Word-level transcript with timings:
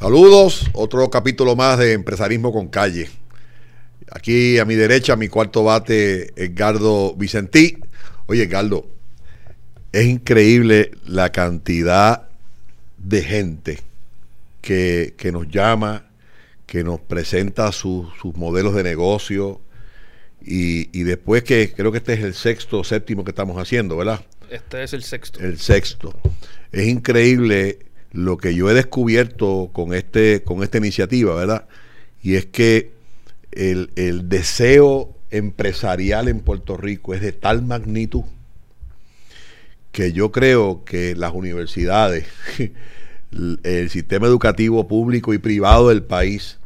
Saludos, 0.00 0.70
otro 0.72 1.10
capítulo 1.10 1.56
más 1.56 1.78
de 1.78 1.92
Empresarismo 1.92 2.54
con 2.54 2.68
Calle. 2.68 3.10
Aquí 4.10 4.58
a 4.58 4.64
mi 4.64 4.74
derecha, 4.74 5.14
mi 5.14 5.28
cuarto 5.28 5.62
bate, 5.62 6.32
Edgardo 6.42 7.14
Vicentí. 7.16 7.76
Oye, 8.24 8.44
Edgardo, 8.44 8.86
es 9.92 10.06
increíble 10.06 10.92
la 11.04 11.30
cantidad 11.32 12.30
de 12.96 13.22
gente 13.22 13.78
que, 14.62 15.12
nos 15.34 15.48
llama, 15.48 16.06
que 16.64 16.82
nos 16.82 16.98
presenta 16.98 17.70
sus 17.70 18.08
modelos 18.36 18.74
de 18.74 18.82
negocio 18.82 19.60
y, 20.40 20.98
y 20.98 21.02
después 21.02 21.42
que 21.42 21.74
creo 21.76 21.92
que 21.92 21.98
este 21.98 22.14
es 22.14 22.20
el 22.20 22.32
sexto 22.32 22.78
o 22.78 22.84
séptimo 22.84 23.22
que 23.22 23.32
estamos 23.32 23.58
haciendo, 23.58 23.98
¿verdad? 23.98 24.24
Este 24.48 24.82
es 24.82 24.94
el 24.94 25.02
sexto. 25.02 25.40
El 25.40 25.58
sexto. 25.58 26.18
Es 26.72 26.88
increíble 26.88 27.89
lo 28.12 28.38
que 28.38 28.54
yo 28.54 28.70
he 28.70 28.74
descubierto 28.74 29.70
con, 29.72 29.94
este, 29.94 30.42
con 30.42 30.62
esta 30.62 30.78
iniciativa, 30.78 31.34
¿verdad? 31.34 31.66
Y 32.22 32.34
es 32.34 32.46
que 32.46 32.92
el, 33.52 33.90
el 33.96 34.28
deseo 34.28 35.16
empresarial 35.30 36.28
en 36.28 36.40
Puerto 36.40 36.76
Rico 36.76 37.14
es 37.14 37.20
de 37.20 37.32
tal 37.32 37.62
magnitud 37.62 38.24
que 39.92 40.12
yo 40.12 40.30
creo 40.30 40.84
que 40.84 41.14
las 41.16 41.32
universidades, 41.32 42.26
el 43.62 43.90
sistema 43.90 44.26
educativo 44.26 44.86
público 44.86 45.34
y 45.34 45.38
privado 45.38 45.88
del 45.88 46.02
país 46.02 46.58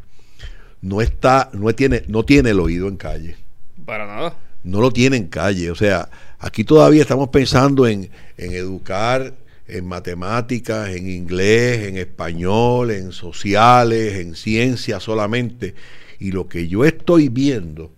no 0.82 1.00
está, 1.00 1.50
no 1.52 1.74
tiene, 1.74 2.02
no 2.08 2.24
tiene 2.24 2.50
el 2.50 2.60
oído 2.60 2.88
en 2.88 2.96
calle. 2.96 3.36
Para 3.84 4.06
nada. 4.06 4.36
No 4.62 4.80
lo 4.80 4.90
tiene 4.90 5.16
en 5.16 5.28
calle. 5.28 5.70
O 5.70 5.74
sea, 5.74 6.10
aquí 6.38 6.64
todavía 6.64 7.02
estamos 7.02 7.28
pensando 7.28 7.86
en, 7.86 8.10
en 8.36 8.52
educar 8.52 9.32
en 9.66 9.86
matemáticas, 9.86 10.90
en 10.90 11.08
inglés, 11.08 11.88
en 11.88 11.96
español, 11.96 12.90
en 12.90 13.12
sociales, 13.12 14.14
en 14.14 14.34
ciencias 14.34 15.02
solamente. 15.02 15.74
Y 16.18 16.32
lo 16.32 16.48
que 16.48 16.68
yo 16.68 16.84
estoy 16.84 17.28
viendo 17.28 17.92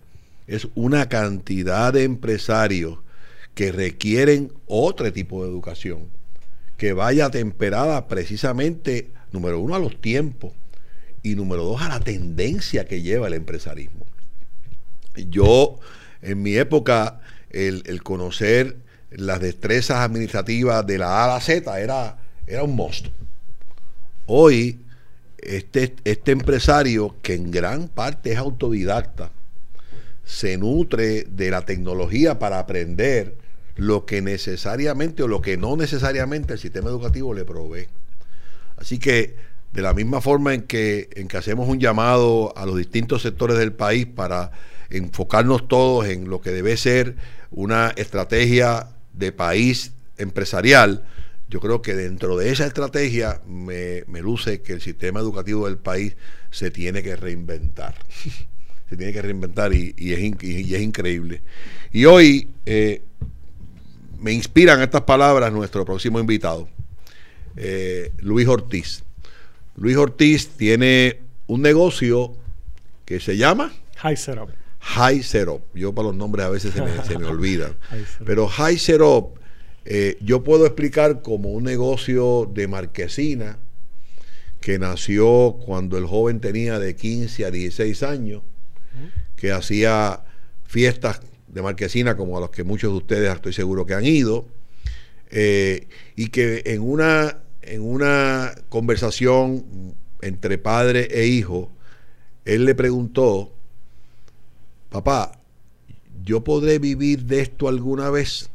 es 0.47 0.67
una 0.75 1.09
cantidad 1.09 1.93
de 1.93 2.03
empresarios 2.03 2.99
que 3.53 3.71
requieren 3.71 4.53
otro 4.65 5.11
tipo 5.11 5.43
de 5.43 5.49
educación, 5.49 6.07
que 6.77 6.93
vaya 6.93 7.29
temperada 7.29 8.07
precisamente, 8.07 9.09
número 9.31 9.59
uno, 9.59 9.75
a 9.75 9.79
los 9.79 9.99
tiempos 9.99 10.53
y 11.23 11.35
número 11.35 11.63
dos, 11.63 11.81
a 11.81 11.89
la 11.89 11.99
tendencia 11.99 12.85
que 12.85 13.01
lleva 13.01 13.27
el 13.27 13.33
empresarismo. 13.33 14.05
Yo, 15.15 15.79
en 16.21 16.43
mi 16.43 16.55
época, 16.55 17.19
el, 17.49 17.83
el 17.87 18.03
conocer 18.03 18.77
las 19.11 19.39
destrezas 19.39 19.99
administrativas 19.99 20.85
de 20.85 20.97
la 20.97 21.21
A 21.21 21.25
a 21.25 21.27
la 21.35 21.41
Z 21.41 21.79
era, 21.79 22.17
era 22.45 22.63
un 22.63 22.75
monstruo. 22.75 23.13
Hoy, 24.25 24.81
este, 25.37 25.95
este 26.03 26.31
empresario, 26.31 27.15
que 27.21 27.33
en 27.33 27.51
gran 27.51 27.87
parte 27.87 28.33
es 28.33 28.37
autodidacta, 28.37 29.31
se 30.25 30.57
nutre 30.57 31.23
de 31.23 31.49
la 31.49 31.65
tecnología 31.65 32.37
para 32.37 32.59
aprender 32.59 33.35
lo 33.77 34.05
que 34.05 34.21
necesariamente 34.21 35.23
o 35.23 35.27
lo 35.27 35.41
que 35.41 35.55
no 35.55 35.77
necesariamente 35.77 36.53
el 36.53 36.59
sistema 36.59 36.89
educativo 36.89 37.33
le 37.33 37.45
provee. 37.45 37.87
Así 38.75 38.99
que 38.99 39.35
de 39.71 39.81
la 39.81 39.93
misma 39.93 40.19
forma 40.19 40.53
en 40.53 40.63
que, 40.63 41.09
en 41.13 41.27
que 41.27 41.37
hacemos 41.37 41.69
un 41.69 41.79
llamado 41.79 42.53
a 42.57 42.65
los 42.65 42.77
distintos 42.77 43.21
sectores 43.21 43.57
del 43.57 43.71
país 43.71 44.05
para 44.05 44.51
enfocarnos 44.89 45.67
todos 45.67 46.07
en 46.07 46.29
lo 46.29 46.41
que 46.41 46.51
debe 46.51 46.75
ser 46.77 47.15
una 47.51 47.93
estrategia 47.95 48.87
de 49.17 49.31
país 49.31 49.93
empresarial, 50.17 51.05
yo 51.49 51.59
creo 51.59 51.81
que 51.81 51.95
dentro 51.95 52.37
de 52.37 52.51
esa 52.51 52.65
estrategia 52.65 53.41
me, 53.47 54.03
luce 54.21 54.61
que 54.61 54.73
el 54.73 54.81
sistema 54.81 55.19
educativo 55.19 55.65
del 55.65 55.77
país 55.77 56.15
se 56.51 56.71
tiene 56.71 57.03
que 57.03 57.15
reinventar. 57.15 57.95
se 58.89 58.97
tiene 58.97 59.13
que 59.13 59.21
reinventar 59.21 59.73
y, 59.73 59.93
es, 59.97 60.19
es, 60.19 60.81
increíble. 60.81 61.41
Y 61.91 62.05
hoy 62.05 62.49
eh, 62.65 63.01
me 64.19 64.33
inspiran 64.33 64.81
estas 64.81 65.01
palabras 65.01 65.51
nuestro 65.53 65.85
próximo 65.85 66.19
invitado, 66.19 66.67
eh, 67.55 68.11
Luis 68.19 68.47
Ortiz. 68.47 69.03
Luis 69.75 69.95
Ortiz 69.95 70.49
tiene 70.49 71.19
un 71.47 71.61
negocio 71.61 72.35
que 73.05 73.19
se 73.19 73.37
llama 73.37 73.71
High 73.97 74.17
Setup. 74.17 74.49
High 74.87 75.23
Setup. 75.23 75.61
Yo 75.73 75.93
para 75.93 76.09
los 76.09 76.15
nombres 76.15 76.45
a 76.45 76.49
veces 76.49 76.73
se 76.73 76.81
me, 76.81 77.03
se 77.03 77.17
me 77.17 77.25
olvidan. 77.27 77.75
Pero 78.25 78.47
High 78.47 78.77
Setup 78.77 79.37
eh, 79.89 80.17
yo 80.19 80.43
puedo 80.43 80.65
explicar 80.65 81.21
como 81.21 81.53
un 81.53 81.63
negocio 81.63 82.51
de 82.53 82.67
marquesina 82.67 83.57
que 84.59 84.79
nació 84.79 85.59
cuando 85.65 85.97
el 85.97 86.05
joven 86.05 86.41
tenía 86.41 86.77
de 86.77 86.93
15 86.93 87.45
a 87.45 87.51
16 87.51 88.03
años, 88.03 88.41
que 89.37 89.53
hacía 89.53 90.25
fiestas 90.65 91.21
de 91.47 91.61
marquesina 91.61 92.17
como 92.17 92.37
a 92.37 92.41
los 92.41 92.49
que 92.49 92.65
muchos 92.65 92.91
de 92.91 92.97
ustedes 92.97 93.33
estoy 93.33 93.53
seguro 93.53 93.85
que 93.85 93.93
han 93.93 94.05
ido, 94.05 94.45
eh, 95.31 95.87
y 96.17 96.29
que 96.29 96.63
en 96.65 96.81
una, 96.81 97.37
en 97.61 97.81
una 97.81 98.55
conversación 98.67 99.95
entre 100.21 100.57
padre 100.57 101.07
e 101.11 101.27
hijo, 101.27 101.71
él 102.43 102.65
le 102.65 102.75
preguntó, 102.75 103.53
papá, 104.89 105.39
¿yo 106.23 106.43
podré 106.43 106.79
vivir 106.79 107.23
de 107.25 107.41
esto 107.41 107.67
alguna 107.67 108.09
vez? 108.09 108.49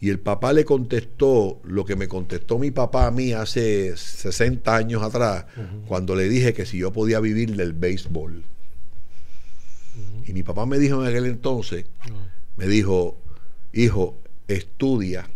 Y 0.00 0.08
el 0.08 0.18
papá 0.18 0.52
le 0.52 0.64
contestó 0.64 1.60
lo 1.64 1.84
que 1.84 1.94
me 1.94 2.08
contestó 2.08 2.58
mi 2.58 2.70
papá 2.70 3.06
a 3.06 3.10
mí 3.10 3.32
hace 3.32 3.94
60 3.96 4.74
años 4.74 5.02
atrás, 5.02 5.44
cuando 5.86 6.14
le 6.14 6.28
dije 6.28 6.54
que 6.54 6.64
si 6.64 6.78
yo 6.78 6.90
podía 6.90 7.20
vivir 7.20 7.54
del 7.54 7.74
béisbol. 7.74 8.42
Y 10.26 10.32
mi 10.32 10.42
papá 10.42 10.64
me 10.64 10.78
dijo 10.78 11.02
en 11.02 11.08
aquel 11.08 11.26
entonces, 11.26 11.84
me 12.56 12.66
dijo, 12.66 13.18
hijo, 13.74 14.16
estudia, 14.48 15.28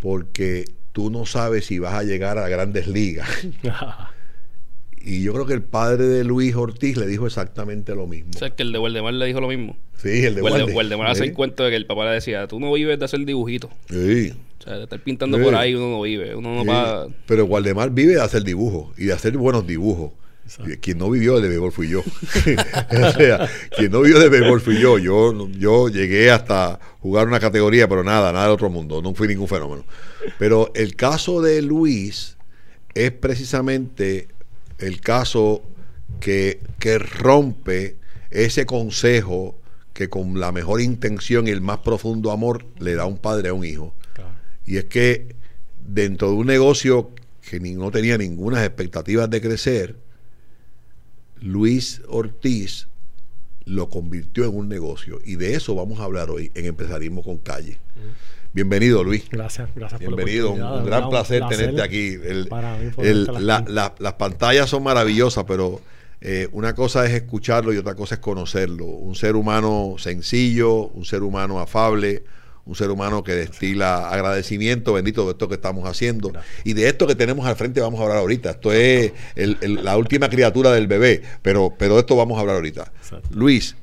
porque 0.00 0.64
tú 0.92 1.10
no 1.10 1.26
sabes 1.26 1.66
si 1.66 1.78
vas 1.78 1.94
a 1.94 2.02
llegar 2.02 2.38
a 2.38 2.48
grandes 2.48 2.86
ligas. 2.86 3.28
Y 5.02 5.22
yo 5.22 5.32
creo 5.32 5.46
que 5.46 5.54
el 5.54 5.62
padre 5.62 6.06
de 6.06 6.24
Luis 6.24 6.54
Ortiz 6.54 6.96
le 6.96 7.06
dijo 7.06 7.26
exactamente 7.26 7.94
lo 7.94 8.06
mismo. 8.06 8.32
O 8.34 8.38
sea, 8.38 8.50
que 8.50 8.62
el 8.62 8.72
de 8.72 8.78
Waldemar 8.78 9.14
le 9.14 9.26
dijo 9.26 9.40
lo 9.40 9.48
mismo. 9.48 9.76
Sí, 9.96 10.24
el 10.26 10.34
de 10.34 10.42
Waldemar. 10.42 10.74
Waldemar 10.74 11.06
hace 11.08 11.24
el 11.24 11.32
cuento 11.32 11.64
de 11.64 11.70
que 11.70 11.76
el 11.76 11.86
papá 11.86 12.04
le 12.04 12.12
decía, 12.12 12.46
tú 12.46 12.60
no 12.60 12.72
vives 12.72 12.98
de 12.98 13.04
hacer 13.06 13.24
dibujitos. 13.24 13.70
Sí. 13.88 14.34
O 14.58 14.62
sea, 14.62 14.76
de 14.76 14.84
estar 14.84 15.00
pintando 15.00 15.40
por 15.40 15.54
ahí 15.54 15.74
uno 15.74 15.90
no 15.90 16.02
vive. 16.02 16.34
Uno 16.34 16.54
no 16.54 16.64
va... 16.66 17.08
Pero 17.26 17.46
Waldemar 17.46 17.90
vive 17.90 18.14
de 18.14 18.20
hacer 18.20 18.44
dibujos 18.44 18.96
y 18.98 19.06
de 19.06 19.14
hacer 19.14 19.36
buenos 19.38 19.66
dibujos. 19.66 20.12
Quien 20.80 20.98
no 20.98 21.08
vivió 21.10 21.40
de 21.40 21.48
béisbol 21.48 21.70
fui 21.70 21.88
yo. 21.88 22.00
o 22.90 23.12
sea, 23.12 23.48
quien 23.76 23.92
no 23.92 24.00
vivió 24.00 24.18
de 24.18 24.28
béisbol 24.28 24.60
fui 24.60 24.80
yo. 24.80 24.98
yo. 24.98 25.48
Yo 25.50 25.88
llegué 25.88 26.30
hasta 26.30 26.78
jugar 26.98 27.28
una 27.28 27.38
categoría, 27.38 27.88
pero 27.88 28.02
nada, 28.02 28.32
nada 28.32 28.46
del 28.46 28.54
otro 28.54 28.68
mundo. 28.68 29.00
No 29.00 29.14
fui 29.14 29.28
ningún 29.28 29.48
fenómeno. 29.48 29.84
Pero 30.38 30.72
el 30.74 30.96
caso 30.96 31.40
de 31.40 31.62
Luis 31.62 32.36
es 32.94 33.12
precisamente 33.12 34.28
el 34.80 35.00
caso 35.00 35.62
que, 36.20 36.60
rompe 36.98 37.96
ese 38.30 38.66
consejo 38.66 39.58
que 39.92 40.08
con 40.08 40.40
la 40.40 40.52
mejor 40.52 40.80
intención 40.80 41.46
y 41.46 41.50
el 41.50 41.60
más 41.60 41.78
profundo 41.78 42.30
amor 42.30 42.66
le 42.78 42.94
da 42.94 43.06
un 43.06 43.18
padre 43.18 43.50
a 43.50 43.54
un 43.54 43.64
hijo. 43.64 43.94
Y 44.66 44.76
es 44.76 44.84
que 44.84 45.34
dentro 45.86 46.28
de 46.28 46.34
un 46.34 46.46
negocio 46.46 47.10
que 47.48 47.60
no 47.60 47.90
tenía 47.90 48.16
ninguna 48.16 48.64
expectativas 48.64 49.28
de 49.28 49.40
crecer, 49.40 49.96
Luis 51.40 52.02
Ortiz 52.08 52.86
lo 53.64 53.88
convirtió 53.88 54.44
en 54.44 54.56
un 54.56 54.68
negocio. 54.68 55.20
Y 55.24 55.36
de 55.36 55.54
eso 55.54 55.74
vamos 55.74 56.00
a 56.00 56.04
hablar 56.04 56.30
hoy 56.30 56.50
en 56.54 56.66
Empresarismo 56.66 57.22
con 57.22 57.38
Calle. 57.38 57.78
Bienvenido, 58.52 59.04
Luis. 59.04 59.28
Gracias, 59.30 59.70
gracias 59.74 60.00
Bienvenido, 60.00 60.54
por 60.54 60.60
un, 60.60 60.84
gran 60.84 61.08
placer, 61.08 61.42
tenerte 61.48 61.82
aquí. 61.82 62.16
las 62.96 64.12
pantallas 64.14 64.68
son 64.68 64.82
maravillosas, 64.82 65.44
pero 65.46 65.80
eh, 66.20 66.48
una 66.52 66.74
cosa 66.74 67.06
es 67.06 67.12
escucharlo 67.12 67.72
y 67.72 67.76
otra 67.76 67.94
cosa 67.94 68.16
es 68.16 68.20
conocerlo. 68.20 68.86
Un 68.86 69.14
ser 69.14 69.36
humano 69.36 69.94
sencillo, 69.98 70.88
un 70.88 71.04
ser 71.04 71.22
humano 71.22 71.60
afable, 71.60 72.24
un 72.66 72.74
ser 72.74 72.90
humano 72.90 73.24
que 73.24 73.34
destila 73.34 74.10
agradecimiento, 74.10 74.92
bendito 74.92 75.24
de 75.24 75.32
esto 75.32 75.48
que 75.48 75.54
estamos 75.54 75.88
haciendo. 75.88 76.32
Y 76.64 76.74
de 76.74 76.88
esto 76.88 77.06
que 77.06 77.14
tenemos 77.14 77.46
al 77.46 77.56
frente 77.56 77.80
vamos 77.80 78.00
a 78.00 78.04
hablar 78.04 78.18
ahorita. 78.18 78.50
Esto 78.50 78.72
es 78.72 79.12
la 79.36 79.96
última 79.96 80.28
criatura 80.28 80.72
del 80.72 80.86
bebé, 80.86 81.22
pero, 81.42 81.74
pero 81.76 81.94
de 81.94 82.00
esto 82.00 82.16
vamos 82.16 82.36
a 82.38 82.40
hablar 82.40 82.56
ahorita. 82.56 82.92
Luis, 83.30 83.76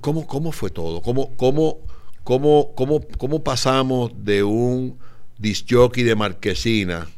¿cómo, 0.00 0.26
¿cómo 0.26 0.52
fue 0.52 0.70
todo? 0.70 1.02
¿Cómo, 1.02 1.34
cómo, 1.36 1.78
¿Cómo, 2.24 2.72
cómo, 2.74 3.00
cómo 3.18 3.42
pasamos 3.42 4.12
de 4.16 4.44
un 4.44 4.96
disjockey 5.38 6.04
de 6.04 6.14
marquesina 6.14 7.08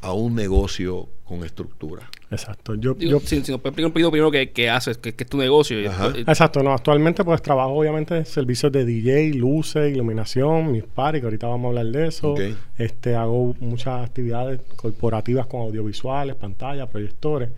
a 0.00 0.12
un 0.12 0.34
negocio 0.34 1.08
con 1.24 1.44
estructura. 1.44 2.10
Exacto. 2.30 2.74
Yo, 2.74 2.94
Digo, 2.94 3.12
yo- 3.12 3.20
si, 3.20 3.42
si 3.42 3.50
nos 3.52 3.60
puedes 3.60 3.72
explicar 3.72 3.86
un 3.86 3.92
poquito 3.92 4.10
primero 4.10 4.30
qué, 4.30 4.50
qué 4.50 4.68
haces, 4.68 4.98
qué, 4.98 5.14
qué 5.14 5.24
es 5.24 5.30
tu 5.30 5.38
negocio. 5.38 5.78
Ajá. 5.90 6.12
Exacto, 6.16 6.62
no, 6.62 6.72
actualmente 6.72 7.24
pues 7.24 7.40
trabajo 7.40 7.70
obviamente 7.72 8.16
en 8.18 8.26
servicios 8.26 8.70
de 8.70 8.84
DJ, 8.84 9.34
luces, 9.34 9.90
iluminación, 9.94 10.70
mis 10.72 10.84
paris, 10.84 11.20
que 11.20 11.26
ahorita 11.26 11.46
vamos 11.46 11.66
a 11.66 11.68
hablar 11.80 11.86
de 11.86 12.06
eso. 12.08 12.34
Este, 12.76 13.14
hago 13.14 13.54
muchas 13.60 14.04
actividades 14.04 14.60
corporativas 14.76 15.46
con 15.46 15.62
audiovisuales, 15.62 16.34
pantallas, 16.36 16.88
proyectores. 16.88 17.50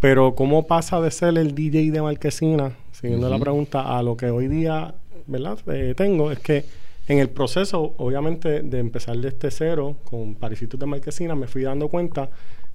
Pero 0.00 0.34
¿cómo 0.34 0.66
pasa 0.66 1.00
de 1.00 1.10
ser 1.10 1.38
el 1.38 1.54
DJ 1.54 1.90
de 1.92 2.02
Marquesina, 2.02 2.72
siguiendo 2.90 3.30
la 3.30 3.38
pregunta, 3.38 3.96
a 3.96 4.02
lo 4.02 4.16
que 4.16 4.30
hoy 4.30 4.48
día, 4.48 4.94
¿verdad? 5.26 5.58
Eh, 5.68 5.94
tengo? 5.96 6.32
Es 6.32 6.40
que 6.40 6.64
en 7.08 7.18
el 7.18 7.28
proceso, 7.30 7.94
obviamente, 7.98 8.62
de 8.62 8.78
empezar 8.78 9.16
desde 9.16 9.50
cero 9.50 9.96
con 10.04 10.34
Parisitos 10.34 10.78
de 10.78 10.86
Marquesina, 10.86 11.34
me 11.34 11.46
fui 11.46 11.62
dando 11.62 11.88
cuenta 11.88 12.28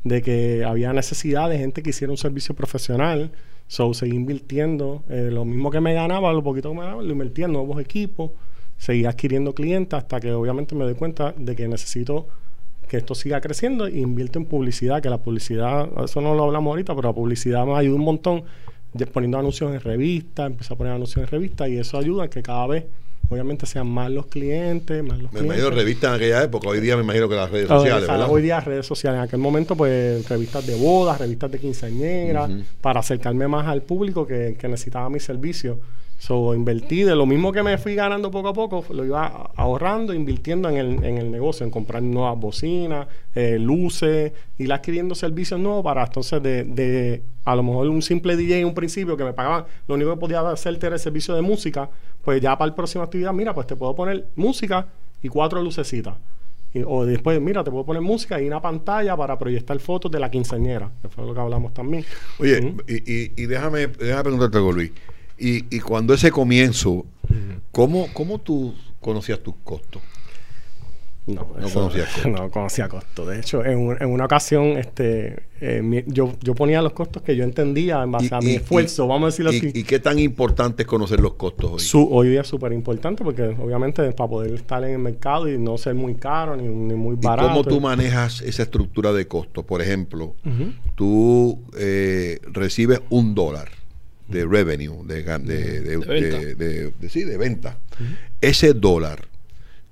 de 0.07 0.21
que 0.21 0.63
había 0.63 0.93
necesidad 0.93 1.49
de 1.49 1.57
gente 1.57 1.83
que 1.83 1.91
hiciera 1.91 2.11
un 2.11 2.17
servicio 2.17 2.55
profesional. 2.55 3.31
So, 3.67 3.93
seguí 3.93 4.15
invirtiendo. 4.15 5.03
eh, 5.09 5.29
lo 5.31 5.45
mismo 5.45 5.71
que 5.71 5.81
me 5.81 5.93
ganaba, 5.93 6.31
lo 6.33 6.43
poquito 6.43 6.69
que 6.69 6.75
me 6.75 6.81
ganaba, 6.83 7.03
lo 7.03 7.11
invertí 7.11 7.43
en 7.43 7.53
nuevos 7.53 7.79
equipos. 7.81 8.31
Seguí 8.77 9.05
adquiriendo 9.05 9.53
clientes 9.53 9.97
hasta 9.97 10.19
que 10.19 10.31
obviamente 10.31 10.75
me 10.75 10.83
doy 10.83 10.93
cuenta 10.93 11.33
de 11.37 11.55
que 11.55 11.67
necesito 11.67 12.27
que 12.87 12.97
esto 12.97 13.15
siga 13.15 13.41
creciendo 13.41 13.87
e 13.87 13.99
invierto 13.99 14.39
en 14.39 14.45
publicidad, 14.45 15.01
que 15.01 15.09
la 15.09 15.17
publicidad, 15.17 15.89
eso 16.03 16.21
no 16.21 16.33
lo 16.35 16.45
hablamos 16.45 16.71
ahorita, 16.71 16.95
pero 16.95 17.09
la 17.09 17.13
publicidad 17.13 17.65
me 17.65 17.75
ayuda 17.75 17.95
un 17.95 18.03
montón 18.03 18.43
poniendo 19.05 19.37
anuncios 19.37 19.71
en 19.73 19.79
revistas, 19.79 20.47
empecé 20.47 20.73
a 20.73 20.77
poner 20.77 20.93
anuncios 20.93 21.23
en 21.23 21.27
revistas 21.29 21.69
y 21.69 21.77
eso 21.77 21.97
ayuda 21.97 22.23
a 22.23 22.29
que 22.29 22.41
cada 22.41 22.65
vez, 22.65 22.85
obviamente, 23.29 23.65
sean 23.65 23.87
más 23.87 24.09
los 24.11 24.27
clientes, 24.27 25.03
más 25.03 25.19
los 25.19 25.31
Me 25.31 25.39
clientes. 25.39 25.57
imagino 25.59 25.69
revistas 25.69 26.09
en 26.09 26.15
aquella 26.15 26.43
época, 26.43 26.69
hoy 26.69 26.79
día 26.79 26.95
me 26.95 27.03
imagino 27.03 27.27
que 27.29 27.35
las 27.35 27.49
redes 27.51 27.69
Ah, 27.69 27.77
sociales. 27.79 28.07
¿verdad? 28.07 28.27
Hoy 28.29 28.41
día 28.41 28.59
redes 28.59 28.85
sociales. 28.85 29.17
En 29.19 29.23
aquel 29.25 29.39
momento, 29.39 29.75
pues, 29.75 30.27
revistas 30.29 30.65
de 30.65 30.75
bodas, 30.75 31.19
revistas 31.19 31.51
de 31.51 31.59
quinceañeras, 31.59 32.49
para 32.81 32.99
acercarme 33.01 33.47
más 33.47 33.67
al 33.67 33.81
público 33.81 34.25
que, 34.27 34.55
que 34.59 34.67
necesitaba 34.67 35.09
mi 35.09 35.19
servicio. 35.19 35.79
So, 36.19 36.55
invertí 36.55 37.03
de 37.03 37.15
lo 37.15 37.27
mismo 37.27 37.51
que 37.51 37.61
me 37.61 37.77
fui 37.77 37.93
ganando 37.93 38.31
poco 38.31 38.47
a 38.49 38.53
poco, 38.53 38.83
lo 38.91 39.05
iba 39.05 39.51
ahorrando, 39.55 40.15
invirtiendo 40.15 40.67
en 40.67 40.77
el, 40.77 41.03
en 41.03 41.19
el 41.19 41.29
negocio, 41.29 41.63
en 41.63 41.69
comprar 41.69 42.01
nuevas 42.01 42.37
bocinas, 42.39 43.07
eh, 43.35 43.59
luces, 43.59 44.31
ir 44.57 44.73
adquiriendo 44.73 45.13
servicios 45.13 45.59
nuevos 45.59 45.83
para 45.83 46.03
entonces 46.05 46.41
de, 46.41 46.63
de 46.63 47.21
a 47.45 47.55
lo 47.55 47.61
mejor 47.61 47.87
un 47.89 48.01
simple 48.01 48.35
DJ 48.35 48.59
en 48.61 48.65
un 48.65 48.73
principio 48.73 49.15
que 49.15 49.23
me 49.23 49.33
pagaban, 49.33 49.65
lo 49.87 49.93
único 49.93 50.11
que 50.15 50.19
podía 50.19 50.41
hacerte 50.49 50.87
era 50.87 50.95
el 50.95 50.99
servicio 50.99 51.35
de 51.35 51.41
música, 51.43 51.87
pues 52.23 52.41
ya 52.41 52.57
para 52.57 52.69
la 52.69 52.75
próxima 52.75 53.03
actividad, 53.03 53.31
mira, 53.31 53.53
pues 53.53 53.67
te 53.67 53.75
puedo 53.75 53.95
poner 53.95 54.25
música 54.35 54.87
y 55.21 55.27
cuatro 55.29 55.61
lucecitas. 55.61 56.15
Y- 56.73 56.81
o 56.85 57.05
después, 57.05 57.39
mira, 57.39 57.63
te 57.63 57.69
puedo 57.69 57.85
poner 57.85 58.01
música 58.01 58.41
y 58.41 58.47
una 58.47 58.59
pantalla 58.61 59.15
para 59.15 59.37
proyectar 59.37 59.77
fotos 59.79 60.11
de 60.11 60.19
la 60.19 60.31
quinceañera, 60.31 60.89
que 60.99 61.09
fue 61.09 61.25
lo 61.27 61.33
que 61.35 61.39
hablamos 61.39 61.75
también. 61.75 62.03
Oye, 62.39 62.73
y, 62.87 62.95
y- 63.13 63.31
y 63.37 63.45
déjame, 63.45 63.85
déjame 63.87 64.23
preguntarte 64.23 64.57
algo, 64.57 64.71
Luis. 64.71 64.91
Y, 65.37 65.75
y 65.75 65.79
cuando 65.79 66.13
ese 66.13 66.31
comienzo, 66.31 67.05
¿cómo, 67.71 68.07
¿cómo 68.13 68.39
tú 68.39 68.73
conocías 69.01 69.39
tus 69.39 69.55
costos? 69.63 70.01
No, 71.27 71.45
No 71.59 71.67
eso- 71.67 71.73
conocía 71.81 72.05
costo. 72.05 72.29
No 72.29 72.49
conocía 72.49 72.87
costo. 72.87 73.25
De 73.25 73.39
hecho, 73.39 73.63
en, 73.65 73.77
un- 73.79 73.97
en 74.01 74.09
una 74.09 74.23
ocasión, 74.25 74.77
este, 74.77 75.43
eh, 75.59 75.81
mi- 75.83 76.03
yo, 76.07 76.33
yo 76.41 76.55
ponía 76.55 76.81
los 76.81 76.93
costos 76.93 77.21
que 77.21 77.35
yo 77.35 77.43
entendía 77.43 78.01
en 78.01 78.11
base 78.13 78.29
Y- 78.31 78.33
a 78.33 78.39
mi 78.39 78.51
y- 78.51 78.55
esfuerzo, 78.55 79.03
y- 79.03 79.07
vamos 79.09 79.23
a 79.23 79.25
decirlo 79.27 79.51
y, 79.51 79.57
así. 79.57 79.71
y 79.75 79.83
qué 79.83 79.99
tan 79.99 80.19
importante 80.19 80.83
es 80.83 80.87
conocer 80.87 81.19
los 81.19 81.33
costos 81.33 81.69
hoy? 81.73 81.79
Su- 81.81 82.07
hoy 82.09 82.29
día 82.29 82.41
es 82.41 82.47
súper 82.47 82.71
importante 82.71 83.25
porque 83.25 83.43
obviamente 83.43 84.09
para 84.13 84.29
poder 84.29 84.53
estar 84.53 84.81
en 84.85 84.91
el 84.91 84.99
mercado 84.99 85.49
y 85.49 85.57
no 85.57 85.77
ser 85.77 85.95
muy 85.95 86.15
caro 86.15 86.55
ni, 86.55 86.63
ni 86.69 86.93
muy 86.95 87.15
¿Y 87.15 87.19
barato. 87.25 87.49
cómo 87.49 87.63
tú 87.65 87.81
manejas 87.81 88.39
esa 88.41 88.63
estructura 88.63 89.11
de 89.11 89.27
costos? 89.27 89.65
Por 89.65 89.81
ejemplo, 89.81 90.33
Ujú. 90.45 90.71
tú 90.95 91.61
eh, 91.77 92.39
recibes 92.53 93.01
un 93.09 93.35
dólar 93.35 93.67
de 94.27 94.45
revenue, 94.45 95.03
de, 95.05 95.23
de, 95.23 95.81
de- 95.81 95.97
venta. 95.97 96.91
de 97.25 97.37
venta. 97.37 97.77
Ese 98.41 98.73
dólar, 98.73 99.27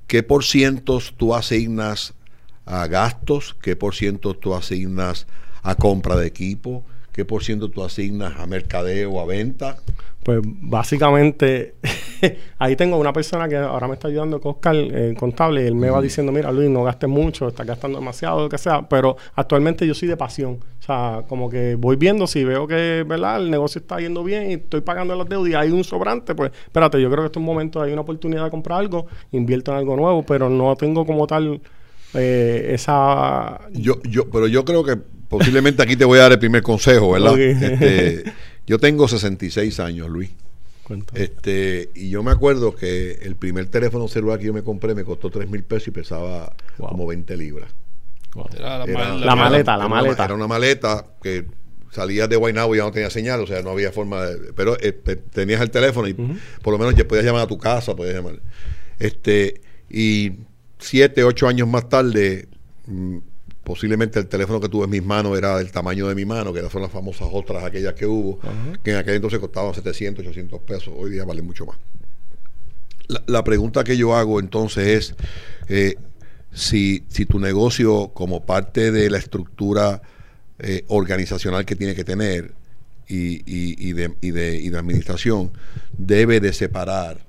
¿qué 0.08 0.24
por 0.24 0.44
cientos 0.44 1.14
tú 1.18 1.34
asignas 1.36 2.14
a 2.66 2.88
gastos? 2.88 3.56
¿Qué 3.62 3.76
por 3.76 3.96
ciento 3.96 4.34
tú 4.34 4.54
asignas 4.56 5.28
a 5.64 5.76
compra 5.76 6.16
de 6.16 6.28
equipo? 6.28 6.86
¿Qué 7.12 7.24
por 7.24 7.44
ciento 7.44 7.70
tú 7.70 7.84
asignas 7.84 8.34
a 8.38 8.46
mercadeo, 8.46 9.20
a 9.22 9.26
venta? 9.26 9.78
Pues 10.26 10.40
básicamente, 10.44 11.76
ahí 12.58 12.76
tengo 12.76 12.98
una 12.98 13.14
persona 13.14 13.48
que 13.48 13.58
ahora 13.58 13.88
me 13.88 13.94
está 13.94 14.08
ayudando, 14.08 14.42
Oscar, 14.44 14.76
eh, 14.76 15.14
contable, 15.16 15.62
y 15.62 15.68
él 15.68 15.76
me 15.76 15.92
va 15.92 16.02
diciendo, 16.02 16.32
mira 16.32 16.52
Luis, 16.52 16.68
no 16.68 16.84
gastes 16.84 17.08
mucho, 17.08 17.48
estás 17.48 17.68
gastando 17.68 18.00
demasiado, 18.00 18.42
lo 18.42 18.50
que 18.50 18.58
sea, 18.58 18.90
pero 18.90 19.18
actualmente 19.36 19.86
yo 19.86 19.94
soy 19.94 20.08
de 20.08 20.18
pasión. 20.18 20.54
O 20.80 20.84
sea, 20.84 21.26
como 21.30 21.48
que 21.48 21.76
voy 21.76 21.96
viendo 21.96 22.26
si 22.26 22.44
veo 22.44 22.66
que, 22.66 23.06
¿verdad? 23.08 23.40
El 23.40 23.52
negocio 23.52 23.80
está 23.80 24.00
yendo 24.00 24.24
bien 24.24 24.50
y 24.50 24.54
estoy 24.56 24.82
pagando 24.82 25.16
las 25.16 25.30
deudas 25.30 25.52
y 25.52 25.54
hay 25.54 25.70
un 25.70 25.84
sobrante, 25.84 26.34
pues 26.34 26.52
espérate, 26.66 27.00
yo 27.00 27.08
creo 27.10 27.18
que 27.18 27.26
en 27.26 27.28
estos 27.28 27.44
momentos 27.44 27.84
hay 27.84 27.94
una 27.94 28.02
oportunidad 28.02 28.46
de 28.46 28.50
comprar 28.50 28.80
algo, 28.80 29.06
invierto 29.32 29.74
en 29.74 29.78
algo 29.78 29.96
nuevo, 29.96 30.24
pero 30.24 30.50
no 30.50 30.76
tengo 30.76 31.06
como 31.06 31.28
tal 31.28 31.62
eh, 32.16 32.72
esa... 32.74 33.62
Yo, 33.74 34.02
yo, 34.02 34.28
pero 34.32 34.48
yo 34.48 34.66
creo 34.66 34.84
que 34.84 34.98
posiblemente 35.28 35.84
aquí 35.84 35.96
te 35.96 36.06
voy 36.06 36.18
a 36.18 36.24
dar 36.24 36.32
el 36.32 36.40
primer 36.40 36.64
consejo, 36.64 37.12
¿verdad? 37.12 37.34
Ok. 37.34 37.40
Este, 37.40 38.24
yo 38.68 38.80
tengo 38.80 39.08
66 39.08 39.80
años, 39.80 40.10
Luis. 40.10 40.32
Cuenta. 40.84 41.18
Este, 41.18 41.90
y 41.96 42.10
yo 42.10 42.22
me 42.22 42.32
acuerdo 42.32 42.76
que 42.76 43.14
el 43.24 43.36
primer 43.36 43.66
teléfono 43.68 44.08
celular 44.08 44.38
que 44.40 44.46
yo 44.46 44.54
me 44.54 44.62
compré 44.64 44.94
me 44.94 45.04
costó 45.04 45.30
3 45.32 45.50
mil 45.50 45.64
pesos 45.64 45.88
y 45.88 45.92
pesaba 45.92 46.54
Wow. 46.78 46.90
como 46.90 47.08
20 47.08 47.36
libras. 47.38 47.72
Wow. 48.36 48.48
Era 48.56 48.78
la, 48.80 48.84
Era- 48.86 49.16
La 49.16 49.36
maleta, 49.36 49.74
era 49.74 49.78
la 49.84 49.88
maleta. 49.90 50.26
Era 50.26 50.34
una 50.36 50.48
maleta 50.48 51.06
que 51.24 51.46
salías 51.92 52.28
de 52.30 52.36
Guaynabo 52.36 52.76
y 52.76 52.80
ya 52.80 52.84
no 52.84 52.92
tenía 52.92 53.10
señal, 53.10 53.40
o 53.42 53.48
sea, 53.48 53.62
no 53.64 53.70
había 53.72 53.92
forma 53.92 54.26
de... 54.26 54.54
Pero 54.54 54.78
eh, 54.80 54.92
te- 54.92 55.16
tenías 55.16 55.62
el 55.62 55.72
teléfono 55.72 56.08
y 56.08 56.14
por 56.62 56.74
lo 56.74 56.78
menos 56.78 56.94
ya 56.94 57.08
podías 57.08 57.26
llamar 57.26 57.42
a 57.44 57.48
tu 57.48 57.58
casa, 57.58 57.96
podías 57.96 58.16
llamar. 58.16 58.40
Este, 59.00 59.62
y 59.90 60.34
siete, 60.78 61.24
ocho 61.24 61.48
años 61.48 61.68
más 61.68 61.88
tarde, 61.90 62.48
mm, 62.88 63.18
posiblemente 63.76 64.20
el 64.20 64.28
teléfono 64.28 64.62
que 64.62 64.70
tuve 64.70 64.86
en 64.86 64.90
mis 64.92 65.04
manos 65.04 65.38
era 65.38 65.58
del 65.58 65.70
tamaño 65.70 66.08
de 66.08 66.16
mi 66.16 66.24
mano, 66.24 66.54
que 66.54 66.62
son 66.70 66.82
las 66.82 66.92
famosas 66.92 67.28
otras, 67.30 67.62
aquellas 67.66 67.94
que 67.94 68.06
hubo, 68.06 68.40
Ajá. 68.42 68.80
que 68.82 68.92
en 68.92 68.98
aquel 68.98 69.16
entonces 69.16 69.40
costaban 69.40 69.74
700, 69.74 70.26
800 70.26 70.62
pesos, 70.62 70.94
hoy 70.96 71.12
día 71.12 71.26
valen 71.26 71.46
mucho 71.46 71.66
más. 71.66 71.78
La, 73.08 73.22
la 73.28 73.44
pregunta 73.44 73.84
que 73.84 73.98
yo 73.98 74.16
hago 74.16 74.40
entonces 74.40 74.88
es 74.88 75.16
eh, 75.68 75.96
si, 76.54 77.04
si 77.10 77.26
tu 77.26 77.38
negocio 77.40 78.12
como 78.14 78.46
parte 78.46 78.92
de 78.94 79.10
la 79.10 79.18
estructura 79.18 80.02
eh, 80.60 80.86
organizacional 80.88 81.66
que 81.66 81.76
tiene 81.76 81.96
que 81.96 82.06
tener 82.06 82.54
y, 83.10 83.36
y- 83.46 83.90
y 83.90 83.92
de, 83.94 84.16
y 84.22 84.32
de- 84.32 84.56
y 84.58 84.70
de 84.70 84.78
administración 84.78 85.52
debe 85.98 86.40
de 86.40 86.54
separar 86.54 87.26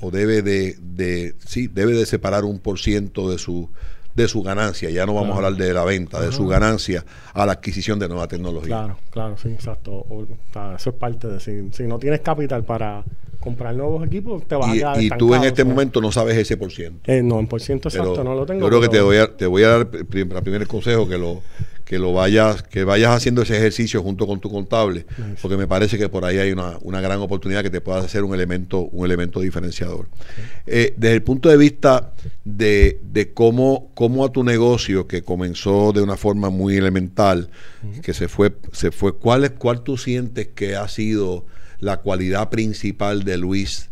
o 0.00 0.12
debe 0.12 0.42
de, 0.42 0.76
de 0.80 1.34
sí 1.44 1.66
debe 1.66 1.92
de 1.92 2.06
separar 2.06 2.44
un 2.44 2.60
por 2.60 2.78
ciento 2.78 3.28
de 3.30 3.38
su 3.38 3.68
de 4.18 4.28
su 4.28 4.42
ganancia 4.42 4.90
ya 4.90 5.06
no 5.06 5.14
vamos 5.14 5.32
a 5.34 5.36
hablar 5.36 5.54
de 5.54 5.72
la 5.72 5.84
venta 5.84 6.20
de 6.20 6.30
su 6.32 6.46
ganancia 6.46 7.04
a 7.32 7.46
la 7.46 7.52
adquisición 7.52 7.98
de 7.98 8.08
nueva 8.08 8.28
tecnología 8.28 8.68
Claro, 8.68 8.96
claro, 9.10 9.36
sí, 9.42 9.48
exacto. 9.48 9.92
O- 9.92 10.20
o 10.22 10.26
sea, 10.52 10.74
eso 10.76 10.90
es 10.90 10.96
parte 10.96 11.26
de 11.28 11.40
si, 11.40 11.70
si 11.72 11.84
no 11.84 11.98
tienes 11.98 12.20
capital 12.20 12.64
para 12.64 13.04
comprar 13.40 13.74
nuevos 13.74 14.04
equipos, 14.06 14.42
te 14.46 14.56
vas 14.56 14.68
a 14.70 14.74
y, 14.74 14.78
quedar 14.78 15.02
y 15.02 15.08
tú 15.10 15.34
en 15.34 15.44
este 15.44 15.62
o 15.62 15.64
sea. 15.64 15.74
momento 15.74 16.00
no 16.00 16.10
sabes 16.12 16.36
ese 16.36 16.56
por 16.56 16.70
ciento 16.72 17.00
Eh, 17.10 17.22
no, 17.22 17.38
en 17.38 17.46
por 17.46 17.60
ciento 17.60 17.88
Pero 17.90 18.02
exacto, 18.04 18.24
no 18.24 18.34
lo 18.34 18.44
tengo. 18.44 18.60
Yo 18.60 18.68
creo 18.68 18.80
que 18.80 18.88
te 18.88 19.00
voy 19.00 19.16
a, 19.16 19.36
te 19.36 19.46
voy 19.46 19.62
a 19.62 19.68
dar 19.68 19.88
el 19.92 20.06
primer 20.06 20.66
consejo 20.66 21.08
que 21.08 21.16
lo 21.18 21.40
que 21.88 21.98
lo 21.98 22.12
vayas 22.12 22.62
que 22.62 22.84
vayas 22.84 23.16
haciendo 23.16 23.40
ese 23.40 23.56
ejercicio 23.56 24.02
junto 24.02 24.26
con 24.26 24.40
tu 24.40 24.50
contable, 24.50 25.06
porque 25.40 25.56
me 25.56 25.66
parece 25.66 25.96
que 25.96 26.10
por 26.10 26.26
ahí 26.26 26.36
hay 26.36 26.52
una, 26.52 26.76
una 26.82 27.00
gran 27.00 27.18
oportunidad 27.20 27.62
que 27.62 27.70
te 27.70 27.80
pueda 27.80 28.00
hacer 28.00 28.24
un 28.24 28.34
elemento 28.34 28.80
un 28.80 29.06
elemento 29.06 29.40
diferenciador. 29.40 30.06
Eh, 30.66 30.92
desde 30.98 31.14
el 31.14 31.22
punto 31.22 31.48
de 31.48 31.56
vista 31.56 32.12
de, 32.44 33.00
de 33.10 33.32
cómo 33.32 33.90
cómo 33.94 34.26
a 34.26 34.30
tu 34.30 34.44
negocio 34.44 35.06
que 35.08 35.22
comenzó 35.22 35.92
de 35.94 36.02
una 36.02 36.18
forma 36.18 36.50
muy 36.50 36.76
elemental, 36.76 37.48
que 38.02 38.12
se 38.12 38.28
fue 38.28 38.54
se 38.74 38.90
fue 38.90 39.16
cuál 39.16 39.44
es 39.44 39.52
cuál 39.52 39.80
tú 39.82 39.96
sientes 39.96 40.48
que 40.48 40.76
ha 40.76 40.88
sido 40.88 41.46
la 41.80 41.96
cualidad 41.98 42.50
principal 42.50 43.24
de 43.24 43.38
Luis 43.38 43.88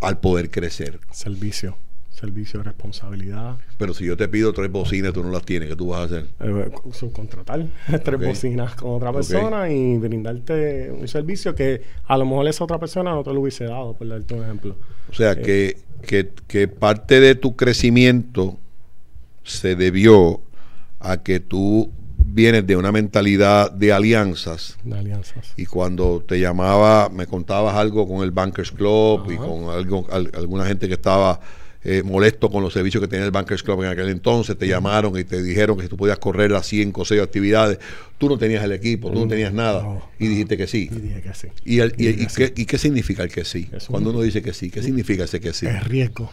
al 0.00 0.20
poder 0.20 0.50
crecer. 0.50 1.00
Servicio, 1.12 1.76
servicio, 2.20 2.62
responsabilidad. 2.62 3.56
Pero 3.78 3.94
si 3.94 4.04
yo 4.04 4.16
te 4.16 4.28
pido 4.28 4.52
tres 4.52 4.70
bocinas, 4.70 5.12
tú 5.12 5.22
no 5.22 5.30
las 5.30 5.42
tienes, 5.44 5.68
¿qué 5.70 5.76
tú 5.76 5.88
vas 5.88 6.00
a 6.00 6.04
hacer? 6.04 6.26
eh, 6.40 6.70
subcontratar 6.92 7.66
tres 8.04 8.20
bocinas 8.20 8.74
con 8.74 8.90
otra 8.96 9.12
persona 9.12 9.70
y 9.70 9.96
brindarte 9.98 10.90
un 10.92 11.08
servicio 11.08 11.54
que 11.54 11.82
a 12.06 12.16
lo 12.18 12.24
mejor 12.26 12.46
esa 12.48 12.64
otra 12.64 12.78
persona 12.78 13.12
no 13.12 13.22
te 13.24 13.32
lo 13.32 13.40
hubiese 13.40 13.64
dado, 13.64 13.94
por 13.94 14.06
darte 14.08 14.34
un 14.34 14.42
ejemplo. 14.44 14.76
O 15.10 15.14
sea, 15.14 15.32
Eh. 15.32 15.42
que, 15.42 15.76
que, 16.06 16.30
que 16.46 16.68
parte 16.68 17.20
de 17.20 17.34
tu 17.34 17.56
crecimiento 17.56 18.56
se 19.44 19.74
debió 19.76 20.40
a 21.00 21.22
que 21.22 21.40
tú 21.40 21.90
vienes 22.32 22.66
de 22.66 22.76
una 22.76 22.92
mentalidad 22.92 23.72
de 23.72 23.92
alianzas 23.92 24.76
De 24.84 24.96
alianzas. 24.98 25.52
y 25.56 25.66
cuando 25.66 26.22
te 26.26 26.38
llamaba, 26.38 27.08
me 27.08 27.26
contabas 27.26 27.74
algo 27.74 28.06
con 28.06 28.22
el 28.22 28.30
Bankers 28.30 28.70
Club 28.70 29.30
y 29.32 29.36
con 29.36 29.70
algo, 29.70 30.06
al- 30.12 30.30
alguna 30.34 30.64
gente 30.66 30.86
que 30.86 30.94
estaba 30.94 31.40
eh, 31.82 32.02
molesto 32.02 32.50
con 32.50 32.62
los 32.62 32.72
servicios 32.74 33.00
que 33.02 33.08
tenía 33.08 33.24
el 33.24 33.30
Bankers 33.30 33.62
Club 33.62 33.82
en 33.84 33.88
aquel 33.90 34.08
entonces, 34.10 34.56
te 34.58 34.66
llamaron 34.68 35.18
y 35.18 35.24
te 35.24 35.42
dijeron 35.42 35.76
que 35.76 35.84
si 35.84 35.88
tú 35.88 35.96
podías 35.96 36.18
correr 36.18 36.50
las 36.50 36.66
5 36.66 37.00
o 37.00 37.04
6 37.04 37.20
actividades, 37.22 37.78
tú 38.18 38.28
no 38.28 38.36
tenías 38.36 38.62
el 38.64 38.72
equipo, 38.72 39.10
tú 39.10 39.20
no 39.20 39.28
tenías 39.28 39.52
nada, 39.52 39.82
No, 39.82 40.02
y 40.18 40.26
dijiste 40.28 40.56
que 40.56 40.66
sí. 40.66 40.88
Y 40.92 40.94
dije 41.00 41.22
que 41.22 41.34
sí. 41.34 41.48
¿Y, 41.64 41.78
el- 41.80 41.94
y- 41.96 42.04
Y 42.04 42.08
y 42.08 42.12
dije 42.26 42.66
qué, 42.66 42.78
significa 42.78 43.22
el 43.22 43.30
que 43.30 43.44
sí? 43.44 43.68
Es 43.72 43.88
un- 43.88 43.92
Cuando 43.94 44.10
uno 44.10 44.20
dice 44.22 44.42
que 44.42 44.52
sí, 44.52 44.70
¿qué 44.70 44.82
significa 44.82 45.24
ese 45.24 45.40
que 45.40 45.52
sí? 45.54 45.66
Es 45.66 45.84
riesgo. 45.84 46.30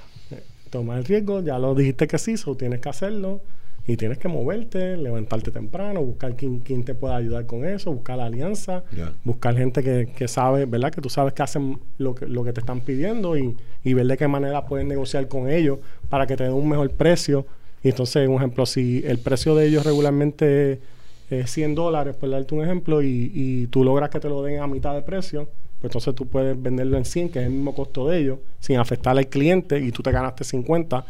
Toma 0.69 0.97
el 0.97 1.05
riesgo, 1.05 1.41
ya 1.41 1.57
lo 1.59 1.73
dijiste 1.75 2.07
que 2.07 2.17
sí, 2.17 2.35
so 2.35 2.55
tienes 2.57 2.81
que 2.81 2.89
hacerlo. 2.89 3.41
Y 3.87 3.95
tienes 3.95 4.17
que 4.17 4.27
moverte, 4.27 4.97
levantarte 4.97 5.49
temprano, 5.49 6.03
buscar 6.03 6.35
quién, 6.35 6.59
quién 6.59 6.83
te 6.83 6.93
pueda 6.93 7.15
ayudar 7.15 7.45
con 7.45 7.65
eso, 7.65 7.91
buscar 7.93 8.17
la 8.17 8.25
alianza, 8.25 8.83
buscar 9.23 9.55
gente 9.55 9.81
que, 9.81 10.11
que 10.13 10.27
sabe, 10.27 10.65
¿verdad? 10.65 10.91
Que 10.91 10.99
tú 10.99 11.09
sabes 11.09 11.33
que 11.33 11.41
hacen 11.41 11.79
lo 11.97 12.13
que, 12.13 12.25
lo 12.25 12.43
que 12.43 12.51
te 12.51 12.59
están 12.59 12.81
pidiendo 12.81 13.37
y, 13.37 13.55
y 13.85 13.93
ver 13.93 14.05
de 14.07 14.17
qué 14.17 14.27
manera 14.27 14.65
puedes 14.65 14.85
negociar 14.85 15.29
con 15.29 15.49
ellos 15.49 15.79
para 16.09 16.27
que 16.27 16.35
te 16.35 16.43
den 16.43 16.53
un 16.53 16.67
mejor 16.67 16.91
precio. 16.91 17.45
Y 17.81 17.89
entonces, 17.89 18.27
un 18.27 18.35
ejemplo, 18.35 18.65
si 18.65 19.01
el 19.05 19.19
precio 19.19 19.55
de 19.55 19.67
ellos 19.67 19.85
regularmente 19.85 20.81
es 21.29 21.49
100 21.51 21.75
dólares, 21.75 22.15
por 22.17 22.29
darte 22.29 22.55
un 22.55 22.63
ejemplo, 22.63 23.01
y, 23.01 23.31
y 23.33 23.67
tú 23.67 23.85
logras 23.85 24.09
que 24.09 24.19
te 24.19 24.27
lo 24.27 24.43
den 24.43 24.59
a 24.59 24.67
mitad 24.67 24.93
de 24.93 25.01
precio, 25.01 25.47
pues 25.79 25.91
entonces 25.91 26.15
tú 26.15 26.25
puedes 26.25 26.61
venderlo 26.61 26.97
en 26.97 27.05
100, 27.05 27.29
que 27.29 27.39
es 27.39 27.45
el 27.45 27.51
mismo 27.51 27.75
costo 27.75 28.07
de 28.07 28.19
ellos, 28.19 28.39
sin 28.59 28.77
afectar 28.77 29.17
al 29.17 29.27
cliente, 29.27 29.79
y 29.79 29.91
tú 29.91 30.01
te 30.01 30.11
ganaste 30.11 30.43
50. 30.43 31.05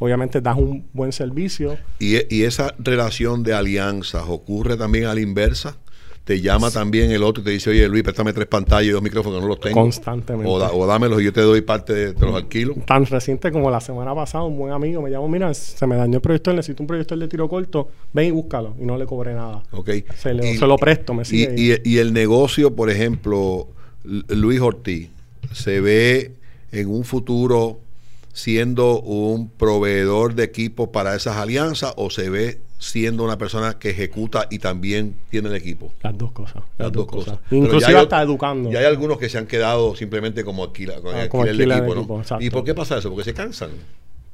Obviamente 0.00 0.40
das 0.40 0.56
un 0.56 0.86
buen 0.92 1.12
servicio. 1.12 1.78
Y, 2.00 2.16
y 2.34 2.42
esa 2.42 2.74
relación 2.78 3.44
de 3.44 3.52
alianzas 3.54 4.24
ocurre 4.26 4.76
también 4.76 5.04
a 5.04 5.14
la 5.14 5.20
inversa. 5.20 5.76
Te 6.24 6.40
llama 6.40 6.70
también 6.70 7.10
el 7.10 7.22
otro 7.22 7.40
y 7.42 7.44
te 7.44 7.50
dice, 7.50 7.70
oye 7.70 7.88
Luis, 7.88 8.02
préstame 8.04 8.32
tres 8.32 8.46
pantallas 8.46 8.86
y 8.88 8.90
dos 8.90 9.02
micrófonos 9.02 9.40
no 9.42 9.48
los 9.48 9.58
tengo. 9.58 9.80
Constantemente. 9.80 10.50
O, 10.50 10.58
da- 10.58 10.70
o 10.72 10.86
dámelos 10.86 11.20
y 11.20 11.24
yo 11.24 11.32
te 11.32 11.40
doy 11.40 11.60
parte 11.62 11.92
de, 11.92 12.12
te 12.14 12.24
los 12.24 12.34
alquilo. 12.34 12.74
Tan 12.86 13.04
reciente 13.06 13.50
como 13.50 13.70
la 13.70 13.80
semana 13.80 14.14
pasada, 14.14 14.44
un 14.44 14.56
buen 14.56 14.72
amigo 14.72 15.02
me 15.02 15.10
llamó, 15.10 15.28
mira, 15.28 15.52
se 15.54 15.86
me 15.86 15.96
dañó 15.96 16.16
el 16.16 16.20
proyector, 16.20 16.54
necesito 16.54 16.82
un 16.82 16.86
proyector 16.86 17.18
de 17.18 17.26
tiro 17.26 17.48
corto, 17.48 17.88
ven 18.12 18.26
y 18.28 18.30
búscalo. 18.30 18.74
Y 18.80 18.84
no 18.84 18.96
le 18.96 19.06
cobré 19.06 19.34
nada. 19.34 19.62
¿ok? 19.72 19.90
Se, 20.16 20.32
le- 20.34 20.52
Y- 20.52 20.56
se 20.58 20.66
lo 20.66 20.76
presto, 20.76 21.14
me 21.14 21.24
sigue. 21.24 21.54
y- 21.56 21.90
y 21.90 21.98
el 21.98 22.12
negocio, 22.12 22.76
por 22.76 22.90
ejemplo, 22.90 23.68
Luis 24.04 24.60
Ortiz, 24.60 25.08
se 25.52 25.80
ve 25.80 26.32
en 26.70 26.88
un 26.88 27.02
futuro 27.04 27.80
siendo 28.32 29.00
un 29.00 29.48
proveedor 29.50 30.34
de 30.34 30.44
equipos 30.44 30.88
para 30.90 31.14
esas 31.16 31.36
alianzas 31.36 31.92
o 31.96 32.10
se 32.10 32.30
ve 32.30 32.60
siendo 32.78 33.24
una 33.24 33.36
persona 33.36 33.78
que 33.78 33.90
ejecuta 33.90 34.46
y 34.50 34.58
también 34.58 35.14
tiene 35.30 35.48
el 35.50 35.54
equipo. 35.56 35.92
las 36.02 36.16
dos 36.16 36.32
cosas. 36.32 36.62
Las 36.78 36.90
dos 36.92 37.06
cosas. 37.06 37.38
Pero 37.50 37.64
Inclusive 37.64 37.80
ya 37.92 37.98
hay 37.98 38.02
hasta 38.04 38.20
ot- 38.20 38.24
educando. 38.24 38.72
Y 38.72 38.76
hay 38.76 38.84
algunos 38.86 39.18
que 39.18 39.28
se 39.28 39.36
han 39.38 39.46
quedado 39.46 39.94
simplemente 39.96 40.44
como 40.44 40.64
alquila, 40.64 40.94
con 41.00 41.14
Ah, 41.14 41.22
alquiler 41.22 41.28
como 41.28 41.44
de 41.44 41.50
alquiler 41.50 41.68
de 41.68 41.74
equipo, 41.78 41.94
¿no? 41.94 42.00
equipo, 42.00 42.20
exacto. 42.20 42.44
¿Y 42.44 42.50
por 42.50 42.64
qué 42.64 42.74
pasa 42.74 42.98
eso? 42.98 43.10
Porque 43.10 43.24
se 43.24 43.34
cansan. 43.34 43.70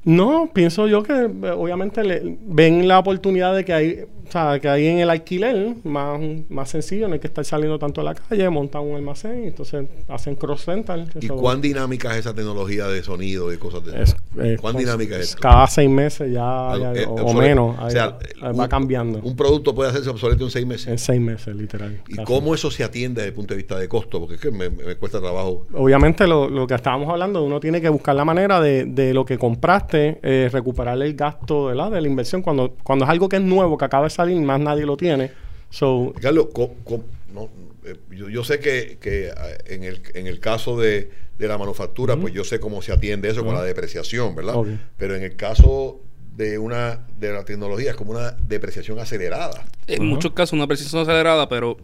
No, 0.07 0.49
pienso 0.53 0.87
yo 0.87 1.03
que 1.03 1.11
eh, 1.13 1.51
obviamente 1.51 2.01
le- 2.03 2.37
ven 2.45 2.87
la 2.87 2.97
oportunidad 2.99 3.53
de 3.53 3.65
que 3.65 3.73
hay, 3.73 3.99
o 4.27 4.31
sea, 4.31 4.57
que 4.59 4.69
hay 4.69 4.87
en 4.87 4.99
el 4.99 5.09
alquiler 5.09 5.73
más, 5.83 6.19
más 6.49 6.69
sencillo, 6.69 7.07
no 7.09 7.13
hay 7.15 7.19
que 7.19 7.27
estar 7.27 7.43
saliendo 7.43 7.77
tanto 7.77 7.99
a 7.99 8.03
la 8.05 8.15
calle, 8.15 8.49
montan 8.49 8.83
un 8.83 8.95
almacén 8.95 9.43
y 9.43 9.47
entonces 9.47 9.85
hacen 10.07 10.35
cross 10.35 10.65
rental. 10.65 11.09
¿Y 11.19 11.27
cuán 11.27 11.59
dinámica 11.61 12.11
es 12.13 12.19
esa 12.19 12.33
tecnología 12.33 12.87
de 12.87 13.03
sonido 13.03 13.51
y 13.53 13.57
cosas 13.57 13.83
de 13.85 14.01
es, 14.01 14.15
eh, 14.39 14.57
¿Cuán 14.61 14.73
con- 14.75 14.81
dinámica 14.83 15.15
es 15.17 15.29
esto? 15.29 15.41
Cada 15.41 15.67
seis 15.67 15.89
meses 15.89 16.31
ya, 16.31 16.69
Algo- 16.71 16.93
ya- 16.93 17.01
eh, 17.01 17.05
o, 17.09 17.33
menos, 17.33 17.75
O 17.77 17.89
sea, 17.89 18.17
va, 18.41 18.51
un- 18.51 18.59
va 18.61 18.69
cambiando. 18.69 19.19
Un 19.19 19.35
producto 19.35 19.75
puede 19.75 19.89
hacerse 19.89 20.09
obsoleto 20.09 20.45
en 20.45 20.51
seis 20.51 20.65
meses. 20.65 20.87
en 20.87 20.97
seis 20.99 21.19
meses, 21.19 21.53
literal. 21.53 22.01
¿Y 22.07 22.15
cómo 22.23 22.53
eso 22.55 22.71
se 22.71 22.83
atiende 22.85 23.21
desde 23.21 23.29
el 23.29 23.35
punto 23.35 23.53
de 23.53 23.57
vista 23.57 23.77
de 23.77 23.89
costo? 23.89 24.19
Porque 24.21 24.35
es 24.35 24.41
que 24.41 24.51
me, 24.51 24.69
me 24.69 24.95
cuesta 24.95 25.19
trabajo. 25.19 25.67
Obviamente 25.73 26.25
lo, 26.27 26.49
lo 26.49 26.65
que 26.65 26.75
estábamos 26.75 27.09
hablando, 27.09 27.43
uno 27.43 27.59
tiene 27.59 27.81
que 27.81 27.89
buscar 27.89 28.15
la 28.15 28.23
manera 28.25 28.61
de, 28.61 28.85
de 28.85 29.13
lo 29.13 29.25
que 29.25 29.37
compraste, 29.37 29.96
eh, 30.23 30.49
recuperar 30.51 31.01
el 31.01 31.13
gasto 31.15 31.65
¿verdad? 31.65 31.91
de 31.91 32.01
la 32.01 32.07
inversión. 32.07 32.41
Cuando, 32.41 32.75
cuando 32.83 33.05
es 33.05 33.11
algo 33.11 33.27
que 33.29 33.37
es 33.37 33.41
nuevo, 33.41 33.77
que 33.77 33.85
acaba 33.85 34.05
de 34.05 34.09
salir, 34.09 34.39
más 34.41 34.59
nadie 34.59 34.85
lo 34.85 34.97
tiene. 34.97 35.31
So, 35.69 36.13
Carlos, 36.21 36.47
co- 36.53 36.73
co- 36.83 37.03
no, 37.33 37.49
eh, 37.85 37.95
yo, 38.11 38.29
yo 38.29 38.43
sé 38.43 38.59
que, 38.59 38.97
que, 39.01 39.27
eh, 39.27 39.33
en, 39.67 39.83
el, 39.83 40.01
en 40.13 40.27
el 40.27 40.39
caso 40.39 40.77
de, 40.79 41.09
de 41.37 41.47
la 41.47 41.57
manufactura, 41.57 42.15
pues 42.15 42.33
yo 42.33 42.43
sé 42.43 42.59
cómo 42.59 42.81
se 42.81 42.91
atiende 42.93 43.29
eso 43.29 43.43
con 43.45 43.53
la 43.55 43.63
depreciación, 43.63 44.35
¿verdad? 44.35 44.55
Pero 44.97 45.15
en 45.15 45.23
el 45.23 45.35
caso 45.35 45.99
de 46.35 46.57
una 46.59 46.99
de 47.19 47.33
la 47.33 47.43
tecnología 47.43 47.91
es 47.91 47.95
como 47.97 48.11
una 48.11 48.31
depreciación 48.31 48.99
acelerada. 48.99 49.65
En 49.87 50.05
muchos 50.05 50.31
casos 50.33 50.53
una 50.53 50.67
precisión 50.67 51.01
acelerada, 51.01 51.49
pero 51.49 51.77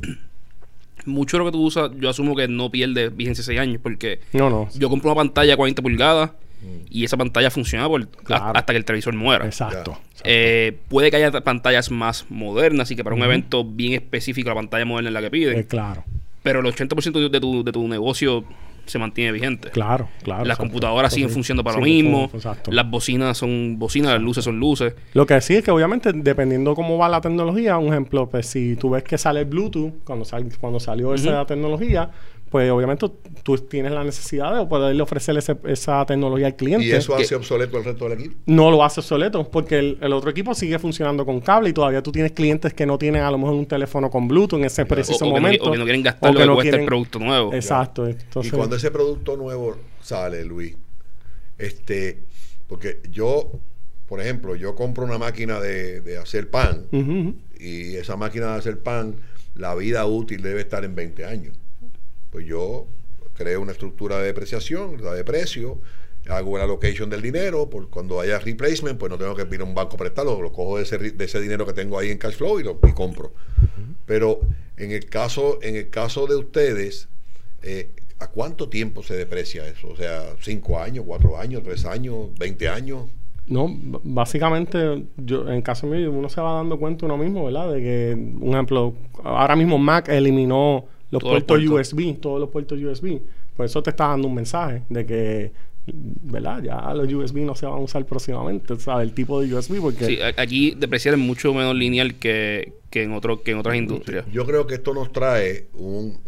mucho 1.06 1.38
de 1.38 1.40
lo 1.44 1.46
que 1.46 1.52
tú 1.58 1.64
usas, 1.64 1.92
yo 2.00 2.10
asumo 2.10 2.36
que 2.36 2.48
no 2.48 2.70
pierde 2.70 3.10
vigencia 3.10 3.44
6 3.44 3.60
años, 3.60 3.80
porque 3.82 4.20
no, 4.32 4.50
no. 4.50 4.70
yo 4.76 4.90
compro 4.90 5.10
una 5.12 5.16
pantalla 5.18 5.58
40 5.58 5.82
pulgadas 5.82 6.32
y 6.90 7.04
esa 7.04 7.18
pantalla 7.18 7.50
funciona 7.50 7.88
por, 7.88 8.08
Claro. 8.08 8.46
hasta, 8.46 8.60
hasta 8.60 8.74
que 8.74 8.78
el 8.78 8.86
televisor 8.86 9.14
muera. 9.16 9.46
Exacto. 9.46 9.98
Eh, 10.24 10.78
puede 10.90 11.10
que 11.12 11.18
haya 11.18 11.32
pantallas 11.42 11.92
más 11.92 12.26
modernas 12.30 12.90
y 12.92 12.96
que 12.96 13.04
para 13.04 13.16
un 13.16 13.24
evento 13.24 13.64
bien 13.66 13.94
específico 13.94 14.50
la 14.50 14.56
pantalla 14.56 14.86
moderna 14.86 15.10
es 15.10 15.14
la 15.14 15.22
que 15.22 15.32
piden, 15.32 15.60
Eh, 15.60 15.66
claro, 15.66 16.04
pero 16.44 16.60
el 16.62 16.66
80% 16.66 17.20
de, 17.20 17.30
de 17.30 17.40
tu, 17.40 17.64
de 17.64 17.72
tu 17.72 17.88
negocio 17.88 18.44
se 18.86 19.00
mantiene 19.00 19.32
vigente. 19.32 19.70
claro, 19.70 20.10
claro. 20.24 20.42
Las 20.44 20.56
exacto. 20.56 20.64
computadoras 20.64 21.14
siguen 21.14 21.30
funcionando 21.30 21.64
para 21.64 21.78
lo 21.78 21.84
mismo, 21.84 22.30
exacto. 22.34 22.70
las 22.70 22.90
bocinas 22.90 23.38
son 23.38 23.80
bocinas, 23.80 24.12
las 24.12 24.22
luces 24.22 24.44
son 24.44 24.60
luces. 24.60 24.94
Lo 25.14 25.26
que 25.26 25.40
sí 25.40 25.56
es 25.56 25.64
que 25.64 25.72
obviamente 25.72 26.12
dependiendo 26.14 26.76
cómo 26.76 26.98
va 26.98 27.08
la 27.08 27.22
tecnología, 27.22 27.78
un 27.78 27.88
ejemplo, 27.94 28.28
pues 28.30 28.46
si 28.48 28.76
tú 28.76 28.90
ves 28.90 29.04
que 29.04 29.18
sale 29.18 29.40
el 29.42 29.46
Bluetooth, 29.46 30.04
cuando, 30.04 30.26
sal- 30.26 30.50
cuando 30.60 30.82
salió 30.82 31.14
esa 31.14 31.46
tecnología, 31.46 32.10
pues 32.54 32.70
obviamente 32.70 33.10
tú 33.42 33.58
tienes 33.58 33.92
la 33.94 34.04
necesidad 34.04 34.56
de 34.56 34.68
poderle 34.68 35.02
ofrecer 35.02 35.36
ese- 35.36 35.58
esa 35.66 36.06
tecnología 36.06 36.46
al 36.46 36.56
cliente. 36.56 36.86
Y 36.86 36.92
eso 36.92 37.16
que- 37.18 37.24
hace 37.24 37.34
obsoleto 37.34 37.80
el 37.80 37.84
resto 37.84 38.08
del 38.08 38.20
equipo. 38.20 38.36
no 38.46 38.70
lo 38.70 38.84
hace 38.84 39.00
obsoleto 39.00 39.50
porque 39.50 39.80
el, 39.80 39.98
el 40.02 40.14
otro 40.14 40.30
equipo 40.30 40.54
sigue 40.54 40.78
funcionando 40.78 41.26
con 41.26 41.42
cable 41.42 41.70
y 41.70 41.74
todavía 41.74 42.04
tú 42.04 42.12
tienes 42.12 42.32
clientes 42.34 42.72
que 42.76 42.86
no 42.86 43.00
tienen 43.00 43.24
a 43.24 43.32
lo 43.32 43.40
mejor 43.40 43.56
un 43.56 43.66
teléfono 43.66 44.12
con 44.12 44.28
Bluetooth 44.28 44.60
en 44.60 44.66
ese 44.66 44.84
O, 44.84 44.88
preciso 44.88 45.16
o 45.16 45.20
que 45.30 45.34
no, 45.34 45.42
momento. 45.42 45.64
o 45.66 45.72
que 45.72 45.78
no 45.80 45.84
quieren 45.84 46.04
gastar 46.04 46.30
o 46.30 46.34
lo 46.34 46.38
que 46.38 46.44
que 46.44 46.48
no 46.48 46.54
cuesta 46.54 46.68
el 46.70 46.74
quieren- 46.76 46.86
producto 46.86 47.18
nuevo. 47.20 47.54
Exacto. 47.56 48.08
Entonces, 48.08 48.54
y 48.54 48.56
cuando 48.56 48.76
ese 48.76 48.92
producto 48.92 49.36
nuevo 49.36 49.76
sale, 50.00 50.46
Luis, 50.46 50.76
este, 51.58 52.20
porque 52.68 53.00
yo, 53.12 53.50
por 54.08 54.22
ejemplo, 54.22 54.56
yo 54.56 54.76
compro 54.76 55.06
una 55.06 55.18
máquina 55.18 55.60
de, 55.60 56.02
de 56.02 56.20
hacer 56.20 56.52
pan 56.52 56.86
y 57.60 57.96
esa 57.96 58.16
máquina 58.16 58.52
de 58.54 58.60
hacer 58.60 58.78
pan, 58.80 59.16
la 59.56 59.74
vida 59.74 60.06
útil 60.06 60.44
debe 60.44 60.62
estar 60.62 60.86
en 60.86 60.94
20 60.94 61.26
años. 61.26 61.56
Pues 62.34 62.48
yo 62.48 62.88
creo 63.36 63.62
una 63.62 63.74
estructura 63.74 64.18
de 64.18 64.26
depreciación, 64.26 64.98
de 64.98 65.24
precio, 65.24 65.80
hago 66.28 66.58
la 66.58 66.64
allocation 66.64 67.08
del 67.08 67.22
dinero, 67.22 67.70
por 67.70 67.92
cuando 67.92 68.20
haya 68.20 68.40
replacement, 68.40 68.98
pues 68.98 69.12
no 69.12 69.20
tengo 69.20 69.36
que 69.36 69.44
ir 69.54 69.62
a 69.62 69.64
un 69.64 69.76
banco 69.76 69.96
a 69.96 70.00
prestarlo, 70.00 70.42
lo 70.42 70.52
cojo 70.52 70.78
de 70.78 70.84
ese, 70.84 70.98
de 70.98 71.26
ese 71.26 71.40
dinero 71.40 71.64
que 71.68 71.74
tengo 71.74 72.00
ahí 72.00 72.10
en 72.10 72.18
cash 72.18 72.34
flow 72.34 72.60
y 72.60 72.64
lo 72.64 72.80
y 72.88 72.92
compro. 72.92 73.34
Pero 74.08 74.40
en 74.78 74.92
el 74.92 75.06
caso, 75.06 75.60
en 75.62 75.76
el 75.76 75.92
caso 75.92 76.26
de 76.26 76.36
ustedes, 76.36 77.08
eh, 77.62 77.92
¿a 78.18 78.28
cuánto 78.28 78.68
tiempo 78.68 79.04
se 79.04 79.16
deprecia 79.16 79.68
eso? 79.68 79.90
O 79.90 79.96
sea, 79.96 80.24
¿cinco 80.42 80.80
años, 80.80 81.06
cuatro 81.08 81.38
años, 81.38 81.62
tres 81.64 81.86
años, 81.86 82.30
20 82.40 82.68
años? 82.68 83.02
No, 83.46 83.70
básicamente, 84.04 85.06
yo 85.18 85.48
en 85.52 85.62
caso 85.62 85.86
mío, 85.86 86.12
uno 86.12 86.30
se 86.30 86.42
va 86.42 86.54
dando 86.54 86.80
cuenta 86.80 87.06
uno 87.06 87.16
mismo, 87.16 87.46
¿verdad? 87.46 87.74
De 87.74 87.80
que, 87.80 88.14
un 88.16 88.54
ejemplo, 88.54 88.96
ahora 89.24 89.56
mismo 89.56 89.78
Mac 89.78 90.10
eliminó 90.10 90.86
los 91.14 91.22
Todos 91.22 91.34
los 91.36 91.44
puertos. 91.44 91.70
USB, 91.94 92.20
todos 92.20 92.40
los 92.40 92.50
puertos 92.50 92.80
USB. 92.82 93.20
Pues 93.56 93.72
eso 93.72 93.82
te 93.84 93.92
está 93.92 94.08
dando 94.08 94.28
un 94.28 94.36
mensaje 94.36 94.82
de 94.90 95.06
que, 95.06 95.52
¿verdad? 95.86 96.62
Ya 96.64 96.94
los 96.94 97.12
USB 97.12 97.38
no 97.46 97.56
se 97.56 97.66
van 97.66 97.76
a 97.76 97.80
usar 97.82 98.06
próximamente, 98.06 98.76
¿sabes? 98.80 99.08
El 99.08 99.14
tipo 99.14 99.42
de 99.42 99.54
USB, 99.54 99.80
porque... 99.80 100.06
Sí, 100.06 100.18
aquí 100.38 100.72
depreciar 100.76 101.14
es 101.14 101.20
mucho 101.20 101.54
menos 101.54 101.76
lineal 101.76 102.16
que, 102.16 102.74
que 102.90 103.04
en 103.04 103.14
otro, 103.14 103.44
que 103.44 103.52
en 103.52 103.58
otras 103.60 103.76
industrias. 103.76 104.26
Yo 104.32 104.46
creo 104.46 104.66
que 104.66 104.76
esto 104.76 104.94
nos 104.94 105.12
trae 105.12 105.68
un, 105.76 106.20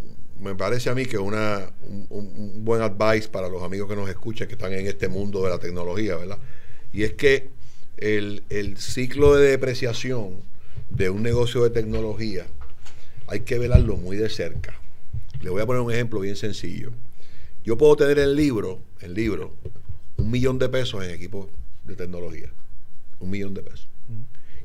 me 0.42 0.54
parece 0.56 0.90
a 0.90 0.96
mí 0.96 1.06
que 1.06 1.18
una, 1.18 1.62
un, 1.90 2.06
un- 2.10 2.32
un 2.38 2.66
buen 2.66 2.82
advice 2.82 3.28
para 3.30 3.50
los 3.50 3.64
amigos 3.64 3.90
que 3.90 3.96
nos 3.96 4.10
escuchan, 4.10 4.48
que 4.48 4.54
están 4.54 4.74
en 4.74 4.86
este 4.86 5.08
mundo 5.08 5.44
de 5.44 5.50
la 5.50 5.58
tecnología, 5.58 6.16
¿verdad? 6.16 6.38
Y 6.94 7.04
es 7.04 7.14
que 7.14 7.48
el, 7.98 8.44
el 8.50 8.78
ciclo 8.78 9.36
de 9.36 9.50
depreciación 9.50 10.32
de 10.90 11.10
un 11.10 11.24
negocio 11.24 11.64
de 11.64 11.70
tecnología 11.72 12.46
hay 13.28 13.42
que 13.42 13.58
velarlo 13.58 13.98
muy 13.98 14.18
de 14.18 14.30
cerca. 14.30 14.80
Le 15.42 15.50
voy 15.50 15.62
a 15.62 15.66
poner 15.66 15.82
un 15.82 15.92
ejemplo 15.92 16.20
bien 16.20 16.36
sencillo. 16.36 16.92
Yo 17.64 17.78
puedo 17.78 17.96
tener 17.96 18.20
el 18.20 18.36
libro, 18.36 18.80
el 19.02 19.14
libro, 19.14 19.54
un 20.18 20.32
millón 20.32 20.60
de 20.60 20.70
pesos 20.70 21.04
en 21.04 21.12
equipos 21.12 21.48
de 21.84 21.96
tecnología. 21.96 22.50
Un 23.20 23.30
millón 23.30 23.54
de 23.54 23.62
pesos. 23.62 23.88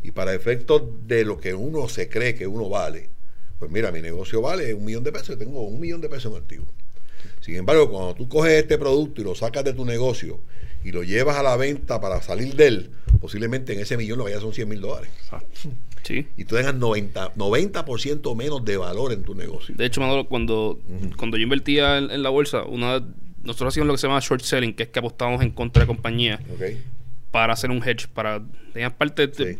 Y 0.02 0.12
para 0.12 0.34
efectos 0.34 0.82
de 1.06 1.24
lo 1.24 1.38
que 1.38 1.54
uno 1.54 1.88
se 1.88 2.08
cree 2.08 2.34
que 2.34 2.46
uno 2.46 2.68
vale, 2.68 3.08
pues 3.58 3.70
mira, 3.70 3.92
mi 3.92 4.00
negocio 4.00 4.40
vale 4.40 4.72
un 4.72 4.84
millón 4.84 5.04
de 5.04 5.12
pesos, 5.12 5.38
tengo 5.38 5.62
un 5.62 5.80
millón 5.80 6.00
de 6.00 6.08
pesos 6.08 6.32
en 6.32 6.38
activo. 6.38 6.66
Sin 7.40 7.56
embargo, 7.56 7.90
cuando 7.90 8.14
tú 8.14 8.28
coges 8.28 8.52
este 8.52 8.78
producto 8.78 9.20
y 9.20 9.24
lo 9.24 9.34
sacas 9.34 9.64
de 9.64 9.72
tu 9.72 9.84
negocio 9.84 10.40
y 10.84 10.92
lo 10.92 11.02
llevas 11.02 11.36
a 11.36 11.42
la 11.42 11.56
venta 11.56 12.00
para 12.00 12.22
salir 12.22 12.54
de 12.54 12.66
él, 12.66 12.90
posiblemente 13.20 13.74
en 13.74 13.80
ese 13.80 13.96
millón 13.96 14.18
lo 14.18 14.24
que 14.24 14.32
haya 14.32 14.40
son 14.40 14.54
100 14.54 14.68
mil 14.68 14.80
dólares. 14.80 15.10
Exacto. 15.22 15.70
Sí. 16.02 16.26
Y 16.36 16.44
tú 16.44 16.56
tengas 16.56 16.74
90%, 16.74 17.34
90% 17.34 18.34
menos 18.36 18.64
de 18.64 18.76
valor 18.76 19.12
en 19.12 19.22
tu 19.22 19.34
negocio. 19.34 19.74
De 19.76 19.84
hecho, 19.86 20.00
Manolo, 20.00 20.26
cuando, 20.26 20.78
cuando 21.16 21.36
yo 21.36 21.42
invertía 21.44 21.98
en, 21.98 22.10
en 22.10 22.22
la 22.22 22.30
bolsa, 22.30 22.64
una 22.64 23.02
nosotros 23.42 23.68
hacíamos 23.72 23.86
lo 23.88 23.94
que 23.94 23.98
se 23.98 24.06
llama 24.06 24.20
short 24.20 24.42
selling, 24.42 24.74
que 24.74 24.82
es 24.84 24.88
que 24.90 24.98
apostábamos 24.98 25.42
en 25.42 25.50
contra 25.50 25.82
de 25.82 25.86
compañías 25.86 26.40
Ok. 26.54 26.62
para 27.30 27.52
hacer 27.54 27.70
un 27.70 27.78
hedge, 27.82 28.06
para 28.12 28.42
tenías 28.72 28.92
parte 28.92 29.26
de- 29.28 29.54
Sí. 29.54 29.58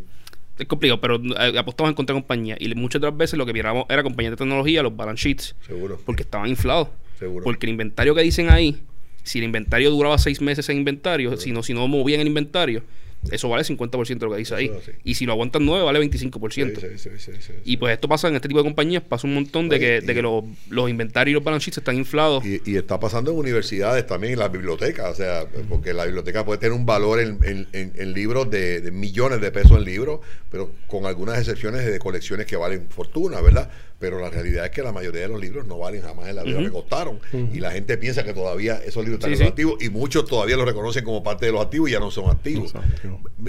es 0.59 0.67
complicado, 0.67 1.01
pero 1.01 1.17
eh, 1.17 1.59
apostamos 1.59 1.89
en 1.91 1.95
contra 1.95 2.15
de 2.15 2.21
compañías 2.21 2.59
y 2.61 2.75
muchas 2.75 3.01
de 3.01 3.07
las 3.09 3.17
veces 3.17 3.39
lo 3.39 3.47
que 3.47 3.53
miramos 3.55 3.85
era 3.89 4.03
compañías 4.03 4.33
de 4.33 4.37
tecnología, 4.37 4.83
los 4.83 4.95
balance 4.95 5.27
sheets, 5.29 5.55
Seguro. 5.67 5.99
porque 6.05 6.23
estaban 6.25 6.49
inflados. 6.51 6.89
Seguro. 7.19 7.43
Porque 7.45 7.65
el 7.67 7.71
inventario 7.71 8.15
que 8.15 8.21
dicen 8.23 8.51
ahí, 8.51 8.83
si 9.23 9.39
el 9.39 9.45
inventario 9.45 9.91
duraba 9.91 10.19
seis 10.19 10.41
meses 10.43 10.69
en 10.69 10.77
inventario, 10.79 11.37
si 11.39 11.51
no, 11.53 11.63
si 11.63 11.73
no 11.73 11.87
movían 11.89 12.21
el 12.21 12.27
inventario, 12.27 12.83
eso 13.31 13.49
vale 13.49 13.65
50% 13.65 14.19
de 14.19 14.27
lo 14.27 14.33
que 14.33 14.39
dice 14.39 14.55
ahí. 14.55 14.71
Y 15.05 15.15
si 15.15 15.27
lo 15.27 15.33
aguantan 15.33 15.65
nueve, 15.67 15.85
vale 15.85 16.01
25%. 16.01 16.81
Sí. 16.99 17.53
Y 17.65 17.77
pues 17.77 17.93
esto 17.93 18.09
pasa 18.09 18.29
en 18.29 18.35
este 18.37 18.49
tipo 18.49 18.59
de 18.61 18.65
compañías, 18.65 19.03
pasa 19.03 19.27
un 19.27 19.35
montón 19.35 19.69
de 19.69 19.79
que, 19.79 20.01
y- 20.03 20.07
de 20.07 20.15
que 20.15 20.23
los, 20.23 20.45
los 20.71 20.89
inventarios 20.89 21.33
y 21.33 21.35
los 21.35 21.45
balance 21.45 21.65
sheets 21.67 21.79
están 21.79 21.97
inflados. 21.97 22.45
Y, 22.47 22.61
y 22.65 22.77
está 22.77 22.99
pasando 22.99 23.31
en 23.33 23.37
universidades 23.39 24.07
también, 24.07 24.33
en 24.35 24.39
las 24.39 24.51
bibliotecas, 24.51 25.11
o 25.11 25.15
sea, 25.15 25.47
porque 25.69 25.93
la 25.93 26.05
biblioteca 26.07 26.45
puede 26.45 26.59
tener 26.59 26.73
un 26.73 26.87
valor 26.87 27.21
en, 27.21 27.39
en- 27.43 27.69
en- 27.73 27.93
en 27.95 28.13
libros 28.15 28.51
de, 28.51 28.81
de 28.81 28.91
millones 28.91 29.41
de 29.41 29.51
pesos 29.53 29.73
en 29.79 29.85
libros, 29.85 30.21
pero 30.51 30.73
con 30.87 31.05
algunas 31.07 31.39
excepciones 31.39 31.85
de 31.85 31.99
colecciones 31.99 32.47
que 32.47 32.57
valen 32.57 32.89
fortuna, 32.89 33.41
¿verdad? 33.41 33.71
Pero 34.01 34.19
la 34.19 34.31
realidad 34.31 34.65
es 34.65 34.71
que 34.73 34.83
la 34.83 34.91
mayoría 34.93 35.21
de 35.21 35.29
los 35.29 35.39
libros 35.41 35.67
no 35.67 35.79
valen 35.79 36.01
jamás 36.03 36.29
en 36.29 36.37
la 36.37 36.43
vida 36.43 36.59
que 36.59 36.71
costaron. 36.71 37.21
Y 37.33 37.61
la 37.61 37.71
gente 37.71 37.97
piensa 37.99 38.25
que 38.25 38.33
todavía 38.35 38.77
esos 38.85 39.05
libros 39.05 39.19
están 39.19 39.31
Sí, 39.31 39.35
en 39.35 39.39
los 39.41 39.47
sí. 39.47 39.51
activos 39.51 39.83
y 39.83 39.91
muchos 39.91 40.25
todavía 40.25 40.57
los 40.57 40.65
reconocen 40.67 41.05
como 41.05 41.23
parte 41.23 41.45
de 41.47 41.53
los 41.53 41.63
activos 41.63 41.91
y 41.91 41.93
ya 41.93 42.01
no 42.01 42.11
son 42.11 42.31
activos. 42.31 42.73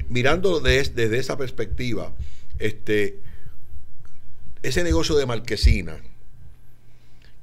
Mirando 0.09 0.59
de- 0.59 0.83
desde 0.83 1.17
esa 1.17 1.37
perspectiva, 1.37 2.13
este 2.59 3.17
ese 4.61 4.83
negocio 4.83 5.15
de 5.15 5.25
marquesina 5.25 5.97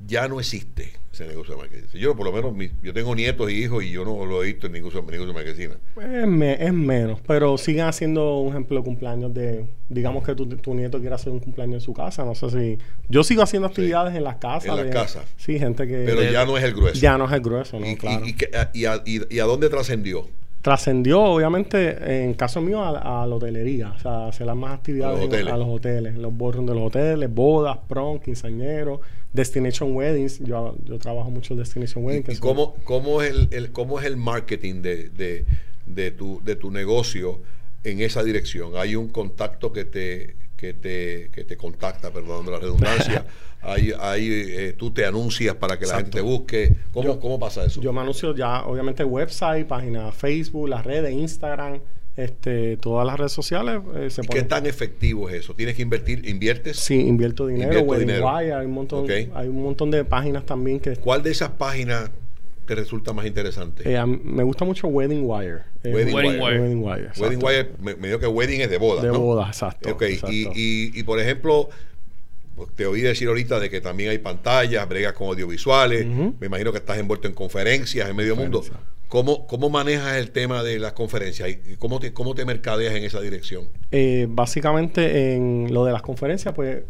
ya 0.07 0.29
no 0.29 0.39
existe 0.39 0.93
ese 1.13 1.27
negocio 1.27 1.55
de 1.55 1.61
marquesina. 1.63 1.89
Yo 2.01 2.15
por 2.15 2.25
lo 2.27 2.33
menos 2.33 2.55
mi- 2.55 2.71
yo 2.83 2.93
tengo 2.95 3.15
nietos 3.15 3.51
y 3.51 3.55
hijos 3.65 3.83
y 3.83 3.91
yo 3.91 4.05
no 4.05 4.25
lo 4.25 4.43
he 4.43 4.47
visto 4.47 4.67
en 4.69 4.75
ningún 4.75 4.93
negocio 4.93 5.27
de 5.27 5.33
marquesina. 5.33 5.75
Es, 5.97 6.27
me- 6.27 6.63
es 6.65 6.73
menos, 6.73 7.21
pero 7.27 7.59
siguen 7.59 7.87
haciendo 7.87 8.39
un 8.39 8.51
ejemplo 8.51 8.79
de 8.79 8.85
cumpleaños 8.85 9.35
de, 9.35 9.67
digamos 9.89 10.25
que 10.25 10.35
tu, 10.37 10.47
tu 10.47 10.75
nieto 10.75 11.01
quiere 11.01 11.15
hacer 11.17 11.33
un 11.33 11.41
cumpleaños 11.41 11.75
en 11.77 11.81
su 11.81 11.93
casa, 11.93 12.25
no 12.25 12.35
sé 12.37 12.51
si... 12.51 12.79
Yo 13.09 13.25
sigo 13.25 13.43
haciendo 13.43 13.67
actividades 13.69 14.15
en 14.15 14.23
las 14.23 14.37
casas. 14.37 14.67
En 14.67 14.77
las 14.77 14.85
de- 14.87 14.91
casas. 14.93 15.25
Sí, 15.37 15.59
gente 15.59 15.87
que... 15.89 16.05
Pero 16.07 16.21
de- 16.21 16.33
ya 16.33 16.47
no 16.47 16.57
es 16.57 16.63
el 16.65 16.75
grueso. 16.75 17.01
ya 17.01 17.19
no 17.19 17.25
es 17.27 17.33
el 17.33 17.41
grueso, 17.41 17.81
¿no? 17.81 17.87
y, 17.87 17.91
y- 17.91 17.97
claro. 17.97 18.27
y 18.27 18.33
que- 18.35 18.51
y 18.75 18.85
a, 18.85 19.03
y- 19.05 19.35
y 19.35 19.39
a 19.41 19.45
dónde 19.45 19.69
trascendió? 19.69 20.29
Trascendió, 20.63 21.23
obviamente, 21.23 22.25
en 22.25 22.35
caso 22.35 22.61
mío, 22.61 22.83
a, 22.83 23.23
a 23.23 23.27
la 23.27 23.35
hotelería. 23.37 23.93
O 23.93 23.99
sea, 24.01 24.27
hacer 24.29 24.47
las 24.47 24.57
más 24.57 24.75
actividades 24.75 25.15
A 25.17 25.21
los 25.21 25.25
en- 25.25 25.29
hoteles. 25.31 25.53
a 25.53 25.57
los 25.57 25.69
hoteles. 25.69 26.15
Los 26.17 26.37
ballrooms 26.37 26.69
de 26.69 26.75
los 26.75 26.85
hoteles, 26.89 27.33
bodas, 27.35 27.79
prom, 27.89 28.19
quinceañeros, 28.19 29.01
destination 29.33 29.95
weddings. 29.95 30.41
Yo, 30.41 30.75
yo 30.85 30.99
trabajo 30.99 31.31
mucho 31.31 31.55
en 31.55 31.61
destination 31.61 32.05
weddings. 32.05 32.29
¿Y 32.31 32.35
son- 32.35 32.41
cómo, 32.41 32.75
cómo, 32.85 33.23
es 33.23 33.31
el, 33.31 33.49
el- 33.53 33.71
cómo 33.73 34.01
es 34.01 34.07
el 34.07 34.17
marketing 34.17 34.83
de, 34.83 35.09
de, 35.11 35.45
de 35.87 36.11
tu, 36.11 36.41
de 36.45 36.57
tu 36.57 36.71
negocio 36.73 37.39
en 37.85 38.01
esa 38.01 38.25
dirección? 38.25 38.73
¿Hay 38.77 38.97
un 38.97 39.09
contacto 39.09 39.73
que 39.73 39.85
te, 39.85 40.35
que 40.57 40.75
te, 40.75 41.31
que 41.33 41.45
te 41.45 41.57
contacta, 41.57 42.11
perdón 42.11 42.51
la 42.51 42.59
redundancia? 42.59 43.25
hay, 43.63 43.93
hay, 43.99 44.29
eh, 44.31 44.75
¿Tú 44.77 44.91
te 44.93 45.05
anuncias 45.05 45.55
para 45.57 45.79
que 45.79 45.87
la 45.87 45.97
gente 45.97 46.11
te 46.13 46.21
busque? 46.21 46.73
¿Cómo, 46.93 47.05
Yo- 47.15 47.21
¿Cómo 47.21 47.39
pasa 47.39 47.65
eso? 47.65 47.81
Yo 47.81 47.93
me 47.93 48.01
anuncio 48.01 48.35
ya, 48.35 48.65
obviamente, 48.65 49.05
website, 49.05 49.67
página 49.67 50.13
Facebook, 50.13 50.69
las 50.69 50.85
redes, 50.87 51.13
Instagram, 51.13 51.81
este, 52.17 52.77
todas 52.79 53.07
las 53.07 53.17
redes 53.19 53.33
sociales. 53.33 53.81
eh, 53.95 54.11
se 54.11 54.23
¿Y 54.23 54.25
ponen- 54.25 54.43
¿Qué 54.43 54.43
tan 54.49 54.67
efectivo 54.67 55.29
es 55.29 55.37
eso? 55.37 55.55
¿Tienes 55.55 55.77
que 55.77 55.83
invertir? 55.83 56.29
¿Inviertes? 56.29 56.77
Sí, 56.79 57.01
invierto 57.01 57.47
dinero, 57.47 57.65
Invierto 57.69 57.91
Wedding 57.91 58.07
dinero. 58.09 58.35
Wire, 58.37 58.53
hay 58.55 58.67
un 58.67 58.73
montón, 58.73 59.05
Ok. 59.05 59.11
hay 59.35 59.49
un 59.49 59.63
montón 59.63 59.91
de 59.91 60.05
páginas 60.05 60.45
también 60.45 60.81
que 60.81 60.97
¿Cuál 60.97 61.23
de 61.23 61.31
esas 61.31 61.51
páginas 61.51 62.11
te 62.67 62.75
resulta 62.75 63.13
más 63.13 63.25
interesante? 63.25 63.83
eh, 63.87 64.05
me 64.07 64.43
gusta 64.43 64.65
mucho 64.65 64.89
Wedding 64.89 65.23
Wire. 65.25 65.59
Eh, 65.85 65.95
Wedding 65.95 66.15
Wedding 66.15 66.41
Wire. 66.41 66.43
Wire. 66.43 66.61
Wedding 66.61 66.83
Wire. 66.85 67.11
Wedding 67.19 67.43
Wire, 67.45 67.71
me, 67.81 67.95
me 67.95 68.09
dijo 68.09 68.19
que 68.21 68.27
wedding 68.27 68.61
es 68.63 68.71
de 68.71 68.79
boda. 68.79 69.01
De 69.03 69.09
¿no? 69.09 69.21
boda, 69.21 69.47
exacto. 69.47 69.91
Ok, 69.93 70.03
exacto. 70.03 70.33
y, 70.33 70.49
y, 70.55 70.99
y 70.99 71.03
por 71.05 71.21
ejemplo, 71.21 71.69
te 72.75 72.87
oí 72.87 73.01
decir 73.01 73.29
ahorita 73.29 73.59
de 73.61 73.71
que 73.71 73.81
también 73.81 74.11
hay 74.11 74.19
pantallas, 74.19 74.89
bregas 74.89 75.13
con 75.13 75.29
audiovisuales, 75.29 76.07
me 76.07 76.47
imagino 76.47 76.73
que 76.73 76.79
estás 76.79 76.99
envuelto 76.99 77.29
en 77.29 77.35
conferencias 77.35 78.09
en 78.09 78.17
medio 78.17 78.37
mundo. 78.37 78.63
¿Cómo, 79.09 79.47
¿Cómo 79.47 79.71
manejas 79.71 80.17
el 80.19 80.31
tema 80.33 80.63
de 80.63 80.79
las 80.79 80.93
conferencias 80.93 81.49
y 81.49 81.77
cómo 81.77 81.99
te, 81.99 82.13
cómo 82.13 82.35
te 82.35 82.45
mercadeas 82.45 82.95
en 82.95 83.05
esa 83.05 83.21
dirección? 83.21 83.69
Eh, 83.91 84.27
básicamente 84.29 85.35
en 85.35 85.73
lo 85.73 85.87
de 85.87 85.93
las 85.93 86.03
conferencias, 86.03 86.55
pues 86.55 86.83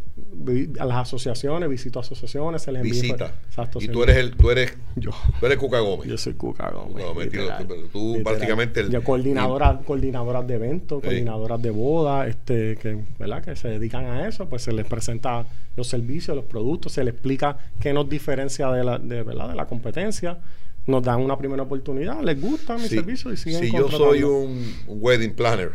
a 0.78 0.84
las 0.84 0.98
asociaciones, 0.98 1.68
visito 1.68 2.00
asociaciones, 2.00 2.62
se 2.62 2.72
les 2.72 2.82
envía 2.82 3.02
Visita. 3.02 3.34
Exacto, 3.48 3.78
y 3.82 3.88
tú 3.88 4.02
eres 4.02 4.16
el, 4.16 4.36
tú 4.36 4.50
eres, 4.50 4.76
yo. 4.96 5.10
tú 5.40 5.46
eres 5.46 5.58
Cuca 5.58 5.80
Gómez. 5.80 6.08
Yo 6.08 6.16
soy 6.18 6.34
Cuca 6.34 6.70
Gómez. 6.70 7.04
No, 7.04 7.14
mentira, 7.14 7.58
tú- 7.58 7.88
tú 7.92 8.22
prácticamente 8.22 8.80
el- 8.80 8.90
Yo 8.90 9.02
coordinadora, 9.02 9.80
coordinadoras 9.84 10.46
de 10.46 10.54
eventos, 10.54 10.98
Sí. 11.00 11.06
coordinadoras 11.06 11.60
de 11.62 11.70
boda, 11.70 12.26
este, 12.28 12.76
que, 12.76 12.98
¿verdad? 13.18 13.42
que 13.42 13.56
se 13.56 13.68
dedican 13.68 14.04
a 14.06 14.28
eso, 14.28 14.48
pues 14.48 14.62
se 14.62 14.72
les 14.72 14.86
presenta 14.86 15.46
los 15.76 15.86
servicios, 15.88 16.36
los 16.36 16.44
productos, 16.46 16.92
se 16.92 17.04
les 17.04 17.14
explica 17.14 17.58
qué 17.80 17.92
nos 17.92 18.08
diferencia 18.08 18.70
de 18.70 18.84
la, 18.84 18.98
de, 18.98 19.22
¿verdad? 19.22 19.48
de 19.48 19.54
la 19.54 19.66
competencia. 19.66 20.38
Nos 20.86 21.02
dan 21.02 21.20
una 21.20 21.36
primera 21.36 21.62
oportunidad, 21.64 22.22
les 22.22 22.40
gusta 22.40 22.74
mi 22.76 22.88
Sí. 22.88 22.94
servicio 22.96 23.30
y 23.32 23.36
siguen 23.36 23.60
si 23.60 23.72
yo 23.72 23.90
soy 23.90 24.22
un, 24.22 24.74
un 24.86 24.98
wedding 25.02 25.34
planner, 25.34 25.72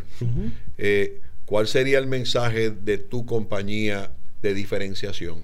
eh, 0.78 1.22
¿cuál 1.46 1.68
sería 1.68 2.00
el 2.00 2.08
mensaje 2.08 2.72
de 2.72 2.98
tu 2.98 3.24
compañía 3.26 4.10
de 4.44 4.54
diferenciación? 4.54 5.38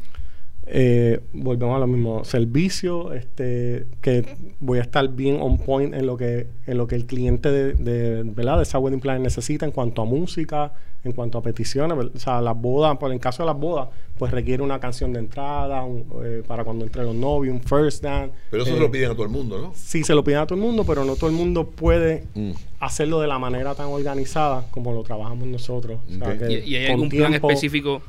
Eh, 0.72 1.20
volvemos 1.34 1.76
a 1.76 1.80
lo 1.80 1.88
mismo 1.88 2.24
servicio 2.26 3.12
este 3.14 3.88
que 4.02 4.24
voy 4.60 4.78
a 4.78 4.84
estar 4.84 5.08
bien 5.10 5.40
on 5.42 5.58
point 5.58 5.96
en 5.96 6.06
lo 6.06 6.16
que 6.16 6.46
en 6.68 6.78
lo 6.78 6.86
que 6.86 6.94
el 6.96 7.06
cliente 7.08 7.50
de, 7.50 7.74
de, 7.74 8.22
¿verdad? 8.24 8.58
de 8.58 8.64
esa 8.64 8.78
wedding 8.78 9.00
planner 9.00 9.22
necesita 9.22 9.66
en 9.66 9.72
cuanto 9.72 10.04
a 10.04 10.06
música 10.06 10.72
en 11.04 11.14
cuanto 11.14 11.40
a 11.40 11.42
peticiones 11.42 11.98
o 11.98 12.20
sea 12.20 12.40
las 12.40 12.56
bodas 12.56 12.96
por 13.00 13.12
el 13.12 13.20
caso 13.20 13.42
de 13.42 13.48
las 13.48 13.58
bodas 13.58 13.88
pues 14.20 14.32
requiere 14.32 14.62
una 14.62 14.80
canción 14.80 15.12
de 15.14 15.20
entrada 15.20 15.82
un, 15.84 16.06
eh, 16.24 16.44
para 16.46 16.64
cuando 16.64 16.86
entre 16.86 17.04
los 17.04 17.16
novios 17.16 17.56
un 17.56 17.64
first 17.64 18.04
dance 18.04 18.36
Pero 18.52 18.62
eso 18.62 18.74
Eh, 18.74 18.76
se 18.76 18.80
lo 18.82 18.92
piden 18.92 19.10
a 19.10 19.14
todo 19.16 19.24
el 19.24 19.30
mundo, 19.32 19.60
¿no? 19.60 19.72
sí 19.74 20.04
se 20.04 20.14
lo 20.14 20.24
piden 20.24 20.42
a 20.42 20.46
todo 20.46 20.56
el 20.60 20.62
mundo 20.64 20.84
pero 20.86 21.04
no 21.04 21.16
todo 21.16 21.32
el 21.32 21.36
mundo 21.36 21.68
puede 21.68 22.26
Mm. 22.36 22.52
hacerlo 22.80 23.22
de 23.22 23.28
la 23.28 23.40
manera 23.40 23.74
tan 23.74 23.88
organizada 23.88 24.66
como 24.70 24.94
lo 24.94 25.02
trabajamos 25.02 25.48
nosotros 25.48 26.00
O 26.08 26.14
sea, 26.20 26.28
Ok. 26.34 26.38
que 26.48 26.64
¿Y, 26.64 26.74
y 26.74 26.76
hay 26.76 26.92
algún 26.92 27.10
plan 27.10 27.34
específico 27.34 28.04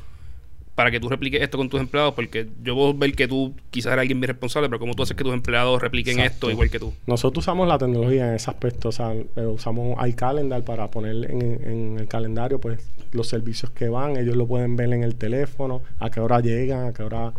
para 0.75 0.89
que 0.91 0.99
tú 0.99 1.09
repliques 1.09 1.41
esto 1.41 1.57
con 1.57 1.69
tus 1.69 1.79
empleados? 1.79 2.13
Porque 2.13 2.47
yo 2.63 2.75
puedo 2.75 2.93
ver 2.93 3.13
que 3.13 3.27
tú 3.27 3.53
quizás 3.69 3.93
eres 3.93 4.01
alguien 4.01 4.19
bien 4.19 4.29
responsable, 4.29 4.69
pero 4.69 4.79
¿cómo 4.79 4.93
tú 4.93 5.03
haces 5.03 5.15
que 5.17 5.23
tus 5.23 5.33
empleados 5.33 5.81
repliquen 5.81 6.19
Exacto. 6.19 6.47
esto 6.47 6.51
igual 6.51 6.69
que 6.69 6.79
tú? 6.79 6.93
Nosotros 7.07 7.43
usamos 7.43 7.67
la 7.67 7.77
tecnología 7.77 8.29
en 8.29 8.35
ese 8.35 8.49
aspecto, 8.49 8.89
o 8.89 8.91
sea, 8.91 9.13
eh, 9.13 9.45
usamos 9.45 9.97
iCalendar 10.07 10.63
para 10.63 10.89
poner 10.89 11.29
en, 11.29 11.41
en 11.41 11.99
el 11.99 12.07
calendario 12.07 12.59
pues 12.59 12.79
los 13.11 13.27
servicios 13.27 13.71
que 13.71 13.89
van, 13.89 14.17
ellos 14.17 14.35
lo 14.35 14.47
pueden 14.47 14.75
ver 14.75 14.93
en 14.93 15.03
el 15.03 15.15
teléfono, 15.15 15.81
a 15.99 16.09
qué 16.09 16.19
hora 16.19 16.39
llegan, 16.39 16.87
a 16.87 16.93
qué 16.93 17.03
hora, 17.03 17.33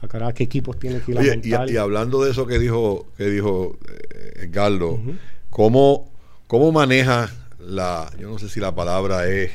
a 0.00 0.08
qué 0.08 0.16
hora, 0.16 0.32
qué 0.32 0.44
equipos 0.44 0.78
tienen 0.78 1.00
que 1.00 1.12
ir 1.12 1.18
a 1.18 1.20
Oye, 1.20 1.40
y, 1.42 1.50
montar. 1.50 1.70
y 1.70 1.76
hablando 1.76 2.24
de 2.24 2.30
eso 2.30 2.46
que 2.46 2.58
dijo, 2.58 3.06
que 3.16 3.28
dijo 3.28 3.78
eh, 3.88 4.44
Edgardo, 4.44 4.98
¿cómo, 5.50 6.10
¿cómo 6.46 6.72
maneja 6.72 7.30
la, 7.58 8.10
yo 8.18 8.28
no 8.30 8.38
sé 8.38 8.48
si 8.48 8.60
la 8.60 8.74
palabra 8.74 9.28
es 9.28 9.50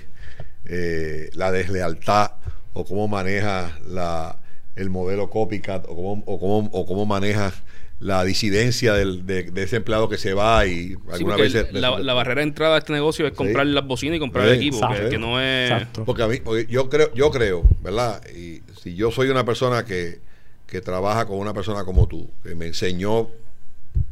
eh, 0.65 1.29
la 1.33 1.51
deslealtad 1.51 2.31
o 2.73 2.85
cómo 2.85 3.07
maneja 3.07 3.77
la, 3.87 4.37
el 4.75 4.89
modelo 4.89 5.29
copycat 5.29 5.85
o 5.87 5.95
cómo, 5.95 6.23
o 6.25 6.39
cómo, 6.39 6.69
o 6.71 6.85
cómo 6.85 7.05
maneja 7.05 7.53
la 7.99 8.23
disidencia 8.25 8.93
del, 8.95 9.25
de, 9.25 9.43
de 9.43 9.63
ese 9.63 9.77
empleado 9.77 10.09
que 10.09 10.17
se 10.17 10.33
va 10.33 10.65
y 10.65 10.89
Sí, 10.89 10.95
algunas 11.11 11.21
porque 11.37 11.41
veces... 11.43 11.73
la, 11.73 11.97
la 11.99 12.13
barrera 12.13 12.41
de 12.41 12.47
entrada 12.47 12.75
a 12.75 12.79
este 12.79 12.91
negocio 12.91 13.25
es 13.25 13.33
comprar 13.33 13.65
las 13.67 13.85
bocinas 13.87 14.17
y 14.17 14.19
comprar 14.19 14.45
el 14.47 14.53
Sí, 14.59 14.67
equipo, 14.67 14.77
exacto. 14.77 15.03
que, 15.03 15.09
que 15.09 15.17
no 15.17 15.39
es... 15.39 15.71
Exacto. 15.71 16.03
Porque 16.03 16.23
a 16.23 16.27
mí, 16.27 16.37
porque 16.43 16.65
yo 16.69 16.89
creo, 16.89 17.13
yo 17.13 17.31
creo, 17.31 17.63
¿verdad? 17.81 18.21
Y 18.35 18.61
si 18.81 18.95
yo 18.95 19.09
soy 19.11 19.29
una 19.29 19.45
persona 19.45 19.85
que, 19.85 20.19
que 20.67 20.81
trabaja 20.81 21.25
con 21.27 21.37
una 21.37 21.53
persona 21.53 21.85
como 21.85 22.07
tú, 22.07 22.29
que 22.43 22.55
me 22.55 22.65
enseñó 22.67 23.29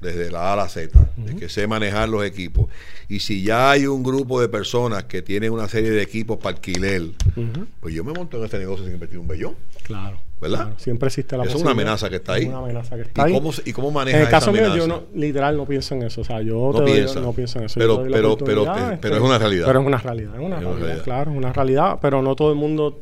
desde 0.02 0.32
la 0.32 0.50
A 0.50 0.54
a 0.54 0.56
la 0.56 0.68
Z, 0.70 1.10
de 1.16 1.36
que 1.36 1.48
sé 1.48 1.68
manejar 1.68 2.10
los 2.10 2.26
equipos, 2.26 2.68
y 3.08 3.20
si 3.20 3.44
ya 3.44 3.70
hay 3.72 3.86
un 3.86 4.02
grupo 4.04 4.42
de 4.42 4.50
personas 4.50 5.04
que 5.04 5.22
tienen 5.22 5.52
una 5.54 5.68
serie 5.68 5.92
de 5.92 6.02
equipos 6.02 6.38
para 6.38 6.56
alquiler, 6.56 7.04
pues 7.80 7.94
yo 7.94 8.04
me 8.04 8.12
monto 8.12 8.38
en 8.38 8.46
este 8.46 8.58
negocio 8.60 8.84
sin 8.86 8.94
invertir 8.96 9.20
un 9.20 9.28
bellón. 9.28 9.56
Claro. 9.84 10.18
¿Verdad? 10.42 10.58
claro. 10.66 10.80
Siempre 10.80 11.06
existe 11.08 11.38
la 11.38 11.44
es 11.44 11.54
una 11.54 11.70
amenaza 11.72 12.10
que 12.10 12.16
está 12.16 12.34
ahí. 12.34 12.44
Es 12.44 12.48
una 12.50 12.58
amenaza 12.58 12.96
que 12.96 13.02
¿Y 13.02 13.06
está 13.06 13.24
ahí. 13.26 13.34
cómo, 13.34 13.52
¿Y 13.64 13.74
cómo 13.74 13.92
maneja 13.92 14.18
en 14.18 14.24
el 14.24 14.30
caso 14.30 14.52
mío, 14.52 14.76
yo 14.76 14.88
no, 14.88 15.04
literal 15.14 15.56
no 15.56 15.68
pienso 15.68 15.94
en 15.94 16.02
eso. 16.02 16.22
O 16.22 16.24
sea, 16.24 16.42
yo 16.42 16.56
No 16.74 16.80
doy- 16.80 16.94
pienso 17.36 17.60
en 17.60 17.66
eso. 17.66 17.80
Pero- 17.80 18.02
pero- 18.10 18.38
pero 18.40 18.64
oportunidad, 18.64 18.92
te- 18.94 18.98
pero 18.98 19.16
es 19.18 19.22
una 19.22 19.38
realidad. 19.38 19.68
Pero 19.68 19.82
es 19.82 19.86
una 19.86 19.98
realidad, 20.00 20.34
es 20.34 20.40
una, 20.40 20.56
Es 20.58 20.62
una 20.62 20.70
realidad, 20.70 20.86
realidad. 20.88 21.04
claro, 21.04 21.32
es 21.32 21.38
una 21.38 21.54
realidad. 21.54 22.00
Pero 22.02 22.22
no 22.24 22.36
todo 22.36 22.50
el 22.50 22.58
mundo 22.58 23.00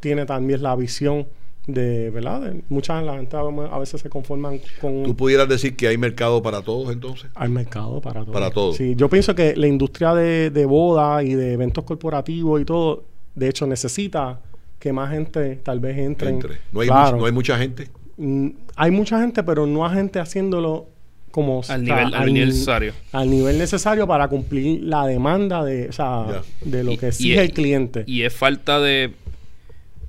tiene 0.00 0.26
también 0.26 0.62
la 0.62 0.76
visión 0.76 1.26
de, 1.66 2.10
¿verdad? 2.10 2.40
De- 2.42 2.62
muchas 2.68 3.02
la 3.04 3.14
gente 3.16 3.36
a 3.36 3.78
veces 3.78 4.00
se 4.00 4.08
conforman 4.08 4.60
con... 4.80 5.02
¿Tú 5.02 5.16
pudieras 5.16 5.48
decir 5.48 5.74
que 5.76 5.88
hay 5.88 5.98
mercado 5.98 6.42
para 6.42 6.62
todos 6.62 6.92
entonces? 6.92 7.28
Hay 7.34 7.48
mercado 7.48 8.00
para 8.00 8.20
todo. 8.22 8.32
Para 8.32 8.50
todo. 8.50 8.72
Sí, 8.72 8.94
yo 8.96 9.08
pienso 9.08 9.34
que 9.34 9.56
la 9.56 9.66
industria 9.66 10.14
de, 10.14 10.50
de 10.50 10.64
boda 10.66 11.22
y 11.24 11.34
de 11.34 11.52
eventos 11.54 11.84
corporativos 11.84 12.60
y 12.60 12.64
todo, 12.64 13.04
de 13.34 13.48
hecho, 13.48 13.66
necesita 13.66 14.40
que 14.78 14.92
más 14.92 15.10
gente 15.10 15.56
tal 15.56 15.80
vez 15.80 15.98
entre. 15.98 16.28
Entre. 16.30 16.58
No 16.70 16.80
hay, 16.82 16.86
Claro. 16.88 17.16
much- 17.16 17.20
no 17.20 17.26
hay 17.26 17.32
mucha 17.32 17.58
gente. 17.58 17.88
Mm, 18.16 18.48
hay 18.76 18.90
mucha 18.92 19.20
gente, 19.20 19.42
pero 19.42 19.66
no 19.66 19.84
hay 19.86 19.94
gente 19.96 20.20
haciéndolo 20.20 20.86
como 21.32 21.60
Al 21.68 21.82
nivel- 21.84 22.14
al 22.14 22.32
nivel 22.32 22.48
necesario. 22.48 22.92
al 23.12 23.28
nivel 23.30 23.58
necesario 23.58 24.06
para 24.06 24.26
cumplir 24.28 24.82
la 24.84 25.06
demanda 25.06 25.62
de, 25.64 25.88
o 25.88 25.92
sea, 25.92 26.42
de 26.64 26.82
lo 26.84 26.92
Y- 26.92 26.96
que 26.98 27.06
y 27.06 27.08
exige 27.08 27.34
es- 27.34 27.40
el 27.40 27.52
cliente. 27.52 28.04
Y 28.06 28.22
es 28.22 28.32
falta 28.32 28.80
de 28.80 29.12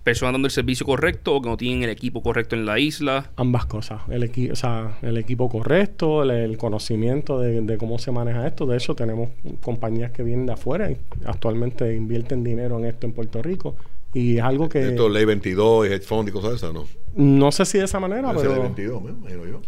personas 0.08 0.34
dando 0.36 0.46
el 0.48 0.52
servicio 0.52 0.86
correcto 0.86 1.36
o 1.36 1.42
que 1.42 1.50
no 1.50 1.58
tienen 1.58 1.84
el 1.84 1.90
equipo 1.90 2.24
correcto 2.24 2.56
en 2.56 2.66
la 2.66 2.80
isla. 2.80 3.30
Ambas 3.36 3.66
cosas, 3.66 4.02
el, 4.10 4.24
equi- 4.24 4.50
o 4.52 4.56
sea, 4.56 4.98
el 5.02 5.18
equipo 5.18 5.50
correcto, 5.50 6.24
el, 6.24 6.32
el 6.32 6.58
conocimiento 6.58 7.42
de, 7.42 7.60
de 7.62 7.78
cómo 7.78 8.00
se 8.00 8.12
maneja 8.12 8.48
esto. 8.48 8.66
De 8.66 8.78
hecho, 8.78 8.96
tenemos 8.96 9.30
compañías 9.62 10.12
que 10.12 10.24
vienen 10.24 10.46
de 10.46 10.54
afuera 10.54 10.90
y 10.90 10.98
actualmente 11.26 11.94
invierten 11.94 12.42
dinero 12.44 12.80
en 12.80 12.86
esto 12.86 13.06
en 13.06 13.12
Puerto 13.12 13.42
Rico. 13.42 13.76
Y 14.14 14.38
es 14.38 14.44
algo 14.44 14.70
que 14.70 14.88
Esto, 14.88 15.10
ley 15.10 15.26
22, 15.26 15.88
hedge 15.88 16.06
fund 16.06 16.30
y 16.30 16.32
cosas 16.32 16.52
de 16.52 16.56
esas, 16.56 16.74
¿no? 16.74 16.86
no 17.16 17.52
sé 17.52 17.66
si 17.66 17.78
de 17.80 17.84
esa 17.84 18.00
manera, 18.00 18.30
es 18.32 18.36
ley 18.38 18.44
pero, 18.48 18.62
22, 18.62 19.04
me 19.04 19.10
imagino 19.12 19.46
yo. 19.46 19.62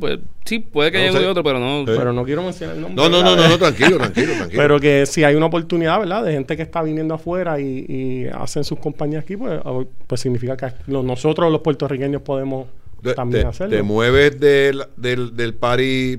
Pues, 0.00 0.18
sí, 0.44 0.58
puede 0.60 0.90
que 0.92 0.98
No 0.98 1.04
haya 1.04 1.12
uno 1.12 1.20
y 1.22 1.24
otro, 1.30 1.42
pero 1.44 1.58
no. 1.58 1.80
Sí. 1.86 1.92
pero 1.96 2.12
no 2.12 2.24
quiero 2.24 2.42
mencionar 2.42 2.76
el 2.76 2.82
nombre. 2.82 3.02
No, 3.02 3.08
no, 3.08 3.22
no, 3.22 3.36
no, 3.36 3.48
no, 3.48 3.58
tranquilo, 3.58 3.96
tranquilo, 3.98 4.32
tranquilo. 4.34 4.62
Pero 4.62 4.80
que 4.80 5.06
si 5.06 5.24
hay 5.24 5.34
una 5.34 5.46
oportunidad, 5.46 5.98
¿verdad? 5.98 6.24
De 6.24 6.32
gente 6.32 6.56
que 6.56 6.62
está 6.62 6.82
viniendo 6.82 7.14
afuera 7.14 7.60
y, 7.60 7.84
y 7.88 8.26
hacen 8.26 8.64
sus 8.64 8.78
compañías 8.78 9.22
aquí, 9.24 9.36
pues, 9.36 9.60
ah, 9.64 9.80
pues 10.06 10.20
significa 10.20 10.56
que 10.56 10.72
nosotros 10.86 11.50
los 11.52 11.60
puertorriqueños 11.60 12.22
podemos 12.22 12.66
también 13.14 13.42
te, 13.44 13.48
hacerlo. 13.48 13.76
te 13.76 13.82
mueves 13.82 14.40
del, 14.40 14.82
del, 14.96 15.36
del 15.36 15.54
party 15.54 16.18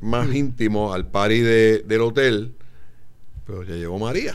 más 0.00 0.34
íntimo 0.34 0.92
al 0.92 1.06
party 1.06 1.40
de- 1.40 1.78
del 1.86 2.00
hotel, 2.02 2.52
pero 3.46 3.62
ya 3.62 3.74
llegó 3.74 3.98
María. 3.98 4.34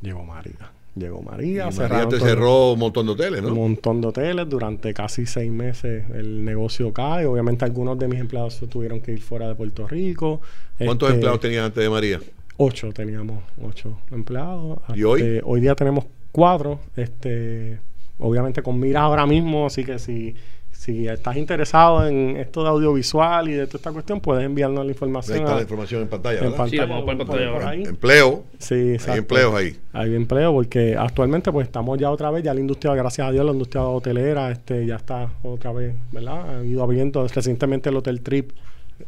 Llegó 0.00 0.22
María. 0.24 0.52
Llegó 0.96 1.20
Y 1.22 1.24
María. 1.24 1.70
María 1.70 2.08
te 2.08 2.18
todo- 2.18 2.26
cerró 2.28 2.72
un 2.72 2.78
montón 2.78 3.06
de 3.06 3.12
hoteles, 3.12 3.40
un 3.42 3.48
¿no? 3.48 3.54
montón 3.56 4.00
de 4.00 4.06
hoteles 4.08 4.48
durante 4.48 4.94
casi 4.94 5.26
seis 5.26 5.50
meses 5.50 6.04
el 6.14 6.44
negocio 6.44 6.92
cae 6.92 7.26
obviamente 7.26 7.64
algunos 7.64 7.98
de 7.98 8.06
mis 8.06 8.20
empleados 8.20 8.60
tuvieron 8.70 9.00
que 9.00 9.10
ir 9.12 9.20
fuera 9.20 9.48
de 9.48 9.54
Puerto 9.56 9.88
Rico 9.88 10.40
¿Cuántos 10.78 11.08
Este, 11.08 11.14
empleados 11.16 11.40
tenías 11.40 11.64
antes 11.66 11.82
de 11.82 11.90
María? 11.90 12.20
ocho 12.58 12.92
teníamos 12.92 13.42
ocho 13.60 13.98
empleados 14.12 14.78
¿Y 14.94 15.02
hoy? 15.02 15.20
Este, 15.22 15.40
hoy 15.44 15.60
día 15.60 15.74
tenemos 15.74 16.04
cuatro 16.30 16.78
este 16.96 17.80
obviamente 18.20 18.62
con 18.62 18.78
mira 18.78 19.00
ahora 19.02 19.26
mismo 19.26 19.66
así 19.66 19.82
que 19.84 19.98
si 19.98 20.36
si 20.76 21.08
estás 21.08 21.36
interesado 21.36 22.06
en 22.06 22.36
esto 22.36 22.62
de 22.62 22.68
audiovisual 22.68 23.48
y 23.48 23.52
de 23.52 23.66
toda 23.66 23.76
esta 23.78 23.92
cuestión 23.92 24.20
puedes 24.20 24.44
enviarnos 24.44 24.78
la 24.78 24.82
Ahí 24.82 24.90
información 24.90 25.38
está 25.38 25.52
a- 25.52 25.56
la 25.56 25.62
información 25.62 26.02
en 26.02 26.08
pantalla, 26.08 26.38
en 26.40 26.50
¿verdad? 26.50 26.66
Sí, 26.68 26.76
la 26.76 26.86
pongo 26.88 27.06
por 27.06 27.16
pantalla 27.18 27.52
por 27.52 27.62
ahora. 27.62 27.68
ahí. 27.70 27.82
Empleo. 27.84 28.44
Sí, 28.58 28.74
exacto. 28.92 29.12
Hay 29.12 29.18
empleos 29.18 29.54
ahí. 29.54 29.76
Hay 29.92 30.14
empleo 30.14 30.52
porque 30.52 30.96
actualmente 30.98 31.50
pues 31.52 31.66
estamos 31.66 31.98
ya 31.98 32.10
otra 32.10 32.30
vez, 32.30 32.44
ya 32.44 32.52
la 32.52 32.60
industria, 32.60 32.94
gracias 32.94 33.26
a 33.26 33.30
Dios, 33.32 33.44
la 33.46 33.52
industria 33.52 33.84
hotelera 33.84 34.50
este 34.50 34.84
ya 34.86 34.96
está 34.96 35.32
otra 35.42 35.72
vez, 35.72 35.94
¿verdad? 36.12 36.58
Ha 36.60 36.64
ido 36.64 36.82
abriendo. 36.82 37.26
Recientemente 37.26 37.88
el 37.88 37.96
Hotel 37.96 38.20
Trip 38.20 38.50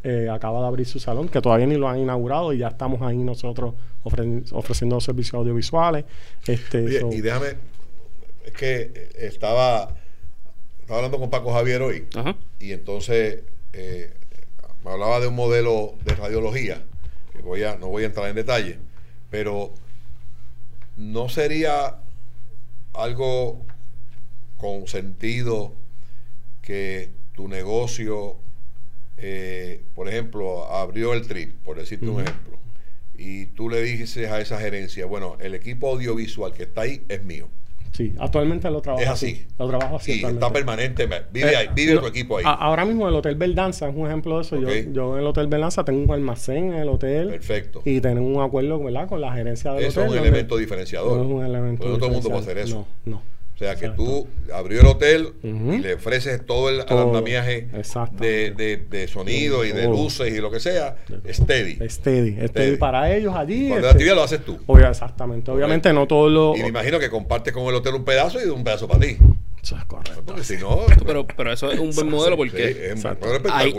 eh, 0.02 0.28
acaba 0.32 0.60
de 0.62 0.66
abrir 0.66 0.86
su 0.86 0.98
salón, 0.98 1.28
que 1.28 1.40
todavía 1.40 1.66
ni 1.66 1.76
lo 1.76 1.88
han 1.88 1.98
inaugurado 1.98 2.52
y 2.52 2.58
ya 2.58 2.68
estamos 2.68 3.02
ahí 3.02 3.18
nosotros 3.18 3.74
ofre- 4.04 4.44
ofreciendo 4.52 5.00
servicios 5.00 5.34
audiovisuales. 5.34 6.04
Este, 6.46 6.84
Oye, 6.84 7.00
so- 7.00 7.12
y 7.12 7.20
déjame, 7.20 7.48
es 8.44 8.52
que 8.52 9.08
estaba, 9.18 9.88
estaba 10.86 11.00
hablando 11.00 11.18
con 11.18 11.30
Paco 11.30 11.52
Javier 11.52 11.82
hoy 11.82 12.06
Ajá. 12.14 12.36
y 12.60 12.70
entonces 12.70 13.42
eh, 13.72 14.12
me 14.84 14.92
hablaba 14.92 15.18
de 15.18 15.26
un 15.26 15.34
modelo 15.34 15.94
de 16.04 16.14
radiología, 16.14 16.80
que 17.32 17.42
voy 17.42 17.64
a, 17.64 17.74
no 17.74 17.88
voy 17.88 18.04
a 18.04 18.06
entrar 18.06 18.28
en 18.28 18.36
detalle, 18.36 18.78
pero 19.28 19.74
no 20.96 21.28
sería 21.28 21.96
algo 22.94 23.66
con 24.58 24.86
sentido 24.86 25.72
que 26.62 27.10
tu 27.34 27.48
negocio, 27.48 28.36
eh, 29.16 29.82
por 29.96 30.08
ejemplo, 30.08 30.72
abrió 30.72 31.14
el 31.14 31.26
trip, 31.26 31.52
por 31.64 31.78
decirte 31.78 32.06
un 32.06 32.20
ejemplo, 32.20 32.58
y 33.18 33.46
tú 33.46 33.68
le 33.68 33.82
dices 33.82 34.30
a 34.30 34.40
esa 34.40 34.60
gerencia, 34.60 35.04
bueno, 35.06 35.36
el 35.40 35.56
equipo 35.56 35.90
audiovisual 35.90 36.52
que 36.52 36.62
está 36.62 36.82
ahí 36.82 37.04
es 37.08 37.24
mío. 37.24 37.48
Sí, 37.96 38.12
actualmente 38.18 38.70
lo 38.70 38.80
trabajo 38.82 39.02
Es 39.02 39.08
así. 39.08 39.46
Lo 39.58 39.66
trabajo 39.68 39.96
así. 39.96 40.20
Y 40.20 40.24
está 40.24 40.52
permanente, 40.52 41.06
vive, 41.32 41.52
Eh, 41.52 41.56
ahí, 41.56 41.68
vive 41.74 41.94
no, 41.94 42.00
tu 42.02 42.06
equipo 42.08 42.38
ahí. 42.38 42.44
a- 42.46 42.50
ahora 42.52 42.84
mismo 42.84 43.08
el 43.08 43.14
Hotel 43.14 43.34
Verdanza 43.36 43.88
es 43.88 43.94
un 43.96 44.06
ejemplo 44.06 44.36
de 44.36 44.42
eso. 44.42 44.56
Yo-. 44.56 44.68
Yo, 44.92 45.14
en 45.14 45.20
el 45.20 45.26
Hotel 45.26 45.46
Verdanza 45.46 45.84
tengo 45.84 46.02
un 46.04 46.10
almacén 46.12 46.72
en 46.72 46.80
el 46.80 46.88
hotel. 46.88 47.28
Perfecto. 47.28 47.82
Y 47.84 48.00
tenemos 48.00 48.36
un 48.36 48.42
acuerdo 48.42 48.78
¿verdad? 48.82 49.08
con 49.08 49.20
la 49.20 49.32
gerencia 49.32 49.72
del 49.72 49.84
Eso 49.84 50.00
hotel. 50.00 50.12
es 50.14 50.20
un 50.20 50.26
elemento 50.26 50.56
diferenciador. 50.56 51.16
No 51.16 51.22
es 51.24 51.30
un 51.30 51.44
elemento 51.44 51.88
no 51.88 51.96
todo 51.96 52.06
el 52.06 52.12
mundo 52.12 52.28
puede 52.28 52.42
hacer 52.42 52.58
eso. 52.58 52.86
No, 53.04 53.12
no. 53.12 53.22
O 53.56 53.58
sea 53.58 53.74
que 53.74 53.86
Exacto. 53.86 54.04
tú 54.04 54.28
abrió 54.52 54.82
el 54.82 54.86
hotel 54.86 55.32
y 55.42 55.78
le 55.78 55.94
ofreces 55.94 56.44
todo 56.44 56.68
el 56.68 56.84
Todo. 56.84 57.06
andamiaje 57.06 57.68
de, 58.12 58.50
de, 58.50 58.76
de 58.90 59.08
sonido 59.08 59.64
y 59.64 59.72
de 59.72 59.84
Todo. 59.84 59.92
luces 59.94 60.30
y 60.34 60.40
lo 60.42 60.50
que 60.50 60.60
sea, 60.60 60.96
todo. 61.08 61.20
steady. 61.32 61.78
Steady. 61.88 62.32
Steady 62.32 62.48
Steady. 62.48 62.76
para 62.76 63.14
ellos 63.16 63.34
allí. 63.34 63.68
Cuando 63.68 63.76
este, 63.76 63.82
la 63.86 63.90
actividad 63.92 64.14
lo 64.14 64.22
haces 64.24 64.44
tú. 64.44 64.58
obvia- 64.66 64.90
exactamente. 64.90 65.50
Obviamente 65.50 65.90
no 65.94 66.06
todos 66.06 66.30
los... 66.30 66.58
Y 66.58 66.62
me 66.62 66.68
imagino 66.68 66.98
que 66.98 67.08
compartes 67.08 67.54
con 67.54 67.64
el 67.64 67.74
hotel 67.76 67.94
un 67.94 68.04
pedazo 68.04 68.38
y 68.44 68.50
un 68.50 68.62
pedazo 68.62 68.86
para 68.88 69.00
ti. 69.00 69.16
Eso 69.66 69.76
es 69.76 69.84
correcto. 69.86 70.22
Porque 70.24 70.44
si 70.44 70.58
no, 70.58 70.86
Pero, 71.06 71.26
pero 71.26 71.52
eso 71.52 71.72
es 71.72 71.80
un 71.80 71.90
buen 71.90 72.08
modelo 72.08 72.36
sí, 72.36 72.38
porque 72.38 72.92
es 72.92 73.04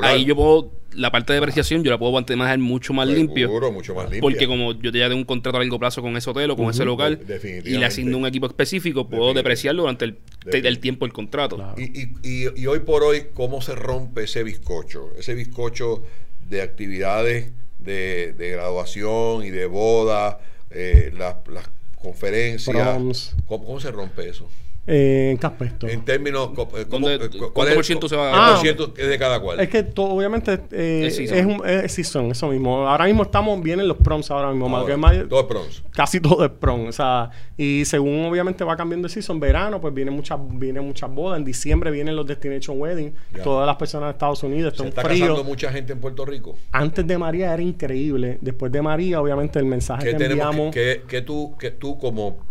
ahí, 0.02 0.26
yo 0.26 0.36
puedo, 0.36 0.74
la 0.92 1.14
parte 1.14 1.32
de 1.32 1.40
depreciación 1.40 1.82
yo 1.82 1.90
la 1.92 1.98
puedo 1.98 2.12
manejar 2.12 2.60
mucho 2.60 2.92
más 2.92 3.08
limpio. 3.08 3.48
Seguro, 3.48 3.72
mucho 3.72 3.96
más 3.96 4.04
limpio. 4.12 4.20
Porque 4.20 4.48
como 4.48 4.74
yo 4.74 4.92
ya 4.92 5.08
tengo 5.08 5.22
un 5.22 5.24
contrato 5.24 5.56
a 5.56 5.62
largo 5.62 5.80
plazo 5.80 6.02
con 6.02 6.18
ese 6.18 6.30
hotel 6.30 6.52
o 6.52 6.58
con 6.58 6.70
ese 6.70 6.84
local 6.84 7.22
y 7.64 7.78
le 7.78 7.86
asigno 7.86 8.18
un 8.18 8.26
equipo 8.26 8.48
específico, 8.48 9.08
puedo 9.08 9.34
depreciarlo 9.34 9.84
durante 9.84 10.04
el, 10.04 10.18
el 10.52 10.80
tiempo 10.80 11.06
del 11.06 11.14
contrato. 11.14 11.56
Claro. 11.56 11.76
Y, 11.78 12.02
y, 12.02 12.12
y, 12.22 12.62
y 12.62 12.68
hoy 12.68 12.80
por 12.80 13.04
hoy, 13.04 13.28
¿cómo 13.34 13.62
se 13.62 13.74
rompe 13.74 14.26
ese 14.26 14.44
bizcocho? 14.44 15.12
Ese 15.18 15.36
bizcocho 15.36 16.04
de 16.50 16.64
actividades 16.64 17.52
de, 17.80 18.34
de 18.34 18.50
graduación 18.50 19.46
y 19.46 19.52
de 19.52 19.68
boda, 19.68 20.42
eh, 20.70 21.14
las, 21.18 21.36
las 21.48 21.70
conferencias. 21.96 23.34
¿Cómo, 23.46 23.66
cómo 23.66 23.80
se 23.80 23.92
rompe 23.92 24.28
eso? 24.28 24.50
Eh, 24.90 25.32
¿En 25.32 25.38
qué 25.38 25.46
aspecto? 25.46 25.88
En 25.88 26.06
términos, 26.06 26.50
eh, 26.52 26.86
¿cómo, 26.90 27.10
¿Dónde- 27.10 27.26
eh, 27.26 27.30
¿cuál 27.54 27.68
es 27.68 27.76
por 27.76 27.84
ciento 27.84 28.08
se 28.08 28.16
va 28.16 28.28
a- 28.28 28.30
el 28.30 28.36
Ah, 28.40 28.52
por 28.54 28.62
ciento 28.62 28.94
es 28.98 29.08
de 29.10 29.18
cada 29.20 29.40
cual? 29.42 29.60
Es 29.60 29.68
que 29.68 29.84
todo, 29.84 30.12
obviamente 30.12 30.54
eh, 30.72 31.04
Es 31.08 31.20
es, 31.20 31.30
season. 31.30 31.46
un, 31.62 31.68
es 31.68 31.92
season, 31.92 32.32
eso 32.32 32.48
mismo. 32.48 32.88
Ahora 32.88 33.04
mismo 33.06 33.24
estamos, 33.24 33.62
vienen 33.62 33.86
los 33.88 33.98
proms 33.98 34.32
ahora 34.32 34.50
mismo. 34.52 34.68
Ahora, 34.74 34.86
que 34.86 34.92
es 34.94 34.98
más- 34.98 35.28
Dos 35.28 35.44
proms. 35.44 35.84
casi 35.92 36.22
todo 36.22 36.46
es 36.46 36.52
prom. 36.52 36.88
O 36.88 36.92
sea, 36.94 37.30
y 37.58 37.84
según 37.84 38.24
obviamente 38.26 38.64
va 38.64 38.78
cambiando 38.78 39.08
el 39.08 39.12
season, 39.12 39.40
verano, 39.42 39.82
pues 39.82 39.94
vienen 39.94 40.14
muchas, 40.14 40.40
vienen 40.54 40.86
muchas 40.86 41.14
bodas. 41.14 41.38
En 41.38 41.44
diciembre 41.44 41.92
vienen 41.92 42.16
los 42.16 42.26
Destination 42.26 42.80
Wedding. 42.80 43.14
Ya. 43.36 43.44
Todas 43.44 43.68
las 43.68 43.76
personas 43.76 44.08
de 44.08 44.12
Estados 44.12 44.42
Unidos, 44.44 44.74
Se 44.78 44.88
está 44.88 45.02
frío. 45.02 45.26
casando 45.28 45.44
mucha 45.44 45.70
gente 45.70 45.92
en 45.92 46.00
Puerto 46.00 46.24
Rico. 46.24 46.56
Antes 46.72 47.06
de 47.06 47.18
María 47.18 47.54
era 47.54 47.62
increíble. 47.62 48.38
Después 48.40 48.72
de 48.72 48.82
María, 48.82 49.20
obviamente, 49.22 49.60
el 49.60 49.66
mensaje 49.66 50.06
¿Qué 50.06 50.12
que 50.12 50.18
tenemos 50.18 50.46
enviamos. 50.46 50.74
que, 50.74 51.02
que- 51.02 51.08
que 51.18 51.22
tú, 51.22 51.56
que 51.60 51.72
tú 51.72 51.98
como 51.98 52.47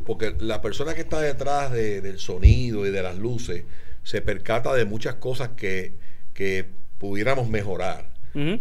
porque 0.00 0.34
la 0.38 0.60
persona 0.62 0.94
que 0.94 1.02
está 1.02 1.20
detrás 1.20 1.72
de- 1.72 2.00
del 2.00 2.18
sonido 2.18 2.86
y 2.86 2.90
de 2.90 3.02
las 3.02 3.16
luces 3.18 3.64
se 4.02 4.20
percata 4.22 4.74
de 4.74 4.84
muchas 4.84 5.16
cosas 5.16 5.50
que, 5.56 5.94
que 6.34 6.66
pudiéramos 6.98 7.48
mejorar. 7.48 8.13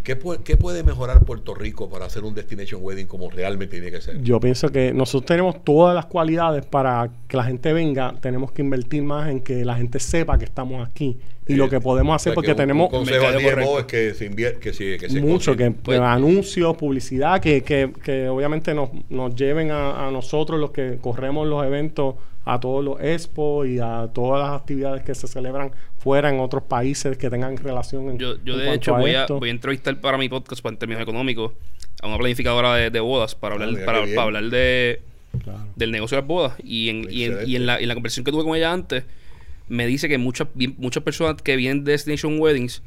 ¿Qué, 0.03 0.19
pu- 0.19 0.38
qué 0.43 0.55
puede 0.55 0.83
mejorar 0.83 1.25
Puerto 1.25 1.55
Rico 1.55 1.89
para 1.89 2.05
hacer 2.05 2.23
un 2.23 2.36
destination 2.36 2.79
wedding 2.83 3.07
como 3.07 3.29
realmente 3.31 3.77
tiene 3.77 3.89
que 3.91 4.01
ser? 4.01 4.21
Yo 4.21 4.39
pienso 4.39 4.69
que 4.69 4.93
nosotros 4.93 5.25
tenemos 5.25 5.63
todas 5.63 5.95
las 5.95 6.05
cualidades 6.05 6.65
para 6.65 7.09
que 7.27 7.38
la 7.38 7.43
gente 7.43 7.73
venga. 7.73 8.13
Tenemos 8.21 8.51
que 8.51 8.62
invertir 8.62 9.01
más 9.03 9.29
en 9.29 9.39
que 9.41 9.65
la 9.65 9.75
gente 9.75 9.99
sepa 9.99 10.38
que 10.38 10.45
estamos 10.45 10.88
aquí 10.88 11.17
y 11.47 11.55
lo 11.55 11.65
Eh, 11.65 11.69
que 11.71 11.79
podemos 11.81 12.13
o 12.13 12.15
hacer, 12.15 12.31
sea, 12.31 12.36
porque 12.36 12.51
un- 12.51 12.57
tenemos 12.57 12.86
Un 12.86 12.99
consejo 12.99 13.25
al 13.25 13.36
es 13.79 13.86
que 13.86 14.13
se 14.13 14.25
invierte, 14.25 14.59
que, 14.59 14.73
se- 14.73 14.97
que 14.97 15.09
se 15.09 15.19
mucho, 15.19 15.57
que, 15.57 15.65
que 15.65 15.71
Pues- 15.71 15.99
anuncios, 15.99 16.77
publicidad, 16.77 17.41
que, 17.41 17.63
que, 17.63 17.91
que 18.03 18.29
obviamente 18.29 18.73
nos, 18.73 18.89
nos 19.09 19.36
lleven 19.36 19.71
a, 19.71 20.07
a 20.07 20.12
nosotros 20.12 20.59
los 20.59 20.69
que 20.71 20.99
corremos 21.01 21.47
los 21.47 21.65
eventos, 21.65 22.15
a 22.45 22.60
todos 22.60 22.84
los 22.84 22.99
expos 23.01 23.67
y 23.67 23.79
a 23.79 24.10
todas 24.13 24.45
las 24.47 24.60
actividades 24.60 25.03
que 25.03 25.15
se 25.15 25.27
celebran 25.27 25.71
fuera 25.97 26.29
en 26.29 26.39
otros 26.39 26.63
países 26.63 27.17
que 27.17 27.29
tengan 27.29 27.56
relación 27.58 28.10
en, 28.10 28.17
Yo, 28.17 28.36
yo 28.43 28.53
en 28.56 28.60
de 28.60 28.73
hecho 28.73 28.95
a 28.95 28.99
voy 28.99 29.15
a, 29.15 29.25
voy 29.27 29.49
a 29.49 29.51
entrevistar 29.51 29.99
para 30.01 30.17
mi 30.17 30.27
podcast 30.29 30.62
para 30.62 30.73
en 30.73 30.79
términos 30.79 31.01
económicos 31.03 31.53
a 32.01 32.08
una 32.08 32.17
planificadora 32.17 32.75
de, 32.75 32.89
de 32.89 32.99
bodas 32.99 33.34
para 33.36 33.56
hablar, 33.56 33.69
Ah, 33.69 33.71
mira 33.71 33.86
para, 33.86 34.21
hablar 34.23 34.43
de, 34.49 35.01
Claro. 35.43 35.60
del 35.75 35.91
negocio 35.91 36.17
de 36.17 36.21
las 36.21 36.27
bodas. 36.27 36.53
Y 36.63 36.89
en, 36.89 37.08
y 37.10 37.23
en, 37.23 37.38
y 37.47 37.56
en 37.56 37.65
la, 37.65 37.79
en 37.79 37.88
la 37.88 37.93
conversación 37.93 38.25
que 38.25 38.32
tuve 38.32 38.43
con 38.43 38.56
ella 38.58 38.71
antes, 38.73 39.06
me 39.69 39.88
dice 39.88 40.10
que 40.10 40.17
muchas, 40.17 40.49
muchas 40.77 41.01
personas 41.03 41.41
que 41.41 41.56
vienen 41.56 41.86
de 41.86 41.93
Destination 41.93 42.38
Weddings 42.39 42.82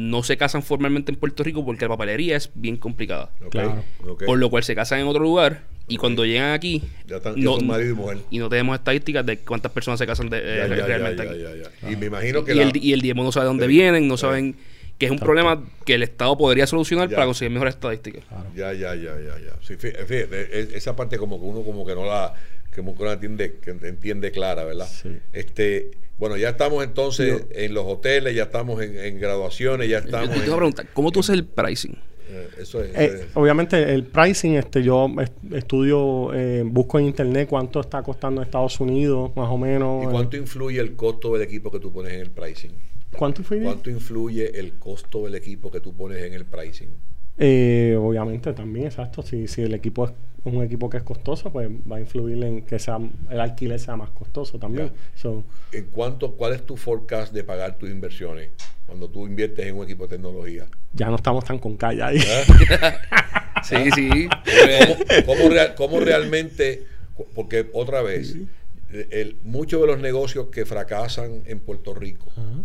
no 0.00 0.22
se 0.22 0.36
casan 0.36 0.62
formalmente 0.62 1.10
en 1.10 1.18
Puerto 1.18 1.42
Rico 1.42 1.64
porque 1.64 1.84
la 1.84 1.88
papelería 1.88 2.36
es 2.36 2.50
bien 2.54 2.76
complicada. 2.76 3.30
Claro. 3.50 3.82
Por 4.24 4.38
lo 4.38 4.48
cual 4.48 4.62
se 4.62 4.76
casan 4.76 5.00
en 5.00 5.08
otro 5.08 5.22
lugar 5.24 5.62
y 5.88 5.96
cuando 5.96 6.24
llegan 6.24 6.52
aquí 6.52 6.82
Ya 7.08 7.16
están- 7.16 7.34
ya 7.34 7.42
son 7.42 7.66
marido 7.66 7.90
y 7.90 7.94
mujer. 7.94 8.18
y 8.30 8.38
no 8.38 8.48
tenemos 8.48 8.78
estadísticas 8.78 9.26
de 9.26 9.38
cuántas 9.38 9.72
personas 9.72 9.98
se 9.98 10.06
casan 10.06 10.30
de, 10.30 10.38
eh, 10.38 10.56
Ya, 10.58 10.68
ya, 10.68 10.76
ya, 10.76 10.86
realmente 10.86 11.24
ya, 11.24 11.30
aquí. 11.30 11.40
ya, 11.42 11.70
ya. 11.82 11.90
Y 11.90 11.96
me 11.96 12.06
imagino 12.06 12.44
que 12.44 12.52
y, 12.52 12.54
la- 12.54 12.62
el, 12.62 12.76
y 12.76 12.92
el 12.92 13.00
diezmo 13.00 13.24
no 13.24 13.32
sabe 13.32 13.46
dónde 13.46 13.64
Sí. 13.64 13.70
vienen, 13.72 14.06
no 14.06 14.16
saben 14.16 14.54
que 14.98 15.06
es 15.06 15.10
un 15.10 15.16
Exacto. 15.16 15.24
problema 15.32 15.64
que 15.84 15.94
el 15.94 16.04
Estado 16.04 16.38
podría 16.38 16.68
solucionar 16.68 17.08
Ya. 17.08 17.16
para 17.16 17.26
conseguir 17.26 17.50
mejores 17.50 17.74
estadísticas. 17.74 18.22
Ya, 18.54 18.72
ya, 18.74 18.94
ya, 18.94 19.16
ya, 19.18 19.36
ya. 19.38 19.52
Sí, 19.62 19.74
fí- 19.74 19.96
fíjate, 20.06 20.60
e- 20.60 20.76
esa 20.76 20.94
parte 20.94 21.18
como 21.18 21.40
que 21.40 21.46
uno 21.46 21.62
como 21.62 21.84
que 21.84 21.96
no 21.96 22.04
la, 22.04 22.34
como 22.76 22.92
que 22.94 23.00
no 23.00 23.06
la 23.06 23.12
entiende, 23.14 23.56
que 23.60 23.70
entiende 23.70 24.30
clara, 24.30 24.62
¿verdad? 24.64 24.86
Sí. 24.86 25.08
Este, 25.32 25.90
Bueno, 26.18 26.36
ya 26.36 26.50
estamos 26.50 26.82
entonces 26.84 27.46
en 27.52 27.74
los 27.74 27.84
hoteles, 27.86 28.34
ya 28.34 28.44
estamos 28.44 28.82
en, 28.82 28.98
en 28.98 29.20
graduaciones, 29.20 29.88
ya 29.88 29.98
estamos. 29.98 30.28
yo 30.34 30.40
te 30.42 30.46
voy 30.46 30.54
a 30.54 30.56
preguntar, 30.56 30.86
¿cómo 30.92 31.12
tú 31.12 31.20
haces 31.20 31.34
el 31.36 31.44
pricing? 31.44 31.94
eh, 32.30 32.48
eso 32.60 32.82
es. 32.82 32.90
Eh, 32.90 33.04
eso 33.04 33.14
es. 33.16 33.26
obviamente 33.34 33.94
el 33.94 34.04
pricing, 34.04 34.54
este, 34.54 34.82
yo 34.82 35.08
est- 35.20 35.52
estudio, 35.54 36.34
eh, 36.34 36.62
busco 36.66 36.98
en 36.98 37.06
internet 37.06 37.48
cuánto 37.48 37.80
está 37.80 38.02
costando 38.02 38.40
en 38.42 38.46
Estados 38.46 38.80
Unidos, 38.80 39.30
más 39.36 39.48
o 39.48 39.56
menos. 39.56 40.04
¿Y 40.04 40.06
cuánto 40.08 40.36
influye 40.36 40.80
el 40.80 40.96
costo 40.96 41.32
del 41.34 41.42
equipo 41.42 41.70
que 41.70 41.78
tú 41.78 41.92
pones 41.92 42.12
en 42.14 42.20
el 42.20 42.30
pricing? 42.30 42.72
¿Cuánto 43.16 43.42
fue? 43.42 43.60
¿Cuánto 43.62 43.88
influye 43.88 44.58
el 44.58 44.72
costo 44.78 45.24
del 45.24 45.36
equipo 45.36 45.70
que 45.70 45.80
tú 45.80 45.94
pones 45.94 46.22
en 46.24 46.34
el 46.34 46.44
pricing? 46.44 46.88
Eh, 47.38 47.96
obviamente 47.98 48.52
también, 48.52 48.86
exacto. 48.86 49.22
Si, 49.22 49.46
si 49.46 49.62
el 49.62 49.72
equipo 49.72 50.04
es 50.06 50.12
un 50.44 50.62
equipo 50.62 50.88
que 50.88 50.96
es 50.98 51.02
costoso, 51.02 51.50
pues 51.52 51.68
va 51.90 51.96
a 51.96 52.00
influir 52.00 52.42
en 52.44 52.62
que 52.62 52.78
sea 52.78 52.98
el 53.30 53.40
alquiler 53.40 53.78
sea 53.80 53.96
más 53.96 54.10
costoso 54.10 54.58
también. 54.58 54.92
So, 55.14 55.44
¿En 55.72 55.86
cuánto, 55.86 56.32
¿Cuál 56.32 56.54
es 56.54 56.64
tu 56.64 56.76
forecast 56.76 57.32
de 57.32 57.44
pagar 57.44 57.76
tus 57.76 57.90
inversiones 57.90 58.50
cuando 58.86 59.08
tú 59.08 59.26
inviertes 59.26 59.66
en 59.66 59.76
un 59.76 59.84
equipo 59.84 60.04
de 60.06 60.16
tecnología? 60.16 60.66
ya 60.94 61.08
no 61.10 61.16
estamos 61.16 61.44
tan 61.44 61.58
con 61.58 61.76
calle 61.76 62.02
ahí. 62.02 62.18
¿Ah? 62.20 62.94
Sí, 63.64 63.90
sí. 63.92 64.28
¿Cómo, 64.86 65.26
cómo 65.26 65.48
real- 65.50 65.74
cómo 65.74 65.98
realmente, 66.00 66.84
porque 67.34 67.68
otra 67.72 68.02
vez, 68.02 68.36
el- 69.10 69.36
muchos 69.42 69.80
de 69.80 69.86
los 69.88 69.98
negocios 69.98 70.46
que 70.46 70.64
fracasan 70.64 71.42
en 71.44 71.58
Puerto 71.58 71.92
Rico, 71.92 72.28
Ajá, 72.30 72.62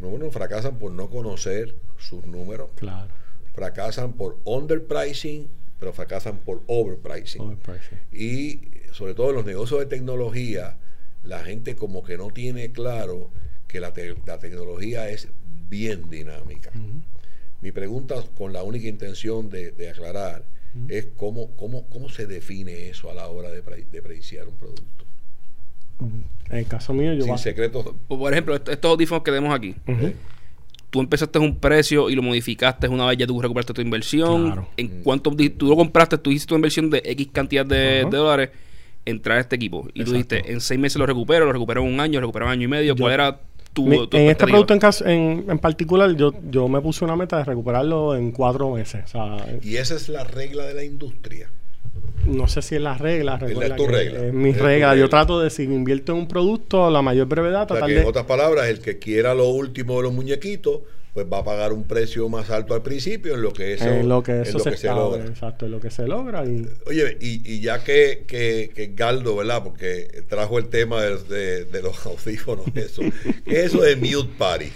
número 0.00 0.24
uno, 0.24 0.30
fracasan 0.32 0.78
por 0.80 0.90
no 0.90 1.08
conocer 1.08 1.76
sus 1.98 2.26
números, 2.26 2.68
claro. 2.74 3.06
fracasan 3.54 4.14
por 4.14 4.38
underpricing, 4.44 5.46
pero 5.84 5.92
fracasan 5.92 6.38
por 6.38 6.62
overpricing. 6.66 7.42
Overpricing. 7.42 7.98
Y 8.10 8.60
sobre 8.92 9.12
todo 9.14 9.28
en 9.30 9.36
los 9.36 9.44
negocios 9.44 9.80
de 9.80 9.86
tecnología, 9.86 10.78
la 11.24 11.40
gente 11.44 11.76
como 11.76 12.02
que 12.02 12.16
no 12.16 12.28
tiene 12.30 12.72
claro 12.72 13.28
que 13.68 13.80
la, 13.80 13.92
te- 13.92 14.14
la 14.26 14.38
tecnología 14.38 15.10
es 15.10 15.28
bien 15.68 16.08
dinámica. 16.08 16.70
Mi 17.60 17.70
pregunta 17.70 18.14
con 18.38 18.54
la 18.54 18.62
única 18.62 18.88
intención 18.88 19.50
de, 19.50 19.72
de 19.72 19.90
aclarar 19.90 20.44
es 20.88 21.06
cómo, 21.16 21.50
cómo, 21.56 21.86
cómo 21.90 22.08
se 22.08 22.26
define 22.26 22.88
eso 22.88 23.10
a 23.10 23.14
la 23.14 23.28
hora 23.28 23.50
de, 23.50 23.62
pre- 23.62 23.84
de 23.84 24.00
un 24.48 24.54
producto. 24.56 25.04
En 26.50 26.58
el 26.58 26.66
caso 26.66 26.94
mío, 26.94 27.12
yo 27.12 27.24
Sin 27.24 27.36
secretos. 27.38 27.94
Por 28.08 28.32
ejemplo, 28.32 28.54
est- 28.56 28.68
estos 28.70 28.90
audífonos 28.90 29.22
que 29.22 29.30
tenemos 29.32 29.54
aquí. 29.54 29.74
Tú 30.94 31.00
empezaste 31.00 31.40
un 31.40 31.56
precio 31.56 32.08
y 32.08 32.14
lo 32.14 32.22
modificaste 32.22 32.86
una 32.86 33.04
vez 33.06 33.18
ya 33.18 33.26
tú 33.26 33.42
recuperaste 33.42 33.72
tu 33.74 33.80
inversión. 33.80 34.44
Claro. 34.46 34.68
En 34.76 35.02
cuanto 35.02 35.30
di- 35.30 35.50
tú 35.50 35.66
lo 35.66 35.74
compraste, 35.74 36.18
tú 36.18 36.30
hiciste 36.30 36.50
tu 36.50 36.54
inversión 36.54 36.88
de 36.88 37.02
X 37.04 37.30
cantidad 37.32 37.66
de, 37.66 38.06
dólares 38.08 38.50
en 39.04 39.20
traer 39.20 39.40
este 39.40 39.56
equipo. 39.56 39.88
Y 39.92 40.04
tú 40.04 40.12
Exacto. 40.14 40.34
dijiste, 40.36 40.52
en 40.52 40.60
seis 40.60 40.78
meses 40.78 40.96
lo 40.96 41.04
recupero, 41.06 41.46
lo 41.46 41.52
recupero 41.52 41.82
en 41.82 41.92
un 41.92 41.98
año, 41.98 42.20
lo 42.20 42.28
recupero 42.28 42.44
en 42.44 42.48
un 42.50 42.52
año 42.52 42.62
y 42.62 42.68
medio. 42.68 42.94
Yo- 42.94 43.02
¿Cuál 43.02 43.12
era 43.14 43.40
tu, 43.72 43.86
Mi- 43.88 44.06
tu 44.06 44.16
en 44.16 44.30
este 44.30 44.46
producto 44.46 44.72
en, 44.72 44.78
caso- 44.78 45.04
en, 45.04 45.44
en 45.48 45.58
particular, 45.58 46.14
yo, 46.14 46.32
yo 46.48 46.68
me 46.68 46.80
puse 46.80 47.04
una 47.04 47.16
meta 47.16 47.38
de 47.38 47.44
recuperarlo 47.44 48.14
en 48.14 48.30
cuatro 48.30 48.70
meses. 48.70 49.02
O 49.06 49.08
sea, 49.08 49.46
Y 49.64 49.74
esa 49.78 49.96
es 49.96 50.08
la 50.08 50.22
regla 50.22 50.64
de 50.64 50.74
la 50.74 50.84
industria. 50.84 51.50
No 52.26 52.48
sé 52.48 52.62
si 52.62 52.74
es 52.76 52.80
la 52.80 52.96
regla. 52.98 53.36
recuerda 53.38 53.76
tu 53.76 53.86
regla. 53.86 54.26
Es 54.26 54.32
mi 54.32 54.50
Es 54.50 54.56
regla. 54.58 54.90
regla. 54.90 54.96
Yo 54.96 55.08
trato 55.08 55.40
de, 55.40 55.50
si 55.50 55.64
invierto 55.64 56.12
en 56.12 56.18
un 56.18 56.28
producto, 56.28 56.86
a 56.86 56.90
la 56.90 57.02
mayor 57.02 57.26
brevedad, 57.26 57.62
O 57.62 57.66
sea 57.66 57.76
tratar 57.76 57.88
que 57.88 57.94
de... 57.94 58.00
en 58.02 58.06
otras 58.06 58.24
palabras, 58.26 58.68
el 58.68 58.80
que 58.80 58.98
quiera 58.98 59.34
lo 59.34 59.48
último 59.48 59.96
de 59.98 60.02
los 60.04 60.12
muñequitos, 60.12 60.80
pues 61.12 61.26
va 61.32 61.38
a 61.38 61.44
pagar 61.44 61.72
un 61.72 61.84
precio 61.84 62.28
más 62.28 62.50
alto 62.50 62.74
al 62.74 62.82
principio 62.82 63.34
en 63.34 63.42
lo 63.42 63.52
que 63.52 63.74
eso, 63.74 63.84
en 63.86 64.08
lo 64.08 64.20
que 64.24 64.32
en 64.32 64.40
eso 64.42 64.58
lo 64.58 64.64
se, 64.64 64.70
que 64.72 64.76
se 64.76 64.88
logra. 64.88 65.24
Exacto, 65.24 65.66
en 65.66 65.70
lo 65.70 65.78
que 65.80 65.90
se 65.90 66.08
logra. 66.08 66.44
Y, 66.44 66.66
Oye, 66.86 67.16
y, 67.20 67.40
y 67.54 67.60
ya 67.60 67.84
que, 67.84 68.24
que, 68.26 68.72
que 68.74 68.90
Galdo, 68.96 69.36
¿verdad? 69.36 69.62
Porque 69.62 70.24
trajo 70.28 70.58
el 70.58 70.66
tema 70.70 71.02
de, 71.02 71.16
de- 71.18 71.64
de 71.66 71.82
los 71.82 72.04
audífonos, 72.06 72.66
eso. 72.74 73.02
¿Qué 73.44 73.60
es 73.60 73.66
eso 73.66 73.80
de 73.82 73.94
mute 73.94 74.28
party? 74.36 74.72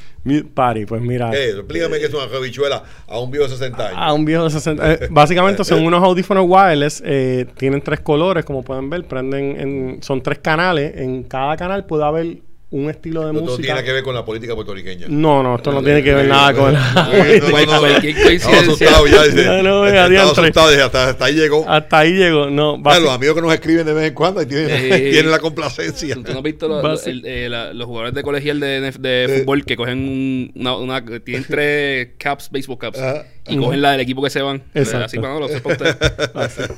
Party, 0.55 0.85
pues 0.87 1.01
mira. 1.01 1.31
Explícame 1.33 1.99
qué 1.99 2.07
es 2.07 2.15
una 2.15 2.25
habichuela 2.25 2.83
a 3.07 3.19
un 3.19 3.31
viejo 3.31 3.45
de 3.47 3.51
60 3.57 3.87
años. 3.87 3.99
A 4.01 4.13
un 4.13 4.25
viejo 4.25 4.45
de 4.45 4.51
60. 4.51 4.93
eh, 4.93 5.09
básicamente 5.11 5.65
son 5.65 5.83
unos 5.87 6.03
audífonos 6.03 6.45
wireless. 6.47 7.03
eh, 7.05 7.47
tienen 7.57 7.81
tres 7.81 8.01
colores, 8.01 8.45
como 8.45 8.63
pueden 8.63 8.91
ver. 8.91 9.05
Prenden 9.05 9.61
en, 9.61 10.03
son 10.03 10.23
tres 10.23 10.39
canales. 10.39 10.97
En 10.97 11.23
cada 11.25 11.57
canal 11.57 11.87
puede 11.87 12.05
haber 12.05 12.39
un 12.71 12.91
estilo 12.91 13.21
de 13.27 13.33
no, 13.33 13.41
no 13.41 13.41
música. 13.47 13.63
tiene 13.63 13.83
que 13.83 13.93
ver 13.95 14.03
con 14.03 14.15
la 14.15 14.25
política 14.27 14.55
puertorriqueña. 14.55 15.07
No, 15.09 15.43
no, 15.43 15.57
esto 15.57 15.73
no 15.73 15.83
tiene 15.83 16.03
que 16.03 16.13
ver 16.13 16.27
nada 16.29 16.53
con 16.53 16.73
la 16.75 16.81
No, 16.95 17.57
no, 17.67 17.73
no, 17.73 17.79
Cualquier 17.81 18.17
no, 18.17 18.23
coincidencia. 18.25 18.61
Estaba 18.61 18.61
asustado 18.61 19.07
ya. 19.07 19.23
dice, 19.25 19.63
No, 19.63 19.83
asustado, 20.31 20.85
hasta, 20.85 21.09
hasta 21.09 21.25
ahí 21.25 21.35
llegó. 21.35 21.65
Hasta 21.67 21.99
ahí 21.99 22.13
llego. 22.13 22.51
No, 22.51 22.79
Ah, 22.85 22.99
los 22.99 23.11
amigos 23.11 23.37
que 23.37 23.41
nos 23.41 23.55
escriben 23.55 23.87
de 23.87 23.95
vez 23.95 24.09
en 24.09 24.15
cuando 24.15 24.43
y 24.43 24.47
tienen, 24.47 24.69
Eh, 24.71 25.09
tienen 25.13 25.31
la 25.31 25.39
complacencia. 25.39 26.15
¿Tú, 26.15 26.23
no 26.31 26.39
has 26.39 26.43
visto 26.43 26.69
los, 26.69 26.85
Basi- 26.85 27.09
el- 27.11 27.23
eh, 27.25 27.49
la- 27.49 27.73
los 27.73 27.87
jugadores 27.87 28.13
de 28.15 28.23
colegial 28.23 28.61
de, 28.61 28.81
de- 28.83 28.91
de 28.91 29.25
Eh. 29.25 29.39
fútbol 29.41 29.65
que 29.65 29.75
cogen 29.77 29.99
un- 30.01 30.53
una, 30.55 30.77
una- 30.77 31.05
tienen 31.25 31.45
tres 31.49 32.09
caps, 32.19 32.51
baseball 32.51 32.77
caps, 32.79 32.99
Ajá. 32.99 33.25
y 33.49 33.57
cogen 33.57 33.81
la 33.81 33.93
del 33.93 34.01
equipo 34.01 34.23
que 34.23 34.29
se 34.29 34.43
van? 34.43 34.63
Exacto. 34.75 35.07
Así 35.07 35.17
cuando 35.17 35.41
lo 35.41 35.49
sepa 35.49 35.71
usted. 35.73 35.97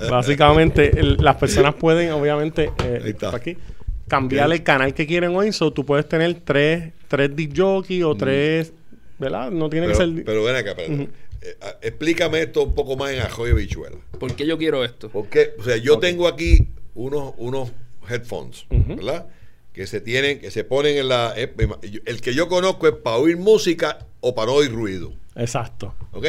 básicamente, 0.09 0.99
el- 1.01 1.17
las 1.21 1.37
personas 1.37 1.75
pueden, 1.75 2.13
obviamente, 2.13 2.71
eh, 2.85 3.01
Ahí 3.05 3.11
está. 3.11 3.35
aquí, 3.35 3.57
cambiar 4.11 4.53
el 4.53 4.63
canal 4.63 4.93
que 4.93 5.07
quieren 5.07 5.35
hoy. 5.35 5.53
So, 5.53 5.73
tú 5.73 5.87
puedes 5.87 6.07
tener 6.09 6.41
tres, 6.45 6.93
tres 7.09 7.31
jockey 7.57 8.03
o 8.03 8.15
tres, 8.15 8.73
¿verdad? 9.19 9.51
No 9.51 9.71
tiene 9.71 9.87
Pero, 9.87 9.99
que 9.99 10.05
ser. 10.05 10.25
pero 10.25 10.45
ven 10.45 10.57
acá, 10.57 10.71
espérate. 10.73 11.09
Eh, 11.43 11.57
explícame 11.81 12.43
esto 12.43 12.65
un 12.65 12.75
poco 12.75 12.97
más 12.97 13.13
en 13.13 13.21
ajo 13.21 13.49
y 13.49 13.55
bichuela. 13.55 13.97
¿Por 14.19 14.35
qué 14.35 14.47
yo 14.47 14.59
quiero 14.59 14.85
esto? 14.85 15.09
Porque, 15.09 15.53
o 15.59 15.63
sea, 15.63 15.77
yo 15.79 15.99
tengo 15.99 16.29
aquí 16.29 16.69
unos, 16.95 17.33
unos 17.39 17.71
headphones. 18.09 18.67
¿verdad? 18.69 19.27
Que 19.73 19.87
se 19.87 20.01
tienen, 20.01 20.41
que 20.41 20.51
se 20.51 20.65
ponen 20.65 20.99
en 20.99 21.09
la. 21.09 21.33
eh, 21.37 21.55
el 22.05 22.21
que 22.21 22.35
yo 22.35 22.49
conozco 22.49 22.89
es 22.89 22.95
para 22.95 23.17
oír 23.17 23.37
música 23.39 24.07
o 24.21 24.35
para 24.35 24.49
no 24.49 24.55
oír 24.59 24.73
ruido. 24.73 25.13
Exacto. 25.37 25.95
¿Ok? 26.13 26.27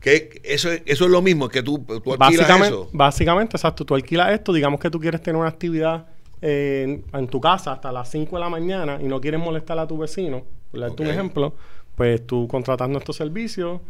Que 0.00 0.40
eso 0.44 0.70
es, 0.70 0.82
eso 0.84 1.04
es 1.06 1.10
lo 1.10 1.22
mismo, 1.22 1.48
que 1.48 1.62
tú, 1.62 1.78
tú 1.78 1.94
alquilas 2.12 2.18
Básicamente, 2.18 2.68
eso. 2.68 2.90
básicamente, 2.92 3.56
exacto. 3.56 3.84
Tú 3.84 3.94
alquilas 3.94 4.32
esto, 4.32 4.52
digamos 4.52 4.78
que 4.78 4.90
tú 4.90 5.00
quieres 5.00 5.22
tener 5.22 5.40
una 5.40 5.48
actividad 5.48 6.06
en, 6.40 7.04
en 7.12 7.28
tu 7.28 7.40
casa 7.40 7.72
hasta 7.72 7.90
las 7.92 8.10
5 8.10 8.36
de 8.36 8.40
la 8.40 8.48
mañana 8.48 8.98
y 9.00 9.04
no 9.04 9.20
quieres 9.20 9.40
molestar 9.40 9.78
a 9.78 9.86
tu 9.86 9.98
vecino, 9.98 10.42
por 10.70 10.80
darte 10.80 11.02
un 11.02 11.08
Ok. 11.08 11.14
ejemplo, 11.14 11.54
pues 11.96 12.26
tú 12.26 12.46
contratas 12.48 12.88
nuestros 12.88 13.16
servicios, 13.16 13.80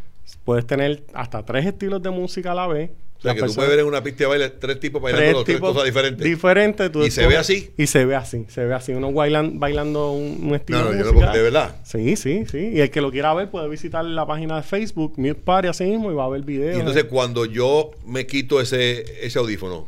puedes 0.43 0.65
tener 0.65 1.03
hasta 1.13 1.43
tres 1.45 1.65
estilos 1.65 2.01
de 2.01 2.09
música 2.09 2.51
a 2.51 2.55
la 2.55 2.67
vez. 2.67 2.91
O 3.17 3.21
sea, 3.21 3.35
que 3.35 3.41
tú 3.41 3.53
puedes 3.53 3.69
ver 3.69 3.79
en 3.79 3.85
una 3.85 4.01
pista 4.01 4.23
de 4.23 4.27
baile 4.29 4.49
tres 4.49 4.79
tipos 4.79 5.01
bailando 5.01 5.43
tres 5.43 5.57
tipos 5.57 5.71
cosas 5.73 5.83
diferentes. 5.83 6.23
diferentes, 6.25 6.89
tú 6.89 7.03
¿Y 7.03 7.11
se 7.11 7.27
ve 7.27 7.35
así? 7.35 7.69
Y 7.77 7.85
se 7.87 8.05
ve 8.05 8.15
así, 8.15 8.45
se 8.47 8.63
ve 8.63 8.73
así. 8.73 8.93
Uno 8.93 9.11
bailan, 9.11 9.59
bailando 9.59 10.13
un, 10.13 10.39
un 10.41 10.55
estilo 10.55 10.79
no, 10.79 10.85
no, 10.85 10.91
de 10.91 10.99
yo 11.03 11.13
porque 11.13 11.37
de 11.37 11.43
verdad. 11.43 11.75
Sí, 11.83 12.15
sí, 12.15 12.45
sí. 12.49 12.71
Y 12.75 12.79
el 12.79 12.89
que 12.89 13.01
lo 13.01 13.11
quiera 13.11 13.33
ver 13.33 13.49
puede 13.49 13.67
visitar 13.67 14.05
la 14.05 14.25
página 14.25 14.55
de 14.55 14.63
Facebook, 14.63 15.15
Mute 15.17 15.35
Party 15.35 15.67
así 15.67 15.83
mismo, 15.83 16.09
y 16.13 16.15
va 16.15 16.23
a 16.23 16.29
ver 16.29 16.43
videos. 16.43 16.77
Y 16.77 16.79
entonces 16.79 17.03
cuando 17.05 17.43
yo 17.43 17.91
me 18.05 18.25
quito 18.25 18.61
ese, 18.61 19.03
ese 19.25 19.37
audífono, 19.37 19.85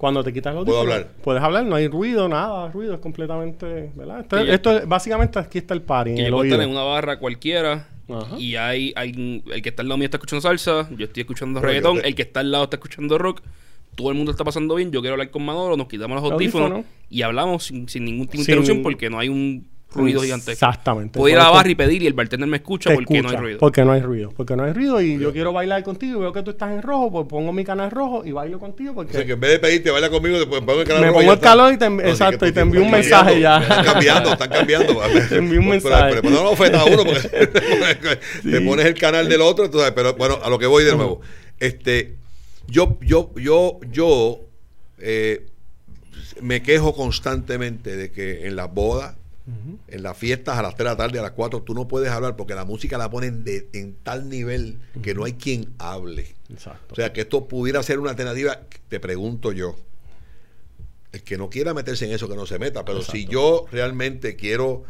Cuando 0.00 0.24
te 0.24 0.32
quitas 0.32 0.54
los 0.54 0.64
¿Puedo 0.64 0.78
audífonos, 0.80 1.04
hablar? 1.04 1.22
Puedes 1.22 1.42
hablar, 1.42 1.64
no 1.66 1.76
hay 1.76 1.86
ruido, 1.88 2.26
nada, 2.26 2.70
ruido, 2.72 2.94
es 2.94 3.00
completamente, 3.00 3.92
¿verdad? 3.94 4.20
Esto, 4.48 4.78
es- 4.78 4.88
básicamente 4.88 5.38
aquí 5.38 5.58
está 5.58 5.74
el 5.74 5.82
party, 5.82 6.10
en 6.12 6.16
Que 6.16 6.22
el 6.24 6.30
yo 6.30 6.42
estar 6.42 6.60
en 6.62 6.70
una 6.70 6.82
barra 6.84 7.18
cualquiera 7.18 7.86
Ajá. 8.08 8.38
y 8.38 8.56
hay, 8.56 8.94
hay 8.96 9.42
el 9.52 9.60
que 9.60 9.68
está 9.68 9.82
al 9.82 9.88
lado 9.88 9.98
mío 9.98 10.06
está 10.06 10.16
escuchando 10.16 10.40
salsa, 10.40 10.88
yo 10.96 11.04
estoy 11.04 11.20
escuchando 11.20 11.60
Pero 11.60 11.68
reggaetón, 11.68 12.00
te- 12.00 12.08
el 12.08 12.14
que 12.14 12.22
está 12.22 12.40
al 12.40 12.50
lado 12.50 12.64
está 12.64 12.76
escuchando 12.76 13.18
rock, 13.18 13.42
todo 13.94 14.08
el 14.10 14.16
mundo 14.16 14.30
está 14.32 14.42
pasando 14.42 14.74
bien, 14.76 14.90
yo 14.90 15.02
quiero 15.02 15.12
hablar 15.14 15.30
con 15.30 15.44
Manolo, 15.44 15.76
nos 15.76 15.86
quitamos 15.86 16.20
los 16.22 16.32
audífonos 16.32 16.70
Audífonos. 16.70 16.92
y 17.10 17.20
hablamos 17.20 17.64
sin, 17.64 17.86
sin 17.86 18.06
ningún 18.06 18.26
tipo 18.26 18.38
de 18.38 18.44
Sin- 18.44 18.52
interrupción 18.54 18.82
porque 18.82 19.10
no 19.10 19.18
hay 19.18 19.28
un 19.28 19.68
ruido 19.92 20.22
gigantesco. 20.22 20.52
Exactamente. 20.52 21.18
Puedo 21.18 21.34
ir 21.34 21.38
a 21.40 21.44
la 21.44 21.50
barra 21.50 21.70
y 21.70 21.74
pedir 21.74 22.02
y 22.02 22.06
el 22.06 22.12
bartender 22.12 22.48
me 22.48 22.58
escucha 22.58 22.94
porque 22.94 23.22
no 23.22 23.28
hay 23.28 23.36
ruido. 23.36 23.58
Porque 23.58 23.84
no 23.84 23.92
hay 23.92 24.00
ruido. 24.00 24.32
Porque 24.36 24.56
no 24.56 24.64
hay 24.64 24.72
ruido 24.72 25.00
y 25.00 25.18
yo 25.18 25.32
quiero 25.32 25.52
bailar 25.52 25.82
contigo 25.82 26.18
y 26.18 26.20
veo 26.22 26.32
que 26.32 26.42
tú 26.42 26.52
estás 26.52 26.70
en 26.72 26.82
rojo, 26.82 27.10
pues 27.10 27.26
pongo 27.26 27.52
mi 27.52 27.64
canal 27.64 27.90
rojo 27.90 28.24
y 28.24 28.32
bailo 28.32 28.58
contigo 28.58 28.94
porque... 28.94 29.12
o 29.12 29.14
sea, 29.14 29.26
que 29.26 29.32
en 29.32 29.40
vez 29.40 29.50
de 29.52 29.58
pedirte, 29.58 29.90
baila 29.90 30.10
conmigo, 30.10 30.38
después 30.38 30.60
pongo 30.60 30.80
el 30.80 30.86
canal 30.86 31.02
Me 31.02 31.08
rojo 31.08 31.20
y 31.20 31.24
pongo 31.24 31.32
el 31.34 31.40
calor 31.40 31.74
y 31.74 31.76
te 31.78 31.90
No, 31.90 32.00
exacto, 32.02 32.46
y 32.46 32.52
te 32.52 32.60
envío 32.60 32.82
un 32.82 32.90
mensaje 32.90 33.40
ya. 33.40 33.58
Están 33.58 33.84
cambiando, 33.84 34.32
están 34.32 34.50
cambiando. 34.50 35.00
Te 35.28 35.36
envío 35.36 35.60
un 35.60 35.66
Pero- 35.66 35.70
mensaje. 35.70 36.10
Pero, 36.10 36.22
pero 36.22 36.34
no 36.42 36.50
ofenda 36.50 36.80
a 36.80 36.84
uno 36.84 37.04
porque 37.04 37.20
te 38.50 38.60
pones 38.60 38.86
el 38.86 38.94
canal 38.94 39.28
del 39.28 39.40
otro, 39.40 39.70
tú 39.70 39.78
sabes, 39.78 39.92
pero 39.92 40.14
bueno, 40.14 40.38
a 40.42 40.50
lo 40.50 40.58
que 40.58 40.66
voy 40.66 40.84
de 40.84 40.94
nuevo. 40.94 41.20
Este, 41.58 42.14
yo, 42.66 42.98
yo, 43.00 43.30
yo, 43.36 43.80
yo 43.90 44.40
eh, 44.98 45.46
me 46.40 46.62
quejo 46.62 46.94
constantemente 46.94 47.96
de 47.96 48.10
que 48.10 48.46
en 48.46 48.56
las 48.56 48.72
bodas, 48.72 49.16
en 49.88 50.02
las 50.02 50.16
fiestas 50.16 50.58
a 50.58 50.62
las 50.62 50.74
3 50.74 50.78
de 50.78 50.90
la 50.90 50.96
tarde, 50.96 51.18
a 51.18 51.22
las 51.22 51.32
4, 51.32 51.62
tú 51.62 51.74
no 51.74 51.88
puedes 51.88 52.10
hablar 52.10 52.36
porque 52.36 52.54
la 52.54 52.64
música 52.64 52.98
la 52.98 53.10
ponen 53.10 53.44
de, 53.44 53.68
en 53.72 53.94
tal 54.02 54.28
nivel 54.28 54.80
que 55.02 55.14
no 55.14 55.24
hay 55.24 55.34
quien 55.34 55.74
hable. 55.78 56.34
Exacto. 56.50 56.92
O 56.92 56.96
sea, 56.96 57.12
que 57.12 57.22
esto 57.22 57.48
pudiera 57.48 57.82
ser 57.82 57.98
una 57.98 58.10
alternativa, 58.10 58.60
te 58.88 59.00
pregunto 59.00 59.52
yo. 59.52 59.76
El 61.12 61.22
que 61.22 61.36
no 61.36 61.50
quiera 61.50 61.74
meterse 61.74 62.04
en 62.04 62.12
eso, 62.12 62.28
que 62.28 62.36
no 62.36 62.46
se 62.46 62.58
meta. 62.58 62.84
Pero 62.84 63.02
si 63.02 63.26
yo 63.26 63.66
realmente 63.72 64.36
quiero 64.36 64.84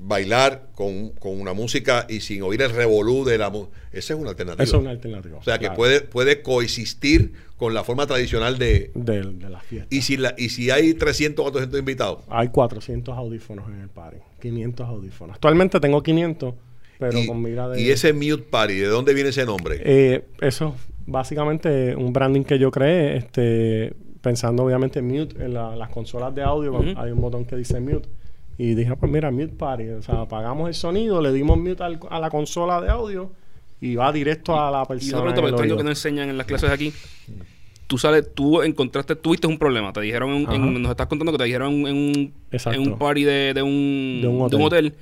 bailar 0.00 0.68
con, 0.74 1.10
con 1.10 1.40
una 1.40 1.52
música 1.52 2.06
y 2.08 2.20
sin 2.20 2.42
oír 2.42 2.62
el 2.62 2.70
revolú 2.70 3.24
de 3.24 3.38
la 3.38 3.50
música. 3.50 3.76
Esa 3.92 4.14
es 4.14 4.20
una 4.20 4.30
alternativa. 4.30 4.64
Eso 4.64 4.76
es 4.76 4.82
una 4.82 4.90
alternativa. 4.90 5.38
O 5.38 5.42
sea, 5.42 5.58
que 5.58 5.70
puede, 5.70 6.00
puede 6.00 6.42
coexistir 6.42 7.32
con 7.56 7.74
la 7.74 7.84
forma 7.84 8.06
tradicional 8.06 8.58
de... 8.58 8.90
De, 8.94 9.22
de 9.22 9.50
la 9.50 9.60
fiesta. 9.60 9.88
Y 9.94 10.02
si, 10.02 10.16
la, 10.16 10.34
y 10.36 10.50
si 10.50 10.70
hay 10.70 10.94
300 10.94 11.40
o 11.42 11.44
400 11.50 11.78
invitados. 11.80 12.18
Hay 12.28 12.48
400 12.48 13.16
audífonos 13.16 13.68
en 13.68 13.80
el 13.80 13.88
party. 13.88 14.18
500 14.40 14.86
audífonos. 14.88 15.34
Actualmente 15.34 15.80
tengo 15.80 16.02
500, 16.02 16.54
pero 16.98 17.18
y, 17.18 17.26
con 17.26 17.42
mira 17.42 17.68
de... 17.68 17.80
y 17.80 17.90
ese 17.90 18.12
Mute 18.12 18.38
Party, 18.50 18.74
¿de 18.74 18.86
dónde 18.86 19.14
viene 19.14 19.30
ese 19.30 19.44
nombre? 19.46 19.80
Eh, 19.84 20.24
eso 20.40 20.74
es 20.76 20.94
básicamente 21.06 21.96
un 21.96 22.12
branding 22.12 22.42
que 22.42 22.58
yo 22.58 22.70
creé, 22.70 23.16
este, 23.16 23.94
pensando 24.20 24.64
obviamente 24.64 24.98
en 25.00 25.06
mute, 25.08 25.42
en 25.44 25.54
la- 25.54 25.74
las 25.74 25.88
consolas 25.90 26.34
de 26.34 26.42
audio, 26.42 26.78
hay 26.96 27.10
un 27.10 27.20
botón 27.20 27.44
que 27.44 27.56
dice 27.56 27.80
mute. 27.80 28.08
Y 28.58 28.74
dije, 28.74 28.94
pues 28.96 29.10
mira, 29.10 29.30
mute 29.30 29.48
party. 29.54 29.88
O 29.90 30.02
sea, 30.02 30.22
apagamos 30.22 30.68
el 30.68 30.74
sonido, 30.74 31.22
le 31.22 31.32
dimos 31.32 31.56
mute 31.58 31.82
al- 31.82 32.00
a 32.10 32.18
la 32.18 32.28
consola 32.28 32.80
de 32.80 32.90
audio 32.90 33.30
y 33.80 33.94
va 33.94 34.12
directo 34.12 34.58
a 34.60 34.70
la 34.70 34.78
Y 34.78 34.80
una 34.80 34.86
persona. 34.88 35.32
pregunta, 35.34 35.62
el 35.64 35.76
que 35.76 35.82
no 35.84 35.90
enseñan 35.90 36.28
en 36.28 36.36
las 36.36 36.46
clases 36.46 36.68
aquí. 36.70 36.92
Tú 37.86 37.96
sales, 37.96 38.34
tú 38.34 38.60
encontraste, 38.62 39.16
tuviste 39.16 39.46
un 39.46 39.56
problema. 39.58 39.92
Te 39.92 40.00
dijeron, 40.02 40.30
en, 40.30 40.52
en- 40.52 40.82
nos 40.82 40.90
estás 40.90 41.06
contando 41.06 41.32
que 41.32 41.38
te 41.38 41.44
dijeron 41.44 41.72
en 41.86 41.96
un, 41.96 42.32
en 42.72 42.80
un 42.80 42.98
party 42.98 43.24
de, 43.24 43.54
de 43.54 43.62
un, 43.62 44.18
De 44.20 44.26
un 44.28 44.48
de 44.50 44.56
un 44.56 44.62
hotel. 44.62 44.86
hotel. 44.88 44.94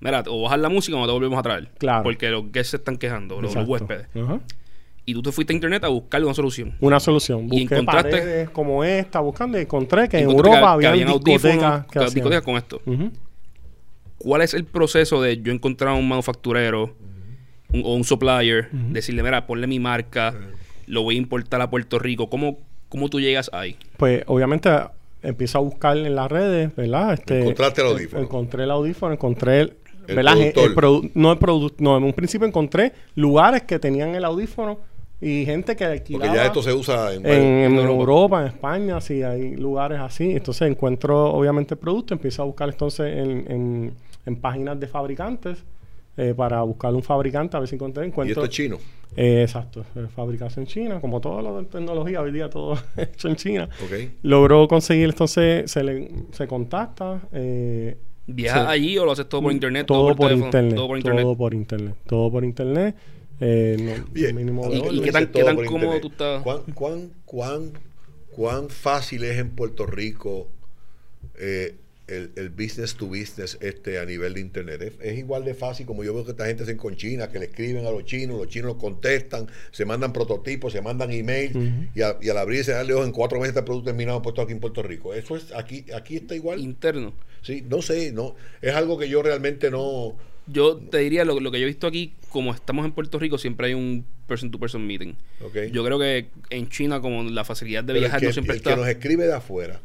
Mira, 0.00 0.24
o 0.28 0.42
bajar 0.42 0.60
la 0.60 0.70
música 0.70 0.96
o 0.96 1.04
te 1.04 1.12
volvemos 1.12 1.38
a 1.38 1.42
traer. 1.42 1.68
Claro. 1.78 2.02
Porque 2.04 2.30
los 2.30 2.50
guests 2.50 2.70
se 2.70 2.76
están 2.78 2.96
quejando, 2.96 3.42
los, 3.42 3.54
los 3.54 3.68
huéspedes. 3.68 4.06
Ajá. 4.16 4.40
Y 5.10 5.14
tú 5.14 5.22
te 5.22 5.32
fuiste 5.32 5.52
a 5.52 5.56
internet 5.56 5.82
a 5.82 5.88
buscarle 5.88 6.24
una 6.26 6.34
solución. 6.34 6.72
Una 6.80 7.00
solución. 7.00 7.46
Y 7.50 7.62
Busqué 7.62 7.76
encontraste- 7.78 8.10
paredes 8.10 8.50
como 8.50 8.84
esta, 8.84 9.18
buscando 9.20 9.58
y 9.58 9.62
encontré 9.62 10.08
que 10.08 10.18
en 10.18 10.30
Europa 10.30 10.50
que- 10.60 10.64
había 10.66 10.90
habían 10.90 11.08
discotecas 11.08 11.86
que 11.86 11.98
discotecas 12.14 12.42
con 12.44 12.56
esto. 12.56 12.80
¿Cuál 14.18 14.42
es 14.42 14.54
el 14.54 14.64
proceso 14.64 15.20
de 15.22 15.40
yo 15.40 15.52
encontrar 15.52 15.94
un 15.94 16.06
manufacturero 16.08 16.94
un- 17.72 17.82
o 17.84 17.94
un 17.94 18.04
supplier, 18.04 18.68
decirle, 18.70 19.22
mira, 19.22 19.46
ponle 19.46 19.66
mi 19.66 19.78
marca, 19.80 20.34
lo 20.86 21.02
voy 21.02 21.14
a 21.16 21.18
importar 21.18 21.60
a 21.60 21.70
Puerto 21.70 21.98
Rico? 21.98 22.28
¿Cómo, 22.28 22.58
cómo 22.88 23.08
tú 23.08 23.20
llegas 23.20 23.50
ahí? 23.52 23.76
Pues 23.96 24.22
obviamente 24.26 24.70
empiezo 25.22 25.58
a 25.58 25.60
buscar 25.62 25.96
en 25.96 26.14
las 26.14 26.30
redes, 26.30 26.74
¿verdad? 26.76 27.14
Este, 27.14 27.40
Encontraste 27.40 27.80
el 27.80 27.86
audífono. 27.88 28.22
Encontré 28.22 28.64
el 28.64 28.70
audífono, 28.70 29.12
encontré 29.14 29.60
el, 29.60 29.72
El 30.08 30.16
¿verdad? 30.16 30.36
El 30.38 30.52
no 31.14 31.32
el 31.32 31.38
producto, 31.38 31.76
no, 31.82 31.96
en 31.96 32.04
un 32.04 32.12
principio 32.12 32.46
encontré 32.46 32.92
lugares 33.14 33.62
que 33.62 33.78
tenían 33.78 34.14
el 34.14 34.24
audífono 34.24 34.78
y 35.20 35.44
gente 35.44 35.76
que 35.76 35.84
alquilaba. 35.84 36.24
Porque 36.26 36.38
ya 36.38 36.46
esto 36.46 36.62
se 36.62 36.72
usa 36.72 37.12
en... 37.14 37.26
en, 37.26 37.32
en 37.32 37.74
Europa. 37.76 37.92
Europa. 37.92 38.40
en 38.42 38.46
España, 38.48 39.00
sí, 39.00 39.22
hay 39.22 39.54
lugares 39.56 39.98
así. 40.00 40.30
Entonces 40.32 40.68
encuentro 40.70 41.32
obviamente 41.32 41.74
el 41.74 41.78
producto, 41.80 42.14
empiezo 42.14 42.42
a 42.42 42.46
buscar 42.46 42.68
entonces 42.68 43.06
en, 43.16 43.30
en- 43.50 43.94
en 44.26 44.36
páginas 44.36 44.78
de 44.78 44.86
fabricantes 44.86 45.64
eh, 46.16 46.34
para 46.36 46.60
buscar 46.62 46.94
un 46.94 47.02
fabricante, 47.02 47.56
a 47.56 47.60
ver 47.60 47.68
si 47.68 47.76
encontré. 47.76 48.04
y 48.04 48.08
Encuentro, 48.08 48.42
esto 48.42 48.44
es 48.44 48.50
chino. 48.50 48.78
eh, 49.16 49.42
exacto, 49.42 49.84
eh, 49.96 50.06
fabricación 50.14 50.66
china, 50.66 51.00
como 51.00 51.20
todo 51.20 51.40
lo 51.40 51.58
de 51.60 51.64
tecnología, 51.66 52.20
hoy 52.20 52.30
día 52.32 52.50
todo 52.50 52.76
hecho 52.96 53.28
en 53.28 53.36
China. 53.36 53.68
Ok. 53.84 54.10
Logró 54.22 54.68
conseguir, 54.68 55.08
entonces 55.08 55.70
se 55.70 55.82
le 55.84 56.10
se 56.32 56.46
contacta. 56.46 57.20
Eh, 57.32 57.96
¿Viajas 58.26 58.68
allí 58.68 58.96
o 58.98 59.04
lo 59.06 59.12
haces 59.12 59.28
todo 59.28 59.42
por 59.42 59.52
internet? 59.52 59.86
todo, 59.86 60.14
por, 60.14 60.28
teléfono? 60.28 60.46
internet, 60.46 60.74
Todo 60.76 60.86
por 60.88 60.96
internet. 60.98 61.22
Todo 61.24 61.36
por 61.36 61.54
internet. 61.54 61.94
Todo 62.06 62.30
por 62.30 62.44
internet. 62.44 62.96
Eh, 63.40 63.76
no, 63.80 64.04
Bien. 64.12 64.36
mínimo 64.36 64.68
de 64.68 64.76
¿Y- 64.78 65.00
qué 65.02 65.12
tan- 65.12 65.26
qué 65.32 65.40
cómodo 65.42 65.64
internet. 65.64 66.02
tú 66.02 66.08
estás? 66.08 66.42
¿Cuán, 66.42 66.62
cuán, 66.74 67.10
cuán, 67.24 67.72
cuán 68.30 68.68
fácil 68.68 69.24
es 69.24 69.38
en 69.38 69.50
Puerto 69.50 69.86
Rico 69.86 70.48
eh, 71.38 71.74
el, 72.06 72.32
el 72.36 72.50
business 72.50 72.96
to 72.96 73.06
business 73.06 73.56
este 73.62 73.98
a 73.98 74.04
nivel 74.04 74.34
de 74.34 74.40
internet? 74.40 74.82
¿Es, 74.82 74.92
es 75.00 75.18
igual 75.18 75.44
de 75.44 75.54
fácil 75.54 75.86
como 75.86 76.04
yo 76.04 76.12
veo 76.12 76.24
que 76.24 76.32
esta 76.32 76.46
gente 76.46 76.64
hacen 76.64 76.76
con 76.76 76.96
China, 76.96 77.30
que 77.30 77.38
le 77.38 77.46
escriben 77.46 77.86
a 77.86 77.90
los 77.90 78.04
chinos, 78.04 78.36
los 78.36 78.48
chinos 78.48 78.72
los 78.72 78.76
contestan, 78.82 79.46
se 79.70 79.84
mandan 79.86 80.12
prototipos, 80.12 80.72
se 80.74 80.82
mandan 80.82 81.10
emails 81.10 81.56
y, 81.94 82.02
a- 82.02 82.18
y 82.20 82.28
al 82.28 82.36
abrirse 82.36 82.72
darle 82.72 82.92
ojo 82.94 83.04
en 83.04 83.12
cuatro 83.12 83.38
meses 83.38 83.50
está 83.50 83.60
el 83.60 83.64
producto 83.66 83.86
terminado 83.90 84.20
puesto 84.20 84.42
aquí 84.42 84.52
en 84.52 84.60
Puerto 84.60 84.82
Rico. 84.82 85.14
Eso 85.14 85.36
es 85.36 85.52
aquí, 85.54 85.86
aquí 85.94 86.16
está 86.16 86.34
igual. 86.34 86.60
Interno. 86.60 87.14
Sí, 87.42 87.64
no 87.66 87.80
sé, 87.80 88.12
no, 88.12 88.34
es 88.60 88.74
algo 88.74 88.98
que 88.98 89.08
yo 89.08 89.22
realmente 89.22 89.70
no. 89.70 90.14
Yo 90.52 90.76
te 90.76 90.98
diría, 90.98 91.24
lo, 91.24 91.38
lo 91.40 91.50
que 91.50 91.58
yo 91.60 91.64
he 91.64 91.68
visto 91.68 91.86
aquí, 91.86 92.14
como 92.28 92.52
estamos 92.54 92.84
en 92.84 92.92
Puerto 92.92 93.18
Rico, 93.18 93.38
siempre 93.38 93.68
hay 93.68 93.74
un 93.74 94.04
person-to-person 94.26 94.86
meeting. 94.86 95.14
Ok. 95.42 95.56
Yo 95.72 95.84
creo 95.84 95.98
que 95.98 96.28
en 96.50 96.68
China, 96.68 97.00
como 97.00 97.22
la 97.24 97.44
facilidad 97.44 97.82
de 97.84 97.92
Pero 97.94 98.00
viajar 98.00 98.18
el 98.18 98.20
que, 98.20 98.26
no 98.26 98.32
siempre 98.32 98.52
el 98.54 98.56
está... 98.58 98.70
que 98.70 98.76
nos 98.76 98.88
escribe 98.88 99.26
de 99.26 99.34
afuera, 99.34 99.80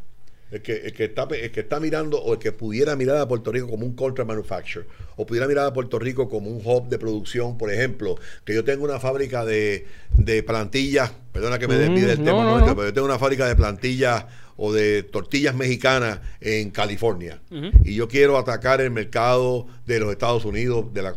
el 0.52 0.62
que, 0.62 0.74
el, 0.74 0.94
que 0.94 1.06
está, 1.06 1.28
el 1.32 1.52
que 1.52 1.60
está 1.62 1.80
mirando 1.80 2.22
o 2.22 2.34
el 2.34 2.40
que 2.40 2.52
pudiera 2.52 2.96
mirar 2.96 3.18
a 3.18 3.28
Puerto 3.28 3.52
Rico 3.52 3.68
como 3.68 3.86
un 3.86 3.96
contra 3.96 4.24
manufacturer 4.26 4.88
o 5.18 5.26
pudiera 5.26 5.48
mirar 5.48 5.66
a 5.66 5.74
Puerto 5.74 5.98
Rico 5.98 6.30
como 6.30 6.50
un 6.50 6.62
hub 6.64 6.88
de 6.88 7.00
producción, 7.00 7.58
por 7.58 7.72
ejemplo, 7.72 8.18
que 8.46 8.54
yo 8.54 8.64
tengo 8.64 8.84
una 8.86 9.00
fábrica 9.00 9.44
de, 9.44 9.86
de 10.16 10.44
plantillas, 10.44 11.12
perdona 11.32 11.58
que 11.58 11.68
me 11.68 11.76
Mm, 11.76 11.80
desvíe 11.80 12.06
del 12.06 12.20
no, 12.20 12.26
tema 12.26 12.38
un 12.40 12.44
no, 12.46 12.50
momento, 12.52 12.70
no. 12.72 12.76
pero 12.76 12.88
yo 12.90 12.94
tengo 12.94 13.08
una 13.08 13.18
fábrica 13.20 13.48
de 13.48 13.56
plantillas 13.56 14.26
o 14.58 14.72
de 14.72 15.04
tortillas 15.04 15.54
mexicanas 15.56 16.20
en 16.40 16.72
California 16.72 17.42
y 17.84 17.96
yo 17.96 18.08
quiero 18.08 18.38
atacar 18.38 18.80
el 18.82 18.90
mercado 18.92 19.68
de 19.86 20.00
los 20.00 20.12
Estados 20.12 20.46
Unidos, 20.46 20.94
de 20.94 21.02
la, 21.02 21.14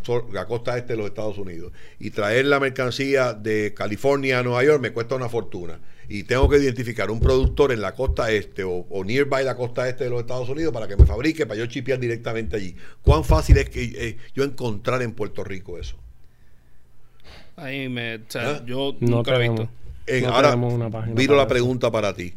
costa 0.46 0.76
este 0.76 0.94
de 0.94 0.96
los 0.98 1.06
Estados 1.06 1.38
Unidos 1.38 1.72
y 2.00 2.10
traer 2.10 2.46
la 2.46 2.58
mercancía 2.58 3.34
de 3.34 3.74
California 3.74 4.40
a 4.40 4.42
Nueva 4.42 4.64
York 4.64 4.80
me 4.82 4.90
cuesta 4.90 5.14
una 5.14 5.28
fortuna 5.28 5.78
y 6.08 6.22
tengo 6.24 6.48
que 6.48 6.56
identificar 6.56 7.10
un 7.10 7.20
productor 7.20 7.70
en 7.70 7.80
la 7.80 7.94
costa 7.94 8.30
este 8.32 8.64
o, 8.64 8.86
o 8.90 9.04
nearby 9.04 9.44
la 9.44 9.54
costa 9.56 9.88
este 9.88 10.04
de 10.04 10.10
los 10.10 10.20
Estados 10.20 10.48
Unidos 10.48 10.72
para 10.72 10.88
que 10.88 10.96
me 10.96 11.04
fabrique, 11.06 11.44
para 11.46 11.58
yo 11.60 11.66
chipear 11.66 12.00
directamente 12.00 12.56
allí. 12.56 12.74
¿Cuán 13.02 13.24
fácil 13.24 13.58
es 13.58 13.68
que 13.68 13.84
eh, 13.84 14.16
yo 14.34 14.42
encontrar 14.42 15.02
en 15.02 15.12
Puerto 15.12 15.44
Rico 15.44 15.78
eso? 15.78 15.96
Ahí 17.56 17.88
me... 17.88 18.16
O 18.16 18.20
sea, 18.28 18.50
¿Ah? 18.50 18.62
yo 18.64 18.96
No 19.00 19.16
nunca 19.18 19.32
lo 19.32 19.40
he 19.42 19.48
visto. 19.48 19.68
En- 20.06 20.24
No 20.24 20.30
ahora, 20.34 20.54
una 20.54 20.90
página 20.90 21.14
viro 21.14 21.32
para 21.32 21.36
la 21.38 21.42
eso. 21.42 21.48
pregunta 21.48 21.90
para 21.90 22.14
ti. 22.14 22.34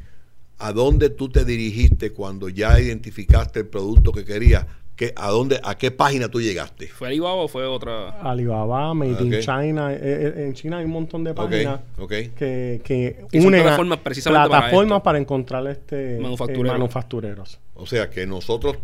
¿A 0.61 0.73
dónde 0.73 1.09
tú 1.09 1.29
te 1.29 1.43
dirigiste 1.45 2.11
cuando 2.11 2.47
ya 2.49 2.79
identificaste 2.79 3.59
el 3.61 3.67
producto 3.67 4.11
que 4.11 4.23
querías? 4.25 4.65
¿Qué, 4.95 5.13
a, 5.15 5.29
dónde, 5.29 5.59
¿A 5.63 5.75
qué 5.77 5.89
página 5.89 6.29
tú 6.29 6.39
llegaste? 6.39 6.87
¿Fue 6.87 7.07
Alibaba 7.07 7.33
o 7.35 7.47
fue 7.47 7.65
otra? 7.65 8.09
Alibaba, 8.21 8.93
Made 8.93 9.13
Ok. 9.13 9.21
in 9.21 9.39
China. 9.39 9.91
eh, 9.91 9.97
eh, 10.01 10.33
en 10.47 10.53
China 10.53 10.77
hay 10.77 10.85
un 10.85 10.91
montón 10.91 11.23
de 11.23 11.33
páginas 11.33 11.79
ok. 11.97 12.09
que, 12.09 12.81
que 12.83 13.25
unen 13.33 13.63
plataformas 13.63 13.97
precisamente 13.99 14.49
para 14.49 14.59
plataformas 14.61 14.97
esto. 14.97 15.03
para, 15.03 15.17
encontrar 15.17 15.65
este 15.67 16.19
Manufactureros. 16.19 16.69
eh, 16.69 16.71
manufactureros. 16.77 17.59
O 17.73 17.87
sea 17.87 18.09
que 18.11 18.27
nosotros 18.27 18.77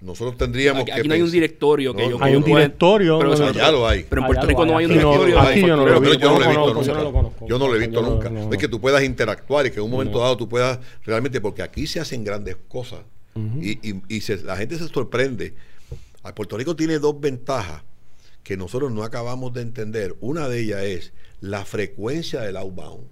nosotros 0.00 0.36
tendríamos 0.38 0.82
Aquí, 0.82 0.92
que 0.92 0.98
aquí 1.00 1.08
no 1.08 1.14
hay 1.14 1.22
un 1.22 1.30
directorio 1.30 1.94
que 1.94 2.02
No, 2.04 2.10
yo... 2.10 2.22
Hay 2.24 2.34
un 2.36 2.42
directorio, 2.44 3.18
Pero, 3.18 3.34
no, 3.36 3.46
no, 3.46 3.52
ya 3.52 3.70
lo 3.70 3.86
hay. 3.86 4.04
Pero 4.08 4.20
en 4.20 4.24
Allá 4.24 4.26
Puerto 4.32 4.46
Rico 4.46 4.66
no 4.66 4.76
hay 4.78 4.86
un 4.86 4.90
no- 4.96 4.96
directorio. 5.12 5.40
aquí 5.40 5.60
yo 5.60 5.76
no 5.76 5.84
lo 5.86 5.88
yo 5.90 5.96
he 5.96 6.10
visto 6.10 6.30
nunca. 6.30 7.46
yo 7.46 7.58
no 7.58 7.68
lo 7.68 7.74
he 7.76 7.78
visto 7.78 8.02
nunca. 8.02 8.32
Es 8.52 8.58
que 8.58 8.68
tú 8.68 8.80
puedas 8.80 9.02
interactuar 9.04 9.66
y 9.66 9.70
que 9.70 9.76
en 9.76 9.82
un 9.84 9.90
momento 9.90 10.18
No. 10.18 10.24
dado 10.24 10.36
tú 10.36 10.48
puedas 10.48 10.78
realmente, 11.04 11.40
porque 11.40 11.62
aquí 11.62 11.86
se 11.86 12.00
hacen 12.00 12.24
grandes 12.24 12.56
cosas 12.68 13.00
y, 13.60 13.72
y- 13.88 14.02
y 14.08 14.20
se- 14.22 14.42
la 14.42 14.56
gente 14.56 14.76
se 14.78 14.88
sorprende. 14.88 15.54
A 16.22 16.34
Puerto 16.34 16.56
Rico 16.56 16.74
tiene 16.76 16.98
dos 16.98 17.18
ventajas 17.20 17.82
que 18.42 18.56
nosotros 18.56 18.90
no 18.92 19.02
acabamos 19.04 19.52
de 19.52 19.62
entender. 19.62 20.16
Una 20.20 20.48
de 20.48 20.60
ellas 20.60 20.82
es 20.82 21.12
la 21.40 21.64
frecuencia 21.64 22.40
del 22.40 22.56
outbound. 22.56 23.04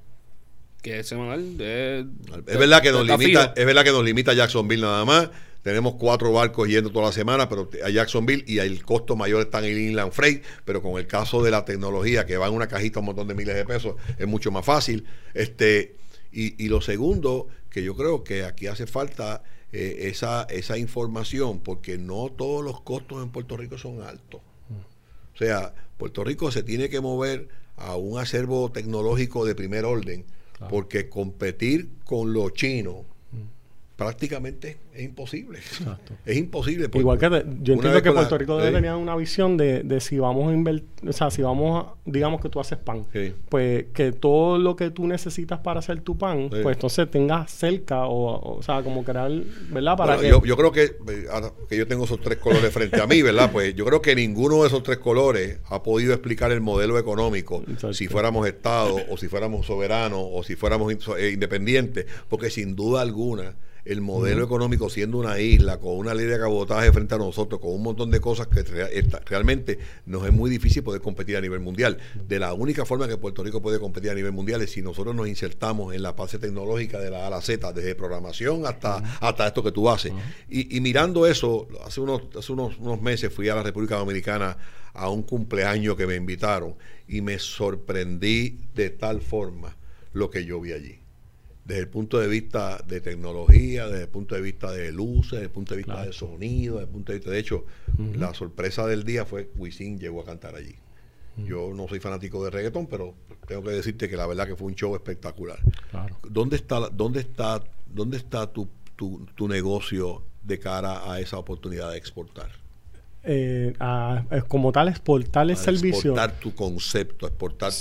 Que 0.82 1.00
es 1.00 1.08
semanal. 1.08 1.56
de- 1.58 2.06
Es 2.46 2.58
verdad 2.58 2.80
que 2.82 2.92
nos 2.92 3.06
limita, 3.06 3.40
fijo. 3.40 3.52
es 3.56 3.66
verdad 3.66 3.84
que 3.84 3.90
nos 3.92 4.04
limita 4.04 4.32
Jacksonville 4.32 4.82
nada 4.82 5.04
más. 5.04 5.30
Tenemos 5.62 5.94
cuatro 5.96 6.32
barcos 6.32 6.68
yendo 6.68 6.90
toda 6.90 7.06
la 7.06 7.12
semana, 7.12 7.48
pero 7.48 7.68
a 7.84 7.90
Jacksonville 7.90 8.44
y 8.46 8.58
el 8.58 8.84
costo 8.84 9.16
mayor 9.16 9.42
está 9.42 9.58
en 9.58 9.64
el 9.66 9.78
inland 9.78 10.12
freight, 10.12 10.42
pero 10.64 10.80
con 10.82 10.98
el 10.98 11.06
caso 11.06 11.42
de 11.42 11.50
la 11.50 11.64
tecnología 11.64 12.24
que 12.26 12.36
va 12.36 12.46
en 12.46 12.54
una 12.54 12.68
cajita 12.68 13.00
un 13.00 13.06
montón 13.06 13.28
de 13.28 13.34
miles 13.34 13.54
de 13.56 13.64
pesos 13.64 13.96
es 14.18 14.26
mucho 14.26 14.50
más 14.50 14.64
fácil. 14.64 15.04
Este 15.34 15.96
y, 16.32 16.62
y 16.64 16.68
lo 16.68 16.80
segundo 16.80 17.48
que 17.70 17.82
yo 17.82 17.94
creo 17.96 18.22
que 18.24 18.44
aquí 18.44 18.66
hace 18.66 18.86
falta 18.86 19.42
eh, 19.72 20.08
esa 20.08 20.44
esa 20.44 20.78
información 20.78 21.58
porque 21.60 21.98
no 21.98 22.30
todos 22.30 22.64
los 22.64 22.80
costos 22.80 23.22
en 23.22 23.30
Puerto 23.30 23.56
Rico 23.56 23.76
son 23.78 24.00
altos. 24.02 24.40
O 25.34 25.38
sea, 25.38 25.74
Puerto 25.98 26.24
Rico 26.24 26.50
se 26.50 26.62
tiene 26.62 26.88
que 26.88 27.00
mover 27.00 27.48
a 27.76 27.96
un 27.96 28.18
acervo 28.18 28.70
tecnológico 28.72 29.44
de 29.44 29.54
primer 29.54 29.84
orden, 29.84 30.24
Claro. 30.56 30.70
porque 30.72 31.08
competir 31.08 31.90
con 32.04 32.32
los 32.32 32.52
chinos 32.54 33.02
prácticamente 33.98 34.76
es 34.94 35.02
imposible. 35.04 35.58
Exacto. 35.58 36.14
Es 36.24 36.36
imposible. 36.36 36.88
Igual 36.94 37.18
que 37.18 37.28
te- 37.28 37.44
yo 37.62 37.74
entiendo 37.74 38.00
que 38.00 38.12
Puerto 38.12 38.38
Rico 38.38 38.56
debe 38.56 38.68
sí, 38.68 38.74
tener 38.76 38.94
una 38.94 39.16
visión 39.16 39.56
de, 39.56 39.82
de 39.82 40.00
si 40.00 40.18
vamos 40.20 40.50
a 40.50 40.54
invertir, 40.54 40.86
o 41.08 41.12
sea, 41.12 41.30
si 41.32 41.42
vamos 41.42 41.84
a, 41.84 41.94
digamos 42.04 42.40
que 42.40 42.48
tú 42.48 42.60
haces 42.60 42.78
pan, 42.78 43.04
Sí. 43.12 43.34
pues 43.48 43.86
que 43.92 44.12
todo 44.12 44.56
lo 44.58 44.76
que 44.76 44.90
tú 44.90 45.06
necesitas 45.08 45.58
para 45.60 45.80
hacer 45.80 46.00
tu 46.02 46.16
pan, 46.16 46.48
Sí. 46.52 46.60
pues 46.62 46.76
entonces 46.76 47.10
tengas 47.10 47.50
cerca 47.50 48.06
o, 48.06 48.58
o 48.58 48.62
sea, 48.62 48.82
como 48.84 49.02
crear, 49.02 49.32
¿verdad? 49.70 49.96
Para 49.96 50.14
Bueno, 50.16 50.40
que 50.40 50.46
yo, 50.46 50.46
yo 50.46 50.56
creo 50.56 50.70
que, 50.72 50.82
eh, 50.84 51.26
ahora 51.32 51.50
que 51.68 51.76
yo 51.76 51.86
tengo 51.88 52.04
esos 52.04 52.20
tres 52.20 52.38
colores 52.38 52.72
frente 52.72 53.00
a 53.00 53.06
mí, 53.08 53.20
¿verdad? 53.22 53.50
Pues 53.58 53.74
yo 53.74 53.84
creo 53.84 54.00
que 54.00 54.14
ninguno 54.14 54.60
de 54.62 54.68
esos 54.68 54.84
tres 54.84 54.98
colores 54.98 55.58
ha 55.70 55.82
podido 55.82 56.12
explicar 56.12 56.52
el 56.52 56.60
modelo 56.60 56.98
económico 57.00 57.62
Exacto. 57.66 57.94
si 57.94 58.06
fuéramos 58.06 58.46
Estado 58.46 58.96
o 59.10 59.16
si 59.16 59.26
fuéramos 59.26 59.66
soberanos 59.66 60.20
o 60.22 60.44
si 60.44 60.54
fuéramos 60.54 60.94
eh, 61.18 61.30
independientes, 61.32 62.06
porque 62.28 62.48
sin 62.50 62.76
duda 62.76 63.00
alguna 63.00 63.56
el 63.88 64.02
modelo 64.02 64.44
económico 64.44 64.90
siendo 64.90 65.16
una 65.16 65.40
isla, 65.40 65.78
con 65.78 65.96
una 65.96 66.12
ley 66.12 66.26
de 66.26 66.38
cabotaje 66.38 66.92
frente 66.92 67.14
a 67.14 67.18
nosotros, 67.18 67.58
con 67.58 67.72
un 67.72 67.82
montón 67.82 68.10
de 68.10 68.20
cosas 68.20 68.46
que 68.46 68.62
realmente 69.24 69.78
nos 70.04 70.26
es 70.26 70.32
muy 70.32 70.50
difícil 70.50 70.82
poder 70.82 71.00
competir 71.00 71.38
a 71.38 71.40
nivel 71.40 71.60
mundial. 71.60 71.96
De 72.28 72.38
la 72.38 72.52
única 72.52 72.84
forma 72.84 73.08
que 73.08 73.16
Puerto 73.16 73.42
Rico 73.42 73.62
puede 73.62 73.80
competir 73.80 74.10
a 74.10 74.14
nivel 74.14 74.32
mundial 74.32 74.60
es 74.60 74.72
si 74.72 74.82
nosotros 74.82 75.14
nos 75.14 75.26
insertamos 75.26 75.94
en 75.94 76.02
la 76.02 76.12
fase 76.12 76.38
tecnológica 76.38 76.98
de 76.98 77.10
la 77.10 77.24
A 77.24 77.26
a 77.28 77.30
la 77.30 77.40
Z, 77.40 77.72
desde 77.72 77.94
programación 77.94 78.66
hasta, 78.66 78.98
hasta 79.20 79.46
esto 79.46 79.62
que 79.62 79.72
tú 79.72 79.88
haces. 79.88 80.12
y, 80.50 80.78
mirando 80.80 81.26
eso, 81.26 81.66
hace, 81.84 82.02
unos, 82.02 82.22
hace 82.38 82.52
unos, 82.52 82.76
unos 82.78 83.00
meses 83.00 83.32
fui 83.32 83.48
a 83.48 83.54
la 83.54 83.62
República 83.62 83.96
Dominicana 83.96 84.58
a 84.92 85.08
un 85.08 85.22
cumpleaños 85.22 85.96
que 85.96 86.06
me 86.06 86.14
invitaron 86.14 86.74
y 87.08 87.22
me 87.22 87.38
sorprendí 87.38 88.58
de 88.74 88.90
tal 88.90 89.22
forma 89.22 89.76
lo 90.12 90.28
que 90.28 90.44
yo 90.44 90.60
vi 90.60 90.72
allí 90.72 90.98
desde 91.68 91.82
el 91.82 91.88
punto 91.88 92.18
de 92.18 92.28
vista 92.28 92.82
de 92.88 93.02
tecnología, 93.02 93.88
desde 93.88 94.04
el 94.04 94.08
punto 94.08 94.34
de 94.34 94.40
vista 94.40 94.72
de 94.72 94.90
luces, 94.90 95.32
desde 95.32 95.44
el 95.44 95.50
punto 95.50 95.74
de 95.74 95.76
vista 95.76 96.02
de 96.02 96.14
sonido, 96.14 96.76
desde 96.76 96.86
el 96.86 96.90
punto 96.90 97.12
de 97.12 97.18
vista... 97.18 97.30
De 97.30 97.38
hecho, 97.38 97.66
la 98.14 98.32
sorpresa 98.32 98.86
del 98.86 99.04
día 99.04 99.26
fue 99.26 99.50
Wisin 99.54 99.98
llegó 99.98 100.22
a 100.22 100.24
cantar 100.24 100.54
allí. 100.54 100.74
Yo 101.36 101.70
no 101.74 101.86
soy 101.86 102.00
fanático 102.00 102.42
de 102.42 102.50
reggaetón, 102.50 102.86
pero 102.86 103.14
tengo 103.46 103.62
que 103.62 103.70
decirte 103.70 104.08
que 104.08 104.16
la 104.16 104.26
verdad 104.26 104.46
que 104.46 104.56
fue 104.56 104.66
un 104.66 104.76
show 104.76 104.94
espectacular. 104.96 105.58
¿Dónde 106.26 106.56
está, 106.56 106.88
dónde 106.88 107.20
está, 107.20 107.62
dónde 107.86 108.16
está 108.16 108.50
tu, 108.50 108.66
tu, 108.96 109.26
tu 109.34 109.46
negocio 109.46 110.22
de 110.42 110.58
cara 110.58 111.12
a 111.12 111.20
esa 111.20 111.36
oportunidad 111.36 111.90
de 111.90 111.98
exportar? 111.98 112.50
Eh, 113.30 113.74
a, 113.78 114.24
como 114.48 114.72
tal 114.72 114.88
exportar 114.88 115.50
el 115.50 115.56
servicio. 115.58 116.12
Exportar 116.12 116.40
tu 116.40 116.54
concepto, 116.54 117.26
exportar 117.26 117.72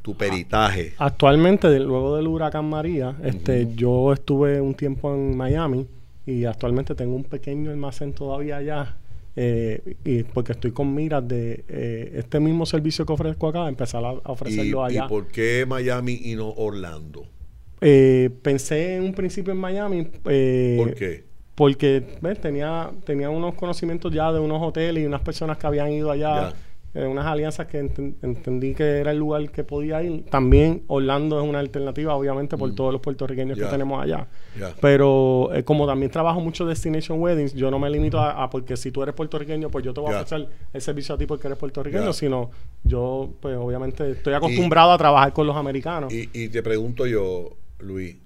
tu, 0.00 0.16
peritaje. 0.16 0.94
Actualmente, 0.96 1.78
luego 1.78 2.16
del 2.16 2.26
huracán 2.26 2.64
María, 2.64 3.14
este, 3.22 3.68
yo 3.74 4.14
estuve 4.14 4.62
un 4.62 4.72
tiempo 4.72 5.14
en 5.14 5.36
Miami 5.36 5.86
y 6.24 6.46
actualmente 6.46 6.94
tengo 6.94 7.16
un 7.16 7.24
pequeño 7.24 7.70
almacén 7.70 8.14
todavía 8.14 8.56
allá. 8.56 8.96
Eh, 9.36 9.96
y 10.06 10.22
porque 10.22 10.52
estoy 10.52 10.70
con 10.70 10.94
miras 10.94 11.28
de 11.28 11.66
eh, 11.68 12.12
este 12.14 12.40
mismo 12.40 12.64
servicio 12.64 13.04
que 13.04 13.12
ofrezco 13.12 13.48
acá, 13.48 13.68
empezar 13.68 14.02
a, 14.02 14.12
ofrecerlo 14.12 14.84
allá. 14.84 15.04
¿Y 15.04 15.08
por 15.08 15.26
qué 15.26 15.66
Miami 15.68 16.18
y 16.24 16.34
no 16.34 16.48
Orlando? 16.48 17.26
pensé 18.42 18.96
en 18.96 19.02
un 19.02 19.12
principio 19.12 19.52
en 19.52 19.58
Miami. 19.58 20.04
¿Por 20.04 20.94
qué? 20.94 21.33
Porque 21.54 22.02
tenía 22.40 22.90
tenía 23.04 23.30
unos 23.30 23.54
conocimientos 23.54 24.12
ya 24.12 24.32
de 24.32 24.40
unos 24.40 24.60
hoteles 24.62 25.02
y 25.02 25.06
unas 25.06 25.20
personas 25.20 25.56
que 25.56 25.66
habían 25.66 25.92
ido 25.92 26.10
allá, 26.10 26.52
eh, 26.94 27.06
unas 27.06 27.26
alianzas 27.26 27.66
que 27.66 27.78
entendí 27.78 28.74
que 28.74 28.98
era 28.98 29.10
el 29.10 29.18
lugar 29.18 29.50
que 29.50 29.64
podía 29.64 30.02
ir. 30.02 30.24
También 30.26 30.82
Orlando 30.86 31.40
es 31.40 31.48
una 31.48 31.58
alternativa, 31.58 32.14
obviamente, 32.14 32.56
por 32.56 32.70
mm. 32.70 32.74
todos 32.74 32.92
los 32.92 33.00
puertorriqueños 33.00 33.58
que 33.58 33.64
tenemos 33.64 34.02
allá. 34.02 34.26
Pero 34.80 35.50
eh, 35.52 35.64
como 35.64 35.86
también 35.86 36.10
trabajo 36.10 36.40
mucho 36.40 36.64
Destination 36.66 37.20
Weddings, 37.20 37.54
yo 37.54 37.70
no 37.70 37.78
me 37.78 37.90
limito 37.90 38.20
a, 38.20 38.48
porque 38.48 38.76
si 38.76 38.90
tú 38.92 39.02
eres 39.02 39.14
puertorriqueño, 39.14 39.70
pues 39.70 39.84
yo 39.84 39.92
te 39.92 40.00
voy 40.00 40.12
a 40.12 40.22
ofrecer 40.22 40.48
el 40.72 40.80
servicio 40.80 41.14
a 41.14 41.18
ti 41.18 41.26
porque 41.26 41.46
eres 41.46 41.58
puertorriqueño, 41.58 42.12
sino 42.12 42.50
yo, 42.84 43.32
pues 43.40 43.56
obviamente, 43.56 44.10
estoy 44.10 44.34
acostumbrado 44.34 44.92
a 44.92 44.98
trabajar 44.98 45.32
con 45.32 45.46
los 45.46 45.56
americanos. 45.56 46.12
Y, 46.12 46.28
y 46.32 46.48
te 46.48 46.62
pregunto 46.62 47.06
yo, 47.06 47.56
Luis, 47.80 48.16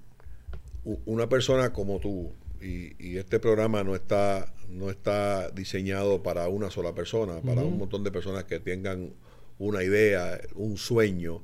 una 1.05 1.27
persona 1.27 1.71
como 1.71 1.99
tú, 1.99 2.31
y, 2.61 3.17
este 3.17 3.39
programa 3.39 3.83
no 3.83 3.95
está, 3.95 4.53
no 4.69 4.89
está 4.89 5.49
diseñado 5.51 6.23
para 6.23 6.47
una 6.47 6.69
sola 6.69 6.93
persona, 6.93 7.41
para 7.41 7.61
un 7.61 7.77
montón 7.77 8.03
de 8.03 8.11
personas 8.11 8.45
que 8.45 8.59
tengan 8.59 9.13
una 9.57 9.83
idea, 9.83 10.39
un 10.55 10.77
sueño. 10.77 11.43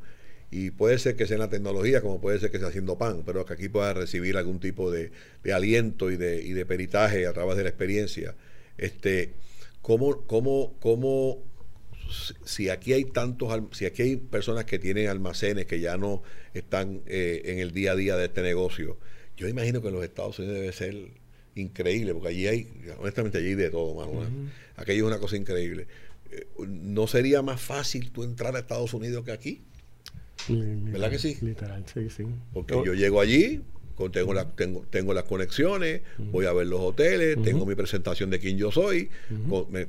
Y 0.52 0.72
puede 0.72 1.00
ser 1.00 1.16
que 1.16 1.26
sea 1.28 1.36
en 1.36 1.42
la 1.42 1.50
tecnología, 1.50 2.02
como 2.02 2.22
puede 2.22 2.40
ser 2.40 2.52
que 2.52 2.60
sea 2.60 2.68
haciendo 2.68 2.98
pan, 2.98 3.24
pero 3.26 3.46
que 3.46 3.54
aquí 3.54 3.68
pueda 3.68 3.94
recibir 3.94 4.38
algún 4.38 4.60
tipo 4.60 4.92
de, 4.92 5.12
aliento 5.54 6.12
y 6.12 6.18
de, 6.18 6.42
y 6.42 6.54
de, 6.54 6.66
peritaje 6.66 7.28
a 7.28 7.34
través 7.34 7.58
de 7.58 7.64
la 7.64 7.70
experiencia. 7.70 8.36
Este, 8.78 9.34
¿cómo, 9.82 10.26
cómo, 10.28 10.76
cómo, 10.80 11.44
si 12.46 12.70
aquí 12.70 12.94
hay 12.94 13.06
tantos, 13.06 13.52
si 13.72 13.86
aquí 13.86 14.04
hay 14.04 14.16
personas 14.18 14.66
que 14.66 14.80
tienen 14.80 15.10
almacenes 15.10 15.66
que 15.66 15.80
ya 15.80 15.98
no 15.98 16.24
están 16.54 17.02
eh, 17.06 17.42
en 17.46 17.60
el 17.60 17.72
día 17.72 17.94
a 17.94 17.96
día 17.96 18.16
de 18.16 18.26
este 18.26 18.42
negocio, 18.42 18.98
yo 19.38 19.48
imagino 19.48 19.82
que 19.82 19.90
en 19.90 19.94
los 19.96 20.04
Estados 20.04 20.40
Unidos 20.40 20.56
debe 20.56 20.74
ser 20.74 20.96
increíble, 21.56 22.14
porque 22.14 22.30
allí 22.30 22.48
hay, 22.48 22.68
honestamente, 23.00 23.38
allí 23.38 23.48
hay 23.48 23.56
de 23.56 23.70
todo, 23.70 23.96
mano. 23.96 24.28
Aquello 24.76 25.06
es 25.06 25.12
una 25.12 25.20
cosa 25.20 25.38
increíble. 25.38 25.88
Eh, 26.32 26.48
¿No 26.68 27.08
sería 27.08 27.42
más 27.42 27.62
fácil 27.62 28.12
tú 28.12 28.24
entrar 28.24 28.56
a 28.56 28.60
Estados 28.60 28.94
Unidos 28.94 29.24
que 29.24 29.32
aquí? 29.32 29.62
¿Verdad 30.48 31.10
que 31.10 31.20
sí? 31.20 31.38
Literal, 31.42 31.84
sí, 31.92 32.10
sí. 32.10 32.24
Porque 32.54 32.74
yo 32.86 32.94
llego 32.94 33.20
allí, 33.20 33.62
tengo, 34.12 34.34
la, 34.34 34.46
tengo, 34.50 34.86
tengo 34.90 35.14
las 35.14 35.24
conexiones, 35.24 36.02
voy 36.18 36.46
a 36.46 36.54
ver 36.54 36.68
los 36.68 36.82
hoteles, 36.82 37.42
tengo 37.42 37.66
mi 37.66 37.76
presentación 37.76 38.30
de 38.30 38.40
quién 38.40 38.58
yo 38.58 38.72
soy, 38.72 39.10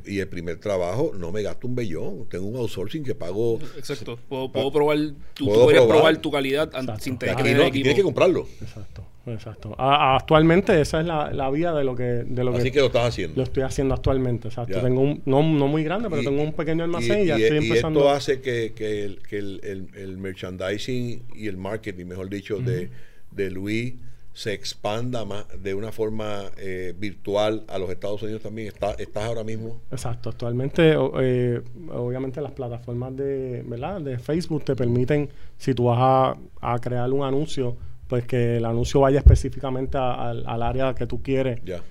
y 0.06 0.18
el 0.18 0.28
primer 0.28 0.58
trabajo 0.58 1.12
no 1.16 1.32
me 1.32 1.42
gasto 1.42 1.66
un 1.66 1.74
bellón, 1.74 2.26
tengo 2.28 2.46
un 2.46 2.56
outsourcing 2.56 3.02
que 3.02 3.14
pago. 3.14 3.58
Exacto, 3.76 4.18
puedo, 4.28 4.50
probar, 4.72 4.98
tu, 5.34 5.46
probar, 5.46 6.16
tu 6.18 6.30
calidad 6.30 6.70
sin 7.00 7.18
tener 7.18 7.36
que 7.36 7.54
no, 7.54 7.70
Tienes 7.70 7.94
que 7.94 8.02
comprarlo. 8.02 8.46
Exacto. 8.60 9.04
Exacto. 9.26 9.74
actualmente 9.78 10.80
esa 10.80 11.00
es 11.00 11.06
la, 11.06 11.32
la, 11.32 11.50
vía 11.50 11.72
de 11.72 11.84
lo 11.84 11.96
que... 11.96 12.04
De 12.04 12.44
lo 12.44 12.54
Así 12.54 12.70
que, 12.70 12.80
lo 12.80 12.86
estás 12.86 13.08
haciendo. 13.08 13.36
Lo 13.36 13.42
estoy 13.42 13.64
haciendo 13.64 13.94
actualmente, 13.94 14.48
exacto. 14.48 14.80
Tengo 14.80 15.00
un, 15.00 15.22
no, 15.24 15.42
no 15.42 15.66
muy 15.66 15.82
grande, 15.82 16.08
pero 16.08 16.22
tengo 16.22 16.42
un 16.42 16.52
pequeño 16.52 16.84
almacén 16.84 17.22
y, 17.22 17.26
ya 17.26 17.36
estoy 17.36 17.58
empezando... 17.58 18.00
Y 18.00 18.02
esto 18.02 18.12
hace 18.12 18.40
que, 18.40 18.72
que, 18.74 19.04
el, 19.04 19.22
que 19.22 19.38
el, 19.38 19.88
el, 19.94 20.18
merchandising 20.18 21.24
y 21.34 21.48
el 21.48 21.56
marketing, 21.56 22.06
mejor 22.06 22.28
dicho, 22.28 22.58
de, 22.58 22.90
de 23.32 23.50
Luis 23.50 23.94
se 24.36 24.52
expanda 24.52 25.24
más 25.24 25.46
de 25.62 25.74
una 25.74 25.92
forma 25.92 26.50
eh, 26.58 26.94
virtual 26.98 27.64
a 27.68 27.78
los 27.78 27.88
Estados 27.88 28.22
Unidos 28.22 28.42
también. 28.42 28.68
¿Está, 28.68 28.92
¿Estás 28.92 29.24
ahora 29.24 29.42
mismo? 29.42 29.80
Exacto. 29.90 30.28
Actualmente, 30.28 30.94
eh, 30.94 31.62
obviamente 31.90 32.42
las 32.42 32.52
plataformas 32.52 33.16
de, 33.16 33.64
¿verdad? 33.66 34.02
de 34.02 34.18
Facebook 34.18 34.62
te 34.64 34.76
permiten, 34.76 35.30
si 35.56 35.72
tú 35.72 35.84
vas 35.84 35.98
a, 35.98 36.36
a 36.60 36.78
crear 36.80 37.10
un 37.10 37.24
anuncio 37.24 37.78
pues 38.08 38.24
que 38.24 38.58
el 38.58 38.64
anuncio 38.64 39.00
vaya 39.00 39.18
específicamente 39.18 39.98
al 39.98 40.62
área 40.62 40.94
que 40.94 41.06
tú 41.06 41.22
quieres. 41.22 41.60
Ya. 41.64 41.82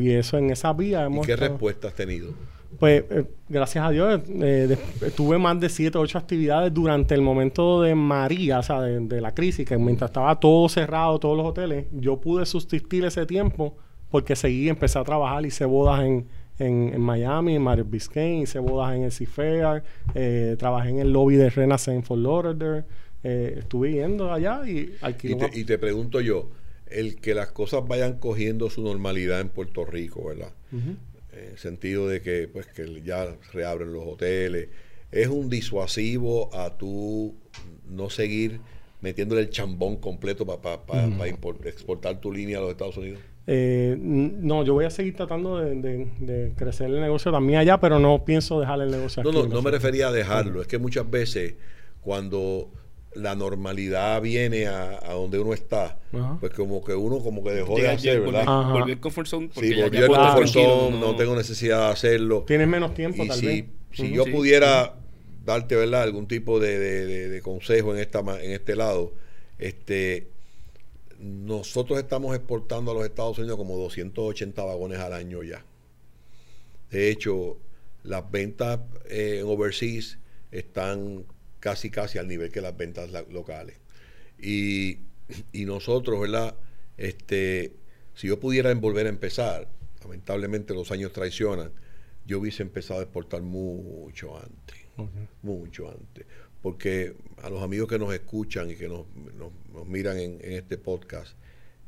y 0.00 0.10
eso 0.10 0.38
en 0.38 0.50
esa 0.50 0.72
vía 0.72 1.04
hemos... 1.04 1.26
¿Y 1.26 1.28
qué 1.28 1.36
respuesta 1.36 1.88
has 1.88 1.94
tenido? 1.94 2.32
Pues 2.78 3.04
eh, 3.10 3.24
gracias 3.48 3.84
a 3.84 3.90
Dios 3.90 4.20
eh, 4.28 4.76
tuve 5.16 5.38
más 5.38 5.58
de 5.58 5.68
siete 5.68 5.98
o 5.98 6.02
ocho 6.02 6.18
actividades 6.18 6.72
durante 6.72 7.14
el 7.14 7.20
momento 7.20 7.82
de 7.82 7.94
María, 7.96 8.60
o 8.60 8.62
sea, 8.62 8.80
de, 8.80 9.20
la 9.20 9.34
crisis, 9.34 9.66
que 9.66 9.76
mientras 9.76 10.10
estaba 10.10 10.38
todo 10.38 10.68
cerrado, 10.68 11.18
todos 11.18 11.36
los 11.36 11.46
hoteles, 11.46 11.86
yo 11.92 12.20
pude 12.20 12.46
sustituir 12.46 13.04
ese 13.04 13.26
tiempo 13.26 13.76
porque 14.08 14.36
seguí, 14.36 14.68
empecé 14.68 14.98
a 14.98 15.04
trabajar, 15.04 15.44
hice 15.44 15.64
bodas 15.64 16.04
en, 16.04 16.26
en, 16.58 17.00
Miami, 17.00 17.56
en 17.56 17.62
Mario 17.62 17.84
Biscayne, 17.84 18.42
hice 18.42 18.60
bodas 18.60 18.94
en 18.94 19.02
el 19.02 19.12
Seafair, 19.12 19.82
eh, 20.14 20.56
trabajé 20.58 20.90
en 20.90 21.00
el 21.00 21.12
lobby 21.12 21.36
de 21.36 21.50
Renaissance 21.50 22.06
Fort 22.06 22.20
Lauderdale, 22.20 22.84
eh, 23.22 23.56
estuve 23.58 23.92
yendo 23.92 24.32
allá 24.32 24.62
y 24.66 24.94
y 25.22 25.34
te, 25.34 25.50
y 25.52 25.64
te 25.64 25.78
pregunto 25.78 26.20
yo, 26.20 26.50
el 26.90 27.16
que 27.16 27.34
las 27.34 27.52
cosas 27.52 27.86
vayan 27.86 28.18
cogiendo 28.18 28.68
su 28.70 28.82
normalidad 28.82 29.40
en 29.40 29.48
Puerto 29.48 29.84
Rico, 29.84 30.24
¿verdad? 30.26 30.52
En 30.72 30.98
el 31.52 31.58
sentido 31.58 32.08
de 32.08 32.20
que, 32.20 32.48
pues, 32.48 32.66
que 32.66 33.02
ya 33.02 33.36
reabren 33.52 33.92
los 33.92 34.04
hoteles, 34.06 34.68
¿es 35.12 35.28
un 35.28 35.48
disuasivo 35.48 36.54
a 36.54 36.76
tú 36.76 37.34
no 37.88 38.10
seguir 38.10 38.60
metiéndole 39.00 39.42
el 39.42 39.50
chambón 39.50 39.96
completo 39.96 40.44
para 40.46 41.06
exportar 41.64 42.20
tu 42.20 42.32
línea 42.32 42.58
a 42.58 42.60
los 42.62 42.70
Estados 42.70 42.96
Unidos? 42.96 43.20
Eh, 43.46 43.96
no, 43.98 44.64
yo 44.64 44.74
voy 44.74 44.84
a 44.84 44.90
seguir 44.90 45.16
tratando 45.16 45.56
de, 45.58 46.52
crecer 46.56 46.88
el 46.88 47.00
negocio 47.00 47.32
también 47.32 47.60
allá, 47.60 47.80
pero 47.80 47.98
no 47.98 48.24
pienso 48.24 48.60
dejar 48.60 48.80
el 48.80 48.90
negocio 48.90 49.22
aquí. 49.22 49.30
No, 49.32 49.42
no, 49.42 49.48
no 49.48 49.62
me 49.62 49.70
refería 49.70 50.08
a 50.08 50.12
dejarlo. 50.12 50.60
Es 50.60 50.68
que 50.68 50.78
muchas 50.78 51.08
veces 51.10 51.54
cuando 52.00 52.70
la 53.14 53.34
normalidad 53.34 54.22
viene 54.22 54.66
a, 54.66 54.98
a 55.02 55.14
donde 55.14 55.38
uno 55.38 55.52
está, 55.52 55.98
pues 56.38 56.52
como 56.52 56.84
que 56.84 56.94
uno 56.94 57.18
como 57.18 57.42
que 57.42 57.50
dejó 57.50 57.76
de 57.76 57.88
hacer, 57.88 58.20
¿verdad? 58.20 58.44
Volví 58.70 58.92
al 58.92 59.00
comfort 59.00 59.26
zone. 59.26 59.50
Sí, 59.52 59.80
al 59.80 59.90
comfort 59.90 60.48
zone, 60.48 60.98
no, 60.98 61.16
tengo 61.16 61.34
necesidad 61.34 61.86
de 61.86 61.92
hacerlo. 61.92 62.44
Tienes 62.46 62.68
menos 62.68 62.94
tiempo, 62.94 63.26
tal 63.26 63.38
si, 63.38 63.46
vez. 63.46 63.64
Si 63.92 64.12
yo 64.12 64.24
pudiera 64.26 64.94
darte, 65.44 65.74
¿verdad? 65.74 66.02
Algún 66.02 66.28
tipo 66.28 66.60
de, 66.60 66.78
de, 66.78 67.28
de, 67.28 67.42
consejo 67.42 67.94
en, 67.94 68.00
esta, 68.00 68.20
en 68.20 68.52
este 68.52 68.76
lado, 68.76 69.12
este 69.58 70.28
nosotros 71.20 71.98
estamos 71.98 72.34
exportando 72.34 72.92
a 72.92 72.94
los 72.94 73.04
Estados 73.04 73.38
Unidos 73.38 73.58
como 73.58 73.76
280 73.76 74.64
vagones 74.64 74.98
al 75.00 75.12
año 75.12 75.42
ya. 75.42 75.62
De 76.90 77.10
hecho, 77.10 77.58
las 78.02 78.30
ventas 78.30 78.80
eh, 79.08 79.38
en 79.40 79.46
overseas 79.46 80.18
están 80.50 81.26
casi 81.60 81.90
casi 81.90 82.18
al 82.18 82.26
nivel 82.26 82.50
que 82.50 82.60
las 82.60 82.76
ventas 82.76 83.10
locales. 83.30 83.76
Y, 84.38 84.98
nosotros, 85.52 86.20
¿verdad? 86.20 86.56
Este, 86.96 87.74
si 88.14 88.26
yo 88.26 88.40
pudiera 88.40 88.72
volver 88.74 89.06
a 89.06 89.10
empezar, 89.10 89.68
lamentablemente 90.02 90.74
los 90.74 90.90
años 90.90 91.12
traicionan, 91.12 91.70
yo 92.26 92.40
hubiese 92.40 92.62
empezado 92.62 93.00
a 93.00 93.02
exportar 93.04 93.42
mucho 93.42 94.36
antes, 94.36 94.76
mucho 95.42 95.90
antes. 95.90 96.26
Porque 96.62 97.14
a 97.42 97.48
los 97.48 97.62
amigos 97.62 97.88
que 97.88 97.98
nos 97.98 98.12
escuchan 98.12 98.70
y 98.70 98.74
que 98.76 98.88
nos, 98.88 99.06
miran 99.86 100.18
en, 100.18 100.38
este 100.42 100.76
podcast, 100.76 101.34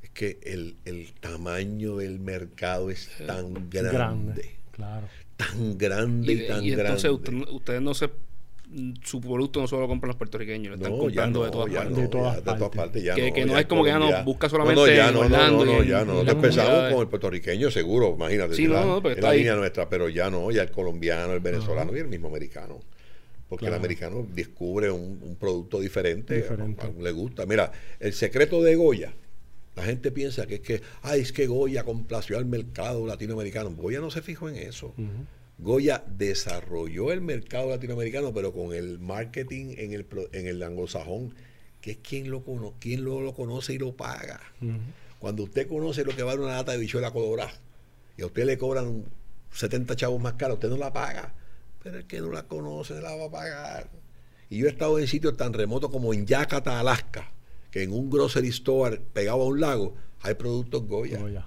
es 0.03 0.11
que 0.11 0.39
el, 0.43 0.77
el 0.85 1.13
tamaño 1.15 1.97
del 1.97 2.19
mercado 2.21 2.91
es 2.91 3.11
tan 3.27 3.69
grande. 3.71 3.93
Grande, 3.93 4.51
claro. 4.71 5.09
Tan 5.37 5.77
grande 5.77 6.33
y, 6.33 6.43
Y, 6.45 6.47
tan 6.47 6.65
y 6.65 6.73
entonces 6.73 7.03
grande. 7.11 7.41
usted- 7.41 7.55
ustedes 7.55 7.83
no 7.83 7.95
se 7.95 8.11
su 9.05 9.21
producto 9.21 9.61
no 9.61 9.67
solo 9.67 9.83
lo 9.83 9.89
compran 9.89 10.09
los 10.09 10.17
puertorriqueños, 10.17 10.71
lo 10.71 10.75
están 10.77 10.93
No, 10.93 10.99
comprando 10.99 11.39
no, 11.41 11.45
de 11.45 11.51
todas 11.51 11.73
partes. 11.75 11.91
no, 11.97 12.03
De 12.03 12.09
todas 12.09 12.35
ya 12.35 12.41
de 12.53 12.59
todas 12.59 12.77
partes. 12.77 13.03
Ya 13.03 13.15
Que- 13.15 13.29
no, 13.29 13.35
que 13.35 13.45
no 13.45 13.53
ya 13.53 13.61
es 13.61 13.67
como 13.67 13.85
que 13.85 13.91
ya 13.91 13.99
no 13.99 14.25
busca 14.25 14.47
No, 14.47 14.51
solamente 14.51 14.81
no, 14.81 14.87
ya 14.87 15.09
en 15.09 15.15
no, 15.15 15.21
no, 15.21 15.27
Orlando 15.27 15.65
no, 15.65 15.73
no, 15.73 15.83
ya 15.85 16.05
no. 16.05 16.21
empezamos 16.23 16.93
con 16.93 17.01
el 17.03 17.09
puertorriqueño 17.09 17.71
seguro, 17.71 18.15
imagínate. 18.17 18.55
Sí, 18.55 18.67
la- 18.67 18.85
no, 18.85 19.03
pero 19.03 19.13
es 19.13 19.17
está 19.19 19.27
la 19.29 19.33
ahí. 19.33 19.39
línea 19.41 19.55
nuestra, 19.57 19.89
pero 19.89 20.09
ya 20.09 20.31
no, 20.31 20.51
ya 20.51 20.63
el 20.63 20.71
colombiano, 20.71 21.33
el 21.33 21.41
venezolano 21.41 21.97
y 21.97 22.01
el 22.01 22.09
mismo 22.09 22.29
americano. 22.29 22.81
Porque 23.49 23.65
Claro. 23.67 23.75
el 23.77 23.81
americano 23.81 24.27
descubre 24.35 24.91
un, 24.91 25.21
un 25.23 25.37
producto 25.37 25.79
diferente, 25.79 26.37
Diferente. 26.37 26.87
a- 26.87 26.89
a- 26.89 27.03
le 27.03 27.11
gusta. 27.11 27.45
Mira, 27.45 27.71
el 28.01 28.15
secreto 28.15 28.63
de 28.63 28.75
Goya, 28.77 29.13
la 29.77 29.83
gente 29.85 30.11
piensa 30.11 30.47
que 30.47 30.55
es 30.55 30.61
que, 30.61 30.81
ay, 31.03 31.21
es 31.21 31.33
que 31.33 31.47
Goya 31.47 31.85
complació 31.85 32.39
al 32.39 32.47
mercado 32.47 33.07
latinoamericano. 33.07 33.71
Goya 33.73 34.01
no 34.01 34.11
se 34.11 34.23
fijó 34.23 34.49
en 34.49 34.57
eso. 34.57 34.95
Goya 35.63 36.05
desarrolló 36.09 37.13
el 37.13 37.21
mercado 37.21 37.71
latinoamericano, 37.71 38.35
pero 38.35 38.53
con 38.53 38.75
el 38.75 38.99
marketing 38.99 39.75
en 39.79 39.93
el, 39.93 40.07
en 40.33 40.47
el 40.49 40.63
anglosajón, 40.63 41.35
que 41.81 41.93
es 41.93 41.99
quien 41.99 42.31
lo, 42.31 42.45
cono 42.45 42.75
quien 42.81 43.05
lo, 43.05 43.21
lo 43.21 43.33
conoce 43.33 43.75
y 43.75 43.79
lo 43.79 43.97
paga. 43.97 44.41
Cuando 45.21 45.45
usted 45.45 45.69
conoce 45.69 46.05
lo 46.05 46.17
que 46.17 46.25
vale 46.25 46.41
una 46.41 46.57
lata 46.57 46.73
de 46.73 46.79
bichuela 46.79 47.13
colorada 47.13 47.53
y 48.17 48.23
a 48.23 48.27
usted 48.27 48.45
le 48.45 48.59
cobran 48.59 49.05
70 49.53 49.95
chavos 49.95 50.21
más 50.21 50.35
caros, 50.35 50.57
usted 50.57 50.69
no 50.69 50.77
la 50.77 50.93
paga. 50.93 51.33
Pero 51.83 51.99
el 51.99 52.07
que 52.07 52.21
no 52.21 52.31
la 52.31 52.43
conoce 52.43 53.01
la 53.01 53.15
va 53.15 53.27
a 53.27 53.31
pagar. 53.31 53.89
Y 54.51 54.59
yo 54.59 54.67
he 54.67 54.71
estado 54.71 54.99
en 54.99 55.07
sitios 55.07 55.37
tan 55.37 55.53
remotos 55.53 55.91
como 55.91 56.13
en 56.13 56.27
Yakarta, 56.27 56.81
Alaska, 56.81 57.31
que 57.71 57.85
en 57.85 57.93
un 57.93 58.11
grocery 58.11 58.49
store 58.49 59.01
pegado 59.13 59.43
a 59.43 59.47
un 59.47 59.61
lago 59.61 59.95
hay 60.21 60.35
productos 60.35 60.87
Goya. 60.87 61.19
Goya. 61.19 61.47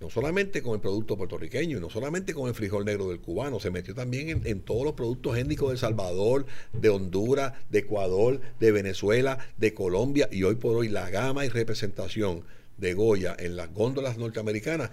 No 0.00 0.10
solamente 0.10 0.62
con 0.62 0.74
el 0.74 0.80
producto 0.80 1.16
puertorriqueño, 1.16 1.76
y 1.76 1.80
no 1.80 1.90
solamente 1.90 2.32
con 2.32 2.48
el 2.48 2.54
frijol 2.54 2.84
negro 2.84 3.08
del 3.08 3.18
cubano, 3.20 3.58
se 3.58 3.70
metió 3.72 3.94
también 3.94 4.28
en, 4.28 4.46
en 4.46 4.60
todos 4.60 4.84
los 4.84 4.92
productos 4.94 5.36
étnicos 5.36 5.68
de 5.68 5.72
El 5.72 5.78
Salvador, 5.78 6.46
de 6.72 6.88
Honduras, 6.88 7.54
de 7.70 7.80
Ecuador, 7.80 8.40
de 8.60 8.70
Venezuela, 8.72 9.38
de 9.56 9.74
Colombia, 9.74 10.28
y 10.30 10.44
hoy 10.44 10.54
por 10.54 10.76
hoy 10.76 10.88
la 10.88 11.10
gama 11.10 11.44
y 11.44 11.48
representación 11.48 12.42
de 12.76 12.94
Goya 12.94 13.34
en 13.38 13.56
las 13.56 13.74
góndolas 13.74 14.18
norteamericanas, 14.18 14.90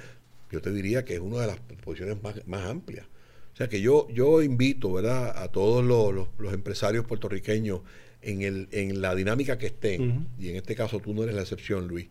yo 0.51 0.60
te 0.62 0.72
diría 0.72 1.06
que 1.06 1.14
es 1.14 1.20
una 1.20 1.41
de 1.41 1.47
las 1.47 1.60
posiciones 1.84 2.22
más, 2.24 2.36
más 2.47 2.66
amplias. 2.66 3.06
O 3.53 3.58
sea 3.58 3.70
que 3.70 3.80
yo, 3.82 4.08
yo 4.10 4.41
invito 4.41 4.91
¿verdad? 4.91 5.38
a 5.38 5.49
todos 5.49 5.86
los, 5.86 6.14
los- 6.14 6.28
los 6.39 6.51
empresarios 6.53 7.06
puertorriqueños 7.06 7.82
en, 8.24 8.41
el, 8.41 8.68
en 8.72 9.01
la 9.01 9.14
dinámica 9.14 9.60
que 9.60 9.68
estén, 9.68 10.28
y 10.39 10.49
en 10.49 10.56
este 10.56 10.74
caso 10.76 10.99
tú 10.99 11.14
no 11.14 11.22
eres 11.24 11.36
la 11.36 11.41
excepción, 11.41 11.88
Luis, 11.88 12.08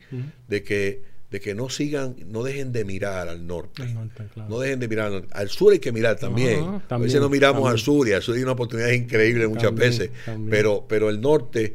de 0.49 0.63
que, 0.63 1.03
de 1.35 1.41
que 1.41 1.53
no 1.53 1.69
sigan, 1.69 2.15
no 2.29 2.45
dejen 2.45 2.71
de 2.71 2.85
mirar 2.85 3.27
al 3.29 3.45
norte. 3.45 3.83
Al 3.83 3.93
norte, 3.93 4.25
claro. 4.33 4.49
No 4.49 4.61
dejen 4.61 4.79
de 4.79 4.87
mirar 4.87 5.07
al 5.07 5.13
norte. 5.15 5.29
Al 5.33 5.49
sur 5.49 5.73
hay 5.73 5.81
que 5.81 5.91
mirar 5.91 6.17
también. 6.17 6.61
Ajá, 6.61 6.83
a 6.91 6.99
veces 6.99 7.21
no 7.21 7.29
miramos 7.29 7.63
también. 7.63 7.73
al 7.73 7.79
sur 7.81 8.07
y 8.09 8.13
al 8.13 8.23
sur 8.23 8.37
hay 8.37 8.43
una 8.45 8.53
oportunidad 8.53 8.91
increíble 8.93 9.49
muchas 9.49 9.65
También, 9.65 9.91
veces. 9.91 10.11
Pero, 10.49 10.87
pero 10.89 11.11
el 11.11 11.21
norte 11.21 11.75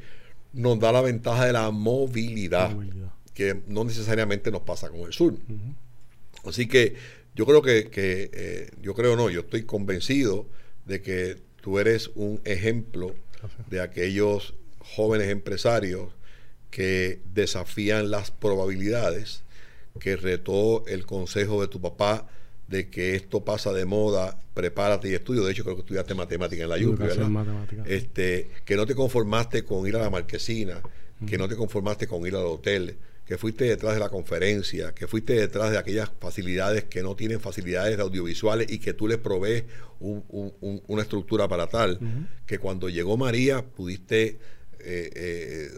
nos 0.53 0.79
da 0.79 0.93
la 0.93 1.01
ventaja 1.01 1.45
de 1.45 1.51
la 1.51 1.71
movilidad, 1.71 2.71
Movilidad. 2.71 3.11
que 3.33 3.61
no 3.67 3.83
necesariamente 3.83 4.49
nos 4.49 4.61
pasa 4.61 4.87
con 4.89 5.01
el 5.01 5.11
sur. 5.11 5.35
Así 6.45 6.67
que 6.69 6.95
yo 7.35 7.45
creo 7.45 7.61
que, 7.61 7.89
que, 7.89 8.29
eh, 8.31 8.69
yo 8.81 8.93
creo 8.95 9.17
no, 9.17 9.29
yo 9.29 9.41
estoy 9.41 9.63
convencido 9.63 10.47
de 10.85 11.01
que 11.01 11.35
tú 11.61 11.79
eres 11.79 12.11
un 12.15 12.39
ejemplo 12.45 13.13
Gracias. 13.41 13.69
de 13.69 13.81
aquellos 13.81 14.53
jóvenes 14.79 15.27
empresarios 15.27 16.13
que 16.71 17.19
desafían 17.33 18.09
las 18.09 18.31
probabilidades, 18.31 19.43
que 19.99 20.15
retó 20.15 20.85
el 20.87 21.05
consejo 21.05 21.61
de 21.61 21.67
tu 21.67 21.79
papá 21.81 22.27
de 22.67 22.89
que 22.89 23.15
esto 23.15 23.43
pasa 23.43 23.73
de 23.73 23.85
moda, 23.85 24.39
prepárate 24.53 25.09
y 25.09 25.13
estudio. 25.15 25.43
De 25.43 25.51
hecho, 25.51 25.63
creo 25.63 25.75
que 25.75 25.81
estudiaste 25.81 26.13
matemática 26.13 26.63
en 26.63 26.69
la 26.69 26.77
Educación 26.77 27.33
¿verdad? 27.33 27.53
matemática. 27.55 27.83
Este, 27.87 28.49
que 28.65 28.75
no 28.75 28.85
te 28.85 28.93
conformaste 28.93 29.63
con 29.63 29.87
ir 29.87 29.95
a 29.95 29.99
la 30.01 30.09
marquesina, 30.11 30.81
que 31.25 31.37
no 31.37 31.47
te 31.49 31.55
conformaste 31.55 32.07
con 32.07 32.25
ir 32.27 32.35
al 32.35 32.45
hotel, 32.45 32.97
que 33.25 33.37
fuiste 33.37 33.63
detrás 33.65 33.93
de 33.95 33.99
la 33.99 34.09
conferencia, 34.09 34.93
que 34.93 35.07
fuiste 35.07 35.33
detrás 35.33 35.71
de 35.71 35.77
aquellas 35.77 36.11
facilidades 36.19 36.85
que 36.85 37.01
no 37.03 37.15
tienen 37.15 37.39
facilidades 37.39 37.99
audiovisuales 37.99 38.71
y 38.71 38.79
que 38.79 38.93
tú 38.93 39.07
les 39.07 39.17
provees 39.17 39.65
un- 39.99 40.23
un- 40.29 40.53
un- 40.61 40.81
una 40.87 41.01
estructura 41.01 41.47
para 41.47 41.67
tal, 41.67 41.99
que 42.45 42.57
cuando 42.59 42.87
llegó 42.89 43.17
María 43.17 43.63
pudiste 43.65 44.39
eh, 44.81 45.09
eh, 45.15 45.69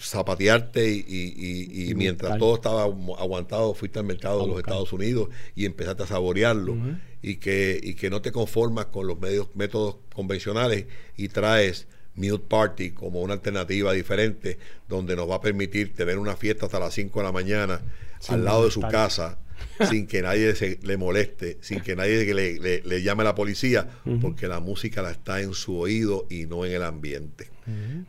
zapatearte 0.00 0.90
y, 0.90 1.04
y- 1.06 1.34
y- 1.36 1.82
y 1.84 1.90
Y 1.90 1.94
mientras 1.94 2.30
buscar. 2.32 2.38
todo 2.40 2.54
estaba 2.56 2.86
agu- 2.86 3.16
aguantado 3.18 3.74
fuiste 3.74 3.98
al 3.98 4.04
mercado 4.04 4.40
A 4.40 4.42
de 4.42 4.46
los 4.48 4.56
buscar. 4.56 4.72
Estados 4.72 4.92
Unidos 4.92 5.28
y 5.54 5.64
empezaste 5.66 6.02
a 6.02 6.06
saborearlo 6.06 6.76
y, 7.22 7.36
que, 7.36 7.80
y 7.82 7.94
que 7.94 8.10
no 8.10 8.20
te 8.20 8.32
conformas 8.32 8.86
con 8.86 9.06
los 9.06 9.18
medios, 9.20 9.48
métodos 9.54 9.96
convencionales 10.14 10.86
y 11.16 11.28
traes 11.28 11.86
Mute 12.16 12.44
Party 12.48 12.90
como 12.92 13.22
una 13.22 13.34
alternativa 13.34 13.92
diferente 13.92 14.58
donde 14.88 15.16
nos 15.16 15.28
va 15.28 15.36
a 15.36 15.40
permitir 15.40 15.94
tener 15.94 16.18
una 16.18 16.36
fiesta 16.36 16.66
hasta 16.66 16.78
las 16.78 16.94
5 16.94 17.18
de 17.20 17.24
la 17.24 17.32
mañana 17.32 17.80
Sin 18.20 18.34
al 18.36 18.44
lado 18.44 18.64
de 18.66 18.70
su 18.70 18.80
casa 18.82 19.38
sin 19.90 20.06
que 20.06 20.22
nadie 20.22 20.54
se, 20.54 20.78
le 20.82 20.96
moleste, 20.96 21.58
sin 21.60 21.80
que 21.80 21.96
nadie 21.96 22.32
le, 22.34 22.58
le- 22.58 22.82
le 22.82 23.02
llame 23.02 23.22
a 23.22 23.24
la 23.24 23.34
policía, 23.34 23.88
porque 24.20 24.46
la 24.48 24.60
música 24.60 25.02
la 25.02 25.10
está 25.10 25.40
en 25.40 25.54
su 25.54 25.78
oído 25.78 26.26
y 26.30 26.46
no 26.46 26.64
en 26.64 26.72
el 26.72 26.82
ambiente. 26.82 27.50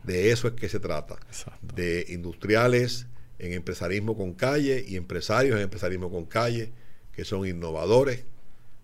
De 0.03 0.31
eso 0.31 0.47
es 0.49 0.53
que 0.53 0.67
se 0.69 0.79
trata. 0.79 1.15
Exacto. 1.27 1.75
De 1.75 2.05
industriales 2.09 3.07
en 3.39 3.53
empresarismo 3.53 4.15
con 4.17 4.33
calle 4.33 4.83
y 4.87 4.95
empresarios 4.97 5.55
en 5.57 5.63
empresarismo 5.63 6.09
con 6.11 6.25
calle, 6.25 6.71
que 7.13 7.23
son 7.25 7.47
innovadores, 7.47 8.25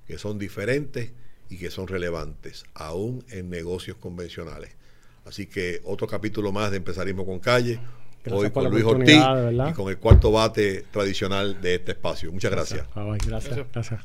que 0.08 0.18
son 0.18 0.40
diferentes 0.40 1.12
y 1.50 1.58
que 1.58 1.70
son 1.70 1.88
relevantes, 1.88 2.64
aún 2.74 3.24
en 3.30 3.50
negocios 3.50 3.98
convencionales. 3.98 4.72
Así 5.26 5.46
que 5.46 5.82
otro 5.84 6.08
capítulo 6.08 6.52
más 6.52 6.72
de 6.72 6.78
empresarismo 6.78 7.26
con 7.26 7.40
calle, 7.40 7.80
Gracias 8.24 8.44
hoy 8.44 8.52
con 8.52 8.70
Luis 8.70 8.86
Ortiz 8.86 9.18
y 9.70 9.74
con 9.74 9.90
el 9.90 9.98
cuarto 9.98 10.32
bate 10.32 10.86
tradicional 10.92 11.60
de 11.60 11.76
este 11.76 11.94
espacio. 11.94 12.32
Muchas 12.32 12.52
gracias. 12.52 12.86
Ay, 12.96 13.18
gracias. 13.26 13.60
gracias. 13.72 14.02